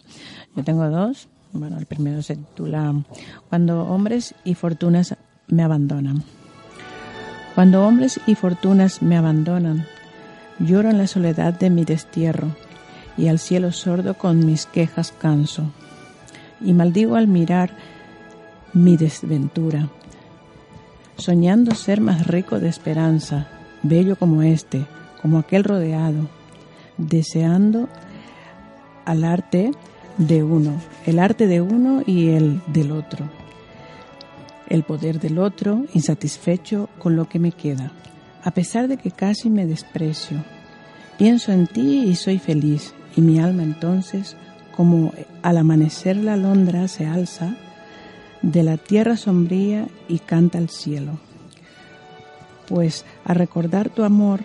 yo 0.56 0.64
tengo 0.64 0.88
dos. 0.88 1.28
Bueno, 1.52 1.78
el 1.78 1.84
primero 1.86 2.22
se 2.22 2.36
titula 2.36 2.94
Cuando 3.50 3.82
hombres 3.86 4.34
y 4.44 4.54
fortunas 4.54 5.16
me 5.48 5.62
abandonan. 5.62 6.22
Cuando 7.54 7.86
hombres 7.86 8.18
y 8.26 8.34
fortunas 8.34 9.02
me 9.02 9.16
abandonan, 9.18 9.84
lloro 10.58 10.88
en 10.88 10.96
la 10.98 11.06
soledad 11.06 11.52
de 11.58 11.68
mi 11.68 11.84
destierro 11.84 12.48
y 13.18 13.28
al 13.28 13.38
cielo 13.38 13.72
sordo 13.72 14.14
con 14.14 14.46
mis 14.46 14.64
quejas 14.64 15.12
canso. 15.12 15.70
Y 16.62 16.72
maldigo 16.72 17.16
al 17.16 17.28
mirar 17.28 17.76
mi 18.72 18.96
desventura, 18.96 19.88
soñando 21.16 21.74
ser 21.74 22.00
más 22.00 22.26
rico 22.26 22.58
de 22.58 22.68
esperanza, 22.68 23.48
bello 23.82 24.16
como 24.16 24.42
este, 24.42 24.86
como 25.20 25.38
aquel 25.38 25.64
rodeado, 25.64 26.28
deseando 26.96 27.88
al 29.04 29.24
arte 29.24 29.72
de 30.18 30.42
uno, 30.42 30.80
el 31.06 31.18
arte 31.18 31.46
de 31.46 31.60
uno 31.60 32.02
y 32.06 32.30
el 32.30 32.60
del 32.66 32.92
otro, 32.92 33.28
el 34.68 34.84
poder 34.84 35.20
del 35.20 35.38
otro, 35.38 35.84
insatisfecho 35.92 36.88
con 36.98 37.14
lo 37.14 37.28
que 37.28 37.38
me 37.38 37.52
queda, 37.52 37.92
a 38.42 38.50
pesar 38.52 38.88
de 38.88 38.96
que 38.96 39.10
casi 39.10 39.50
me 39.50 39.66
desprecio. 39.66 40.42
Pienso 41.18 41.52
en 41.52 41.66
ti 41.66 42.04
y 42.04 42.14
soy 42.16 42.38
feliz, 42.38 42.94
y 43.16 43.20
mi 43.20 43.38
alma 43.38 43.62
entonces, 43.62 44.36
como 44.74 45.12
al 45.42 45.58
amanecer 45.58 46.16
la 46.16 46.32
alondra 46.34 46.88
se 46.88 47.06
alza 47.06 47.54
de 48.43 48.62
la 48.62 48.76
tierra 48.76 49.16
sombría 49.16 49.86
y 50.09 50.18
canta 50.18 50.59
al 50.59 50.68
cielo. 50.68 51.12
Pues 52.68 53.05
a 53.24 53.34
recordar 53.34 53.88
tu 53.90 54.03
amor 54.05 54.40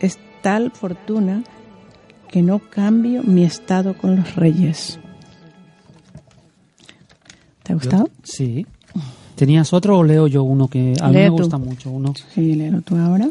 es 0.00 0.18
tal 0.42 0.70
fortuna 0.70 1.42
que 2.28 2.42
no 2.42 2.58
cambio 2.60 3.22
mi 3.22 3.44
estado 3.44 3.96
con 3.96 4.16
los 4.16 4.36
reyes. 4.36 4.98
¿Te 7.62 7.72
ha 7.72 7.76
gustado? 7.76 8.08
Sí. 8.22 8.66
¿Tenías 9.36 9.72
otro 9.72 9.98
o 9.98 10.04
leo 10.04 10.26
yo 10.26 10.42
uno 10.42 10.68
que 10.68 10.94
a 11.00 11.08
mí 11.08 11.14
me 11.14 11.26
tú. 11.28 11.32
gusta 11.38 11.56
mucho? 11.58 11.90
Uno 11.90 12.12
Sí, 12.34 12.54
léelo 12.54 12.82
tú 12.82 12.96
ahora. 12.96 13.28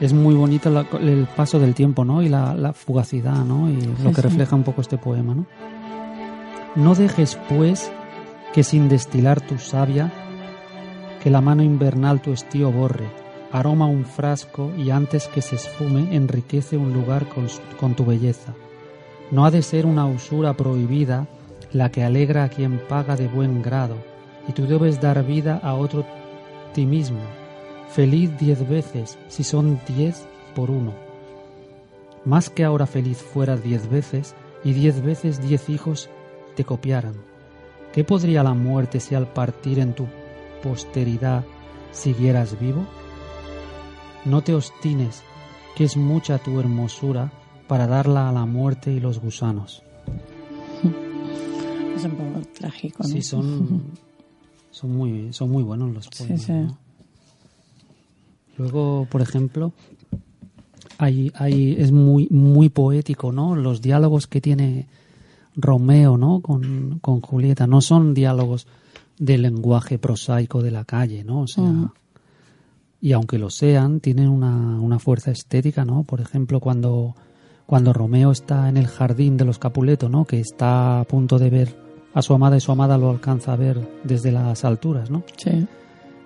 es 0.00 0.12
muy 0.12 0.34
bonito 0.34 0.70
la- 0.70 0.86
el 1.00 1.26
paso 1.34 1.58
del 1.58 1.74
tiempo, 1.74 2.04
¿no? 2.04 2.22
Y 2.22 2.28
la, 2.28 2.54
la 2.54 2.72
fugacidad, 2.72 3.44
¿no? 3.44 3.68
Y 3.70 3.80
lo 4.02 4.10
que 4.10 4.16
sí. 4.16 4.20
refleja 4.22 4.54
un 4.54 4.62
poco 4.62 4.80
este 4.82 4.98
poema, 4.98 5.34
¿no? 5.34 5.46
No 6.76 6.94
dejes, 6.94 7.38
pues, 7.48 7.90
que 8.54 8.62
sin 8.62 8.88
destilar 8.88 9.40
tu 9.40 9.58
savia, 9.58 10.12
que 11.20 11.28
la 11.28 11.40
mano 11.40 11.64
invernal 11.64 12.22
tu 12.22 12.32
estío 12.32 12.70
borre, 12.70 13.08
aroma 13.50 13.86
un 13.86 14.04
frasco 14.04 14.70
y 14.78 14.90
antes 14.90 15.26
que 15.26 15.42
se 15.42 15.56
esfume 15.56 16.14
enriquece 16.14 16.76
un 16.76 16.92
lugar 16.92 17.26
con, 17.28 17.48
con 17.80 17.96
tu 17.96 18.04
belleza. 18.04 18.54
No 19.32 19.44
ha 19.44 19.50
de 19.50 19.60
ser 19.62 19.86
una 19.86 20.06
usura 20.06 20.54
prohibida 20.54 21.26
la 21.72 21.90
que 21.90 22.04
alegra 22.04 22.44
a 22.44 22.48
quien 22.48 22.78
paga 22.88 23.16
de 23.16 23.26
buen 23.26 23.60
grado, 23.60 23.96
y 24.46 24.52
tú 24.52 24.68
debes 24.68 25.00
dar 25.00 25.24
vida 25.24 25.58
a 25.60 25.74
otro 25.74 26.06
ti 26.74 26.86
mismo, 26.86 27.18
feliz 27.88 28.38
diez 28.38 28.68
veces 28.68 29.18
si 29.26 29.42
son 29.42 29.80
diez 29.88 30.28
por 30.54 30.70
uno. 30.70 30.92
Más 32.24 32.50
que 32.50 32.62
ahora 32.62 32.86
feliz 32.86 33.18
fueras 33.18 33.64
diez 33.64 33.90
veces 33.90 34.36
y 34.62 34.74
diez 34.74 35.02
veces 35.02 35.42
diez 35.42 35.68
hijos 35.68 36.08
te 36.54 36.64
copiaran. 36.64 37.33
¿Qué 37.94 38.02
podría 38.04 38.42
la 38.42 38.54
muerte 38.54 38.98
si 39.00 39.14
al 39.14 39.26
partir 39.32 39.78
en 39.78 39.94
tu 39.94 40.06
posteridad 40.62 41.44
siguieras 41.92 42.58
vivo? 42.58 42.84
No 44.24 44.42
te 44.42 44.54
obstines, 44.54 45.22
que 45.76 45.84
es 45.84 45.96
mucha 45.96 46.38
tu 46.38 46.58
hermosura 46.58 47.30
para 47.68 47.86
darla 47.86 48.28
a 48.28 48.32
la 48.32 48.46
muerte 48.46 48.92
y 48.92 49.00
los 49.00 49.20
gusanos. 49.20 49.82
Es 51.96 52.04
un 52.04 52.10
poco 52.16 52.40
trágico, 52.58 53.04
¿no? 53.04 53.08
Sí, 53.08 53.22
son, 53.22 53.82
son, 54.72 54.96
muy, 54.96 55.32
son 55.32 55.48
muy 55.52 55.62
buenos 55.62 55.94
los 55.94 56.06
Sí, 56.06 56.24
poemas. 56.24 56.42
sí. 56.42 56.52
¿no? 56.52 56.76
Luego, 58.58 59.06
por 59.08 59.22
ejemplo, 59.22 59.72
hay, 60.98 61.30
hay, 61.36 61.76
es 61.78 61.92
muy, 61.92 62.26
muy 62.30 62.68
poético, 62.68 63.30
¿no? 63.30 63.54
Los 63.54 63.80
diálogos 63.80 64.26
que 64.26 64.40
tiene 64.40 64.88
Romeo, 65.56 66.16
¿no? 66.16 66.40
Con, 66.40 66.98
con 67.00 67.20
Julieta 67.20 67.66
no 67.66 67.80
son 67.80 68.14
diálogos 68.14 68.66
del 69.18 69.42
lenguaje 69.42 69.98
prosaico 69.98 70.62
de 70.62 70.70
la 70.70 70.84
calle, 70.84 71.24
¿no? 71.24 71.42
O 71.42 71.46
sea, 71.46 71.92
y 73.00 73.12
aunque 73.12 73.38
lo 73.38 73.50
sean, 73.50 74.00
tienen 74.00 74.28
una, 74.28 74.80
una 74.80 74.98
fuerza 74.98 75.30
estética, 75.30 75.84
¿no? 75.84 76.04
Por 76.04 76.20
ejemplo, 76.20 76.60
cuando, 76.60 77.14
cuando 77.66 77.92
Romeo 77.92 78.30
está 78.30 78.68
en 78.68 78.76
el 78.76 78.86
jardín 78.86 79.36
de 79.36 79.44
los 79.44 79.58
Capuleto, 79.58 80.08
¿no? 80.08 80.24
Que 80.24 80.40
está 80.40 81.00
a 81.00 81.04
punto 81.04 81.38
de 81.38 81.50
ver 81.50 81.76
a 82.14 82.22
su 82.22 82.32
amada 82.32 82.56
y 82.56 82.60
su 82.60 82.72
amada 82.72 82.96
lo 82.96 83.10
alcanza 83.10 83.52
a 83.52 83.56
ver 83.56 83.86
desde 84.04 84.32
las 84.32 84.64
alturas, 84.64 85.10
¿no? 85.10 85.22
Sí. 85.36 85.66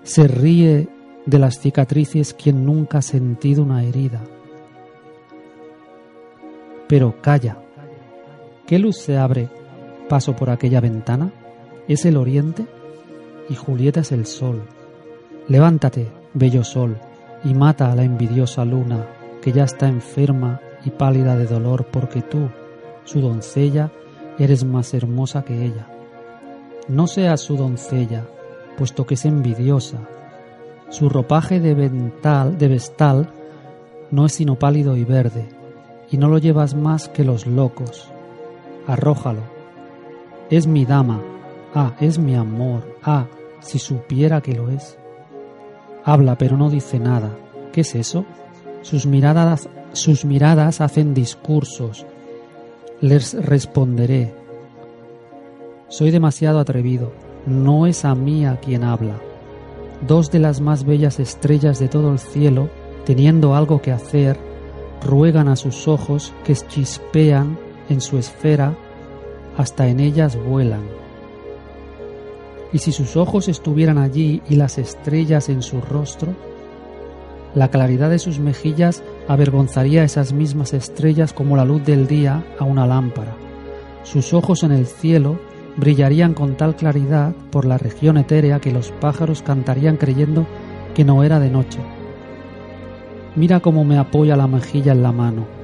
Se 0.02 0.28
ríe 0.28 0.88
de 1.26 1.38
las 1.38 1.58
cicatrices 1.58 2.32
quien 2.32 2.64
nunca 2.64 2.98
ha 2.98 3.02
sentido 3.02 3.62
una 3.62 3.84
herida. 3.84 4.22
Pero 6.86 7.20
calla. 7.20 7.58
¿Qué 8.68 8.78
luz 8.78 8.98
se 8.98 9.16
abre 9.16 9.48
paso 10.10 10.36
por 10.36 10.50
aquella 10.50 10.82
ventana 10.82 11.32
es 11.88 12.04
el 12.04 12.18
oriente 12.18 12.66
y 13.48 13.54
Julieta 13.54 14.00
es 14.00 14.12
el 14.12 14.26
sol. 14.26 14.62
Levántate, 15.48 16.08
bello 16.34 16.62
sol, 16.64 16.98
y 17.44 17.54
mata 17.54 17.90
a 17.90 17.94
la 17.96 18.04
envidiosa 18.04 18.66
luna 18.66 19.06
que 19.40 19.52
ya 19.52 19.64
está 19.64 19.88
enferma 19.88 20.60
y 20.84 20.90
pálida 20.90 21.34
de 21.34 21.46
dolor 21.46 21.86
porque 21.90 22.20
tú, 22.20 22.50
su 23.04 23.22
doncella, 23.22 23.90
eres 24.38 24.64
más 24.64 24.92
hermosa 24.92 25.46
que 25.46 25.64
ella. 25.64 25.88
No 26.88 27.06
seas 27.06 27.40
su 27.40 27.56
doncella, 27.56 28.26
puesto 28.76 29.06
que 29.06 29.14
es 29.14 29.24
envidiosa. 29.24 30.06
Su 30.90 31.08
ropaje 31.08 31.58
de, 31.58 31.72
vental, 31.72 32.58
de 32.58 32.68
vestal 32.68 33.30
no 34.10 34.26
es 34.26 34.32
sino 34.32 34.58
pálido 34.58 34.94
y 34.94 35.04
verde, 35.04 35.48
y 36.10 36.18
no 36.18 36.28
lo 36.28 36.36
llevas 36.36 36.74
más 36.74 37.08
que 37.08 37.24
los 37.24 37.46
locos. 37.46 38.12
Arrójalo. 38.88 39.42
Es 40.48 40.66
mi 40.66 40.86
dama, 40.86 41.20
ah, 41.74 41.92
es 42.00 42.18
mi 42.18 42.34
amor, 42.34 42.96
ah, 43.02 43.26
si 43.60 43.78
supiera 43.78 44.40
que 44.40 44.54
lo 44.54 44.70
es. 44.70 44.98
Habla 46.04 46.38
pero 46.38 46.56
no 46.56 46.70
dice 46.70 46.98
nada. 46.98 47.36
¿Qué 47.70 47.82
es 47.82 47.94
eso? 47.94 48.24
Sus 48.80 49.04
miradas, 49.04 49.68
sus 49.92 50.24
miradas 50.24 50.80
hacen 50.80 51.12
discursos. 51.12 52.06
Les 53.02 53.34
responderé. 53.34 54.34
Soy 55.88 56.10
demasiado 56.10 56.58
atrevido. 56.58 57.12
No 57.44 57.86
es 57.86 58.06
a 58.06 58.14
mí 58.14 58.46
a 58.46 58.56
quien 58.56 58.84
habla. 58.84 59.16
Dos 60.06 60.30
de 60.30 60.38
las 60.38 60.62
más 60.62 60.84
bellas 60.84 61.20
estrellas 61.20 61.78
de 61.78 61.88
todo 61.88 62.10
el 62.10 62.18
cielo, 62.18 62.70
teniendo 63.04 63.54
algo 63.54 63.82
que 63.82 63.92
hacer, 63.92 64.38
ruegan 65.04 65.48
a 65.48 65.56
sus 65.56 65.88
ojos 65.88 66.32
que 66.44 66.54
chispean 66.54 67.58
en 67.88 68.00
su 68.00 68.18
esfera, 68.18 68.76
hasta 69.56 69.88
en 69.88 70.00
ellas 70.00 70.36
vuelan. 70.36 70.82
Y 72.72 72.78
si 72.78 72.92
sus 72.92 73.16
ojos 73.16 73.48
estuvieran 73.48 73.98
allí 73.98 74.42
y 74.48 74.56
las 74.56 74.78
estrellas 74.78 75.48
en 75.48 75.62
su 75.62 75.80
rostro, 75.80 76.34
la 77.54 77.70
claridad 77.70 78.10
de 78.10 78.18
sus 78.18 78.38
mejillas 78.38 79.02
avergonzaría 79.26 80.04
esas 80.04 80.32
mismas 80.32 80.74
estrellas 80.74 81.32
como 81.32 81.56
la 81.56 81.64
luz 81.64 81.82
del 81.84 82.06
día 82.06 82.44
a 82.58 82.64
una 82.64 82.86
lámpara. 82.86 83.34
Sus 84.04 84.34
ojos 84.34 84.62
en 84.62 84.72
el 84.72 84.86
cielo 84.86 85.40
brillarían 85.76 86.34
con 86.34 86.56
tal 86.56 86.76
claridad 86.76 87.32
por 87.50 87.64
la 87.64 87.78
región 87.78 88.18
etérea 88.18 88.60
que 88.60 88.72
los 88.72 88.90
pájaros 88.92 89.42
cantarían 89.42 89.96
creyendo 89.96 90.46
que 90.94 91.04
no 91.04 91.24
era 91.24 91.40
de 91.40 91.50
noche. 91.50 91.78
Mira 93.34 93.60
cómo 93.60 93.84
me 93.84 93.98
apoya 93.98 94.36
la 94.36 94.46
mejilla 94.46 94.92
en 94.92 95.02
la 95.02 95.12
mano. 95.12 95.57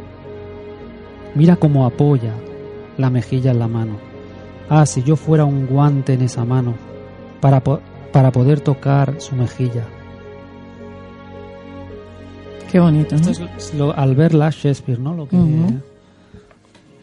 Mira 1.35 1.57
cómo 1.57 1.85
apoya 1.85 2.33
la 2.97 3.11
mejilla 3.11 3.51
en 3.51 3.59
la 3.59 3.69
mano. 3.69 3.97
Ah, 4.69 4.87
si 4.87 5.03
yo 5.03 5.17
fuera 5.17 5.45
un 5.45 5.67
guante 5.67 6.15
en 6.15 6.23
esa 6.23 6.45
mano 6.45 6.75
para, 7.41 7.63
para 7.63 8.33
poder 8.33 8.61
tocar 8.61 9.21
su 9.21 9.35
mejilla. 9.35 9.85
Qué 12.71 12.81
bonito. 12.81 13.15
Esto 13.15 13.31
es 13.31 13.75
lo, 13.75 13.97
al 13.97 14.15
verla 14.15 14.51
Shakespeare, 14.51 14.99
¿no? 14.99 15.15
Lo 15.15 15.29
que, 15.29 15.37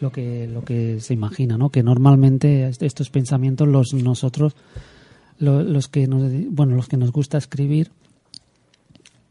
lo 0.00 0.10
que 0.10 0.46
lo 0.46 0.64
que 0.64 1.00
se 1.00 1.14
imagina, 1.14 1.56
¿no? 1.56 1.70
Que 1.70 1.82
normalmente 1.82 2.68
estos 2.80 3.10
pensamientos 3.10 3.68
los 3.68 3.94
nosotros 3.94 4.54
los 5.38 5.88
que 5.88 6.06
nos, 6.06 6.30
bueno 6.50 6.76
los 6.76 6.88
que 6.88 6.96
nos 6.96 7.10
gusta 7.10 7.38
escribir 7.38 7.90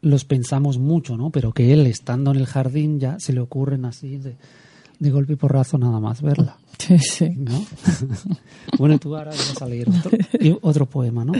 los 0.00 0.24
pensamos 0.24 0.78
mucho, 0.78 1.16
¿no? 1.16 1.30
Pero 1.30 1.52
que 1.52 1.72
él 1.72 1.86
estando 1.86 2.32
en 2.32 2.38
el 2.38 2.46
jardín 2.46 2.98
ya 2.98 3.20
se 3.20 3.32
le 3.32 3.40
ocurren 3.40 3.84
así 3.84 4.18
de, 4.18 4.34
de 5.02 5.10
golpe 5.10 5.32
y 5.32 5.36
porrazo 5.36 5.78
nada 5.78 5.98
más 5.98 6.22
verla. 6.22 6.56
Sí, 6.78 6.96
sí. 6.98 7.30
¿no? 7.36 7.64
bueno, 8.78 8.98
tú 8.98 9.16
ahora 9.16 9.32
vas 9.32 9.60
a 9.60 9.66
leer 9.66 9.88
otro, 9.88 10.16
otro, 10.62 10.86
poema, 10.86 11.24
¿no? 11.24 11.32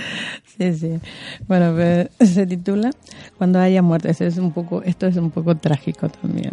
Sí, 0.58 0.74
sí. 0.74 0.98
Bueno, 1.46 1.72
pues, 1.74 2.08
se 2.34 2.44
titula 2.44 2.90
Cuando 3.38 3.60
haya 3.60 3.80
muerto. 3.80 4.08
Es 4.08 4.36
un 4.36 4.50
poco, 4.50 4.82
esto 4.82 5.06
es 5.06 5.16
un 5.16 5.30
poco 5.30 5.56
trágico 5.56 6.08
también. 6.08 6.50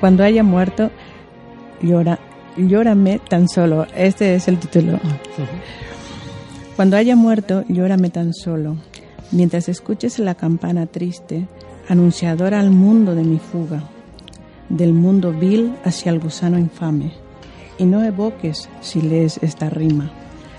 Cuando 0.00 0.24
haya 0.24 0.42
muerto, 0.42 0.90
llora, 1.82 2.18
llórame 2.56 3.18
tan 3.18 3.46
solo. 3.46 3.86
Este 3.94 4.36
es 4.36 4.48
el 4.48 4.58
título. 4.58 4.98
Cuando 6.76 6.96
haya 6.96 7.14
muerto, 7.14 7.64
llórame 7.68 8.08
tan 8.08 8.32
solo. 8.32 8.76
Mientras 9.32 9.68
escuches 9.68 10.18
la 10.18 10.34
campana 10.34 10.86
triste, 10.86 11.46
anunciadora 11.88 12.58
al 12.58 12.70
mundo 12.70 13.14
de 13.14 13.24
mi 13.24 13.38
fuga, 13.38 13.82
del 14.68 14.92
mundo 14.92 15.32
vil 15.32 15.74
hacia 15.84 16.12
el 16.12 16.20
gusano 16.20 16.58
infame 16.58 17.12
y 17.78 17.84
no 17.84 18.02
evoques 18.02 18.68
si 18.80 19.00
lees 19.00 19.38
esta 19.42 19.70
rima. 19.70 20.10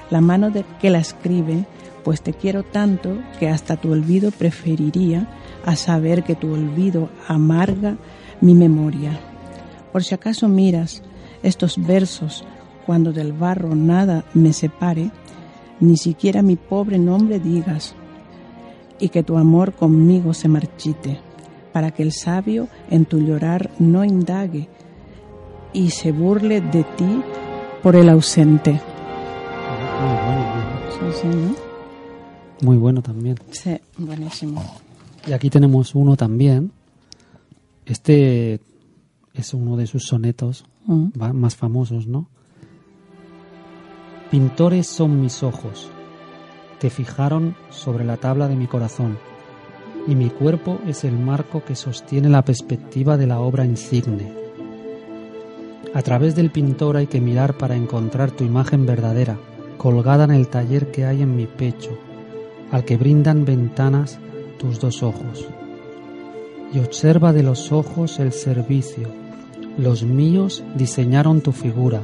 La 0.09 0.21
mano 0.21 0.49
de 0.49 0.65
que 0.81 0.89
la 0.89 0.99
escribe, 0.99 1.65
pues 2.03 2.21
te 2.21 2.33
quiero 2.33 2.63
tanto 2.63 3.17
que 3.39 3.49
hasta 3.49 3.77
tu 3.77 3.91
olvido 3.91 4.31
preferiría 4.31 5.27
a 5.65 5.75
saber 5.75 6.23
que 6.23 6.35
tu 6.35 6.51
olvido 6.53 7.09
amarga 7.27 7.97
mi 8.41 8.53
memoria. 8.53 9.19
Por 9.91 10.03
si 10.03 10.15
acaso 10.15 10.47
miras 10.47 11.03
estos 11.43 11.77
versos 11.77 12.43
cuando 12.85 13.11
del 13.11 13.33
barro 13.33 13.75
nada 13.75 14.25
me 14.33 14.53
separe, 14.53 15.11
ni 15.79 15.97
siquiera 15.97 16.41
mi 16.41 16.55
pobre 16.55 16.97
nombre 16.97 17.39
digas, 17.39 17.93
y 18.99 19.09
que 19.09 19.23
tu 19.23 19.37
amor 19.37 19.73
conmigo 19.73 20.33
se 20.33 20.47
marchite, 20.47 21.19
para 21.71 21.91
que 21.91 22.03
el 22.03 22.11
sabio 22.11 22.67
en 22.89 23.05
tu 23.05 23.19
llorar 23.19 23.69
no 23.79 24.03
indague, 24.03 24.67
y 25.73 25.91
se 25.91 26.11
burle 26.11 26.61
de 26.61 26.83
ti 26.83 27.21
por 27.83 27.95
el 27.95 28.09
ausente. 28.09 28.81
Muy 30.01 30.15
bueno, 30.25 31.13
sí, 31.13 31.27
¿no? 31.27 31.55
Muy 32.61 32.77
bueno 32.77 33.01
también. 33.01 33.37
Sí, 33.51 33.79
buenísimo. 33.97 34.63
Y 35.27 35.33
aquí 35.33 35.49
tenemos 35.49 35.95
uno 35.95 36.15
también. 36.15 36.71
Este 37.85 38.59
es 39.33 39.53
uno 39.53 39.77
de 39.77 39.87
sus 39.87 40.03
sonetos 40.03 40.65
mm. 40.85 41.09
más 41.33 41.55
famosos, 41.55 42.07
¿no? 42.07 42.29
Pintores 44.29 44.85
son 44.85 45.21
mis 45.21 45.41
ojos, 45.41 45.89
te 46.79 46.91
fijaron 46.91 47.55
sobre 47.71 48.05
la 48.05 48.17
tabla 48.17 48.47
de 48.47 48.55
mi 48.55 48.67
corazón, 48.67 49.17
y 50.09 50.15
mi 50.15 50.31
cuerpo 50.31 50.79
es 50.87 51.03
el 51.03 51.19
marco 51.19 51.63
que 51.63 51.75
sostiene 51.75 52.29
la 52.29 52.43
perspectiva 52.43 53.15
de 53.15 53.27
la 53.27 53.39
obra 53.41 53.63
insigne. 53.63 54.33
A 55.93 56.01
través 56.01 56.35
del 56.35 56.49
pintor 56.49 56.97
hay 56.97 57.05
que 57.05 57.21
mirar 57.21 57.53
para 57.57 57.75
encontrar 57.75 58.31
tu 58.31 58.43
imagen 58.43 58.87
verdadera, 58.87 59.37
colgada 59.77 60.23
en 60.23 60.31
el 60.31 60.47
taller 60.47 60.89
que 60.89 61.05
hay 61.05 61.21
en 61.21 61.35
mi 61.35 61.45
pecho, 61.45 61.91
al 62.71 62.85
que 62.85 62.97
brindan 62.97 63.45
ventanas 63.45 64.17
tus 64.57 64.79
dos 64.79 65.03
ojos. 65.03 65.47
Y 66.73 66.79
observa 66.79 67.31
de 67.31 67.43
los 67.43 67.71
ojos 67.71 68.19
el 68.19 68.31
servicio. 68.31 69.09
Los 69.77 70.03
míos 70.03 70.63
diseñaron 70.75 71.41
tu 71.41 71.51
figura, 71.51 72.01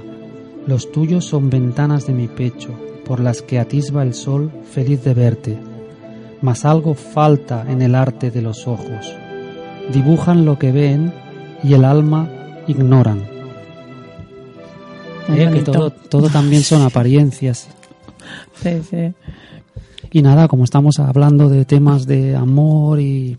los 0.68 0.92
tuyos 0.92 1.26
son 1.26 1.50
ventanas 1.50 2.06
de 2.06 2.14
mi 2.14 2.28
pecho, 2.28 2.70
por 3.04 3.20
las 3.20 3.42
que 3.42 3.60
atisba 3.60 4.04
el 4.04 4.14
sol 4.14 4.52
feliz 4.72 5.04
de 5.04 5.14
verte. 5.16 5.75
Mas 6.42 6.66
algo 6.66 6.94
falta 6.94 7.66
en 7.68 7.82
el 7.82 7.96
arte 7.96 8.32
de 8.32 8.42
los 8.42 8.68
ojos. 8.68 9.14
Dibujan 9.92 10.46
lo 10.46 10.60
que 10.60 10.72
ven 10.72 11.14
y 11.64 11.74
el 11.74 11.86
alma 11.86 12.30
ignoran 12.68 13.36
eh, 15.30 15.50
que 15.52 15.62
todo, 15.62 15.90
todo 15.90 16.30
también 16.30 16.64
son 16.64 16.82
apariencias. 16.82 17.70
Sí, 18.56 18.82
sí. 18.90 19.14
Y 20.12 20.22
nada, 20.24 20.48
como 20.48 20.64
estamos 20.64 20.98
hablando 20.98 21.48
de 21.48 21.64
temas 21.66 22.08
de 22.08 22.36
amor 22.36 23.00
y, 23.00 23.38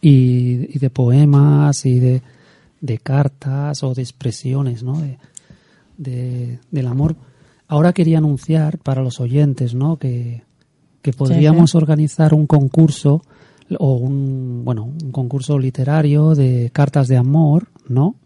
y, 0.00 0.78
de 0.78 0.88
poemas 0.88 1.84
y 1.84 2.00
de, 2.00 2.22
de, 2.80 2.98
cartas 2.98 3.82
o 3.82 3.92
de 3.92 4.00
expresiones 4.00 4.82
¿no? 4.82 5.02
de, 5.98 6.58
del 6.70 6.86
amor, 6.86 7.16
ahora 7.68 7.92
quería 7.92 8.18
anunciar 8.18 8.78
para 8.78 9.02
los 9.02 9.20
oyentes 9.20 9.74
¿no? 9.74 9.98
que, 9.98 10.44
que 11.02 11.12
podríamos 11.12 11.74
organizar 11.74 12.34
un 12.34 12.46
concurso 12.46 13.22
o 13.78 13.94
un 13.94 14.62
bueno 14.64 14.84
un 14.84 15.12
concurso 15.12 15.58
literario 15.58 16.34
de 16.34 16.70
cartas 16.72 17.08
de 17.08 17.16
amor, 17.16 17.68
¿no? 17.88 18.16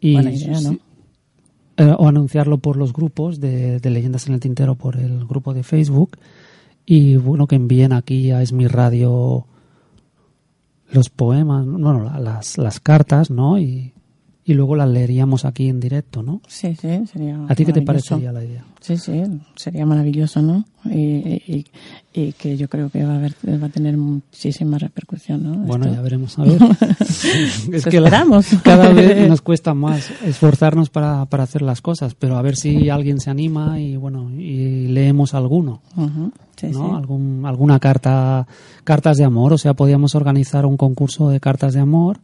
y, 0.00 0.14
Buena 0.14 0.32
idea, 0.32 0.60
¿no? 0.60 0.78
Eh, 1.76 1.92
o 1.98 2.06
anunciarlo 2.06 2.58
por 2.58 2.76
los 2.76 2.92
grupos 2.92 3.40
de, 3.40 3.80
Leyendas 3.82 4.28
en 4.28 4.34
el 4.34 4.40
Tintero, 4.40 4.76
por 4.76 4.96
el 4.96 5.26
grupo 5.26 5.52
de 5.52 5.64
Facebook. 5.64 6.18
Y 6.86 7.16
bueno, 7.16 7.48
que 7.48 7.56
envíen 7.56 7.92
aquí 7.92 8.30
a 8.30 8.42
Es 8.42 8.52
mi 8.52 8.68
Radio 8.68 9.46
los 10.90 11.10
poemas, 11.10 11.66
bueno, 11.66 12.12
las, 12.20 12.58
las 12.58 12.78
cartas, 12.78 13.30
¿no? 13.30 13.58
Y, 13.58 13.93
y 14.46 14.52
luego 14.52 14.76
las 14.76 14.88
leeríamos 14.88 15.44
aquí 15.46 15.68
en 15.68 15.80
directo, 15.80 16.22
¿no? 16.22 16.42
Sí, 16.46 16.76
sí, 16.78 17.06
sería. 17.10 17.40
¿A 17.48 17.54
ti 17.54 17.64
qué 17.64 17.72
te 17.72 17.80
parecería 17.80 18.30
la 18.30 18.44
idea? 18.44 18.64
Sí, 18.80 18.98
sí, 18.98 19.22
sería 19.56 19.86
maravilloso, 19.86 20.42
¿no? 20.42 20.66
Y, 20.84 21.40
y, 21.46 21.66
y 22.12 22.32
que 22.32 22.58
yo 22.58 22.68
creo 22.68 22.90
que 22.90 23.02
va 23.04 23.14
a, 23.14 23.16
haber, 23.16 23.34
va 23.62 23.66
a 23.66 23.70
tener 23.70 23.96
muchísima 23.96 24.76
repercusión, 24.76 25.42
¿no? 25.42 25.54
Bueno, 25.66 25.86
Esto. 25.86 25.96
ya 25.96 26.02
veremos 26.02 26.38
a 26.38 26.44
ver. 26.44 26.58
Pues 27.66 27.86
esperamos. 27.86 28.46
cada 28.62 28.92
vez 28.92 29.26
nos 29.26 29.40
cuesta 29.40 29.72
más 29.72 30.10
esforzarnos 30.22 30.90
para, 30.90 31.24
para 31.24 31.44
hacer 31.44 31.62
las 31.62 31.80
cosas, 31.80 32.14
pero 32.14 32.36
a 32.36 32.42
ver 32.42 32.56
si 32.56 32.90
alguien 32.90 33.20
se 33.20 33.30
anima 33.30 33.80
y 33.80 33.96
bueno, 33.96 34.30
y 34.30 34.88
leemos 34.88 35.32
alguno. 35.32 35.80
Sí, 36.56 36.66
¿no? 36.66 36.88
sí. 36.88 36.94
Algún, 36.94 37.44
alguna 37.46 37.80
carta, 37.80 38.46
cartas 38.84 39.16
de 39.16 39.24
amor, 39.24 39.54
o 39.54 39.58
sea, 39.58 39.72
podíamos 39.72 40.14
organizar 40.14 40.66
un 40.66 40.76
concurso 40.76 41.30
de 41.30 41.40
cartas 41.40 41.72
de 41.72 41.80
amor, 41.80 42.20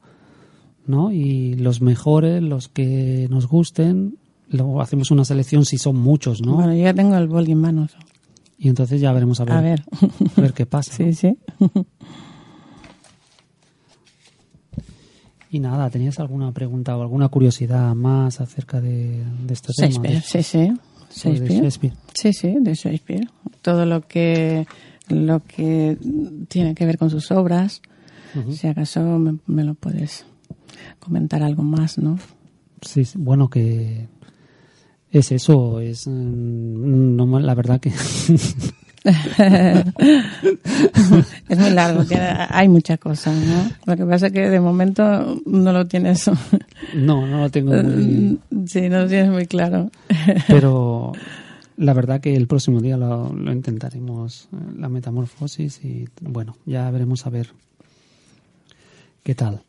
¿no? 0.86 1.12
Y 1.12 1.54
los 1.54 1.80
mejores, 1.80 2.42
los 2.42 2.68
que 2.68 3.26
nos 3.30 3.46
gusten, 3.46 4.16
luego 4.48 4.80
hacemos 4.80 5.10
una 5.10 5.24
selección 5.24 5.64
si 5.64 5.78
son 5.78 5.96
muchos, 5.96 6.42
¿no? 6.42 6.54
Bueno, 6.54 6.74
yo 6.74 6.82
ya 6.82 6.94
tengo 6.94 7.16
el 7.16 7.28
boli 7.28 7.52
en 7.52 7.58
manos. 7.60 7.96
Y 8.58 8.68
entonces 8.68 9.00
ya 9.00 9.12
veremos 9.12 9.40
a 9.40 9.44
ver, 9.44 9.54
A 9.54 9.60
ver. 9.62 9.82
a 10.36 10.40
ver 10.40 10.52
qué 10.52 10.66
pasa. 10.66 10.92
Sí, 10.96 11.14
sí. 11.14 11.36
Y 15.52 15.58
nada, 15.58 15.90
¿tenías 15.90 16.20
alguna 16.20 16.52
pregunta 16.52 16.96
o 16.96 17.02
alguna 17.02 17.28
curiosidad 17.28 17.94
más 17.96 18.40
acerca 18.40 18.80
de, 18.80 19.24
de 19.46 19.52
este 19.52 19.72
tema? 19.72 19.88
Shakespeare, 19.88 20.22
sí, 20.22 20.42
sí. 20.42 20.72
Sobre 21.08 21.34
Shakespeare. 21.38 21.62
Shakespeare. 21.62 21.94
Sí, 22.14 22.32
sí, 22.32 22.54
de 22.60 22.74
Shakespeare. 22.74 23.28
Todo 23.62 23.84
lo 23.84 24.02
que 24.06 24.66
lo 25.08 25.40
que 25.40 25.98
tiene 26.48 26.74
que 26.76 26.86
ver 26.86 26.98
con 26.98 27.10
sus 27.10 27.32
obras. 27.32 27.82
Si 28.52 28.68
acaso 28.68 29.00
me, 29.18 29.38
me 29.46 29.64
lo 29.64 29.74
puedes 29.74 30.24
comentar 30.98 31.42
algo 31.42 31.62
más, 31.62 31.98
¿no? 31.98 32.18
Sí, 32.82 33.02
bueno, 33.16 33.48
que 33.50 34.08
es 35.10 35.32
eso, 35.32 35.80
es 35.80 36.06
mm, 36.06 37.16
no, 37.16 37.40
la 37.40 37.54
verdad 37.54 37.80
que 37.80 37.90
es 41.48 41.58
muy 41.58 41.70
largo, 41.70 42.04
tiene- 42.04 42.46
hay 42.50 42.68
mucha 42.68 42.96
cosa, 42.98 43.32
¿no? 43.32 43.70
Lo 43.86 43.96
que 43.96 44.04
pasa 44.06 44.26
es 44.28 44.32
que 44.32 44.48
de 44.50 44.60
momento 44.60 45.40
no 45.46 45.72
lo 45.72 45.86
tienes, 45.86 46.28
no, 46.94 47.26
no 47.26 47.40
lo 47.40 47.50
tengo 47.50 47.72
muy, 47.82 48.38
sí, 48.66 48.88
no 48.88 49.00
lo 49.02 49.08
tienes 49.08 49.30
muy 49.30 49.46
claro. 49.46 49.90
pero 50.48 51.12
la 51.76 51.92
verdad 51.94 52.20
que 52.20 52.34
el 52.36 52.46
próximo 52.46 52.80
día 52.80 52.96
lo, 52.96 53.32
lo 53.32 53.52
intentaremos 53.52 54.48
eh, 54.52 54.56
la 54.78 54.88
metamorfosis 54.88 55.82
y 55.84 56.08
bueno, 56.20 56.56
ya 56.66 56.90
veremos 56.90 57.26
a 57.26 57.30
ver 57.30 57.50
qué 59.22 59.34
tal. 59.34 59.62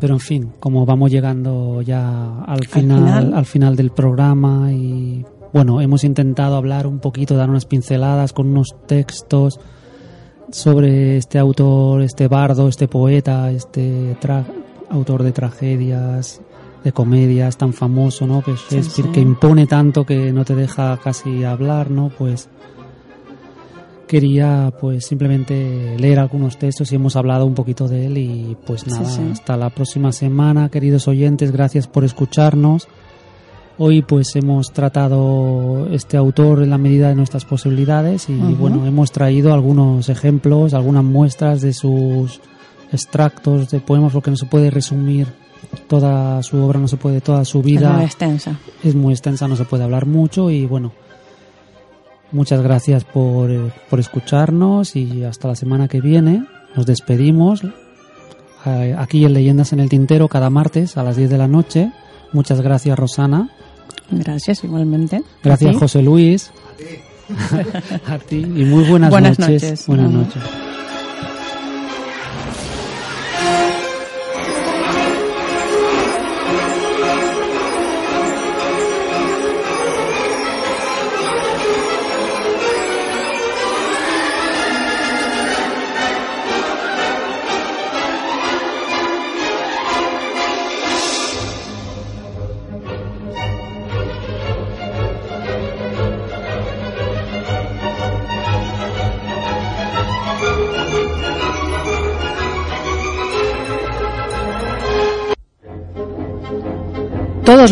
Pero 0.00 0.14
en 0.14 0.20
fin, 0.20 0.52
como 0.60 0.84
vamos 0.86 1.10
llegando 1.10 1.80
ya 1.82 2.40
al 2.44 2.66
final, 2.66 2.98
final. 3.04 3.34
al 3.34 3.46
final 3.46 3.76
del 3.76 3.90
programa 3.90 4.72
y 4.72 5.24
bueno, 5.52 5.80
hemos 5.80 6.02
intentado 6.04 6.56
hablar 6.56 6.86
un 6.86 6.98
poquito, 6.98 7.36
dar 7.36 7.48
unas 7.48 7.64
pinceladas 7.64 8.32
con 8.32 8.48
unos 8.48 8.74
textos 8.86 9.60
sobre 10.50 11.16
este 11.16 11.38
autor, 11.38 12.02
este 12.02 12.28
bardo, 12.28 12.68
este 12.68 12.88
poeta, 12.88 13.50
este 13.50 14.16
tra- 14.20 14.44
autor 14.90 15.22
de 15.22 15.32
tragedias, 15.32 16.40
de 16.82 16.92
comedias 16.92 17.56
tan 17.56 17.72
famoso, 17.72 18.26
¿no? 18.26 18.42
Que 18.42 18.52
es 18.52 18.60
Shakespeare, 18.70 19.06
sí. 19.08 19.12
que 19.12 19.20
impone 19.20 19.66
tanto 19.66 20.04
que 20.04 20.32
no 20.32 20.44
te 20.44 20.54
deja 20.54 20.98
casi 21.02 21.44
hablar, 21.44 21.90
¿no? 21.90 22.10
Pues 22.16 22.48
quería 24.14 24.72
pues 24.80 25.06
simplemente 25.06 25.96
leer 25.98 26.20
algunos 26.20 26.56
textos 26.56 26.92
y 26.92 26.94
hemos 26.94 27.16
hablado 27.16 27.46
un 27.46 27.54
poquito 27.54 27.88
de 27.88 28.06
él 28.06 28.18
y 28.18 28.56
pues 28.64 28.86
nada, 28.86 29.10
sí. 29.10 29.20
hasta 29.32 29.56
la 29.56 29.70
próxima 29.70 30.12
semana, 30.12 30.68
queridos 30.68 31.08
oyentes, 31.08 31.50
gracias 31.50 31.88
por 31.88 32.04
escucharnos. 32.04 32.86
Hoy 33.76 34.02
pues 34.02 34.36
hemos 34.36 34.72
tratado 34.72 35.88
este 35.90 36.16
autor 36.16 36.62
en 36.62 36.70
la 36.70 36.78
medida 36.78 37.08
de 37.08 37.16
nuestras 37.16 37.44
posibilidades 37.44 38.28
y 38.28 38.34
bueno, 38.34 38.86
hemos 38.86 39.10
traído 39.10 39.52
algunos 39.52 40.08
ejemplos, 40.08 40.74
algunas 40.74 41.02
muestras 41.02 41.60
de 41.60 41.72
sus 41.72 42.40
extractos 42.92 43.68
de 43.70 43.80
poemas 43.80 44.12
porque 44.12 44.30
no 44.30 44.36
se 44.36 44.46
puede 44.46 44.70
resumir 44.70 45.26
toda 45.88 46.40
su 46.44 46.58
obra, 46.58 46.78
no 46.78 46.86
se 46.86 46.98
puede 46.98 47.20
toda 47.20 47.44
su 47.44 47.58
Es 47.58 47.64
vida 47.64 47.90
muy 47.94 48.04
extensa. 48.04 48.60
es 48.84 48.94
muy 48.94 49.12
extensa, 49.12 49.48
no 49.48 49.56
se 49.56 49.64
puede 49.64 49.82
hablar 49.82 50.06
mucho 50.06 50.52
y 50.52 50.66
bueno, 50.66 50.92
muchas 52.32 52.62
gracias 52.62 53.04
por, 53.04 53.50
eh, 53.50 53.70
por 53.90 54.00
escucharnos 54.00 54.96
y 54.96 55.24
hasta 55.24 55.48
la 55.48 55.54
semana 55.56 55.88
que 55.88 56.00
viene. 56.00 56.44
Nos 56.76 56.86
despedimos 56.86 57.62
eh, 58.66 58.94
aquí 58.98 59.24
en 59.24 59.34
Leyendas 59.34 59.72
en 59.72 59.80
el 59.80 59.88
Tintero 59.88 60.28
cada 60.28 60.50
martes 60.50 60.96
a 60.96 61.02
las 61.02 61.16
10 61.16 61.30
de 61.30 61.38
la 61.38 61.48
noche. 61.48 61.92
Muchas 62.32 62.60
gracias 62.60 62.98
Rosana, 62.98 63.48
Gracias, 64.10 64.64
igualmente. 64.64 65.22
gracias. 65.42 65.76
José 65.76 66.02
Luis, 66.02 66.50
a 68.06 68.18
ti 68.18 68.36
y 68.38 68.64
muy 68.64 68.84
buenas, 68.84 69.10
Buenas 69.10 69.38
noches. 69.38 69.62
noches. 69.62 69.86
Buenas 69.86 70.10
noches. 70.10 70.42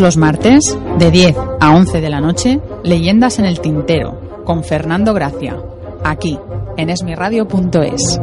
Los 0.03 0.17
martes, 0.17 0.77
de 0.99 1.11
10 1.13 1.37
a 1.61 1.71
11 1.71 2.01
de 2.01 2.11
la 2.11 2.21
noche, 2.21 2.61
Leyendas 2.83 3.39
en 3.39 3.45
el 3.45 3.61
Tintero, 3.61 4.43
con 4.45 4.65
Fernando 4.65 5.15
Gracia, 5.15 5.57
aquí, 6.03 6.37
en 6.77 6.91
esmiradio.es. 6.91 8.21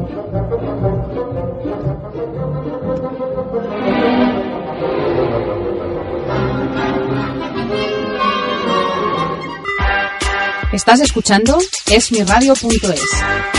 Estás 10.74 11.00
escuchando 11.00 11.58
esmiradio.es. 11.90 13.59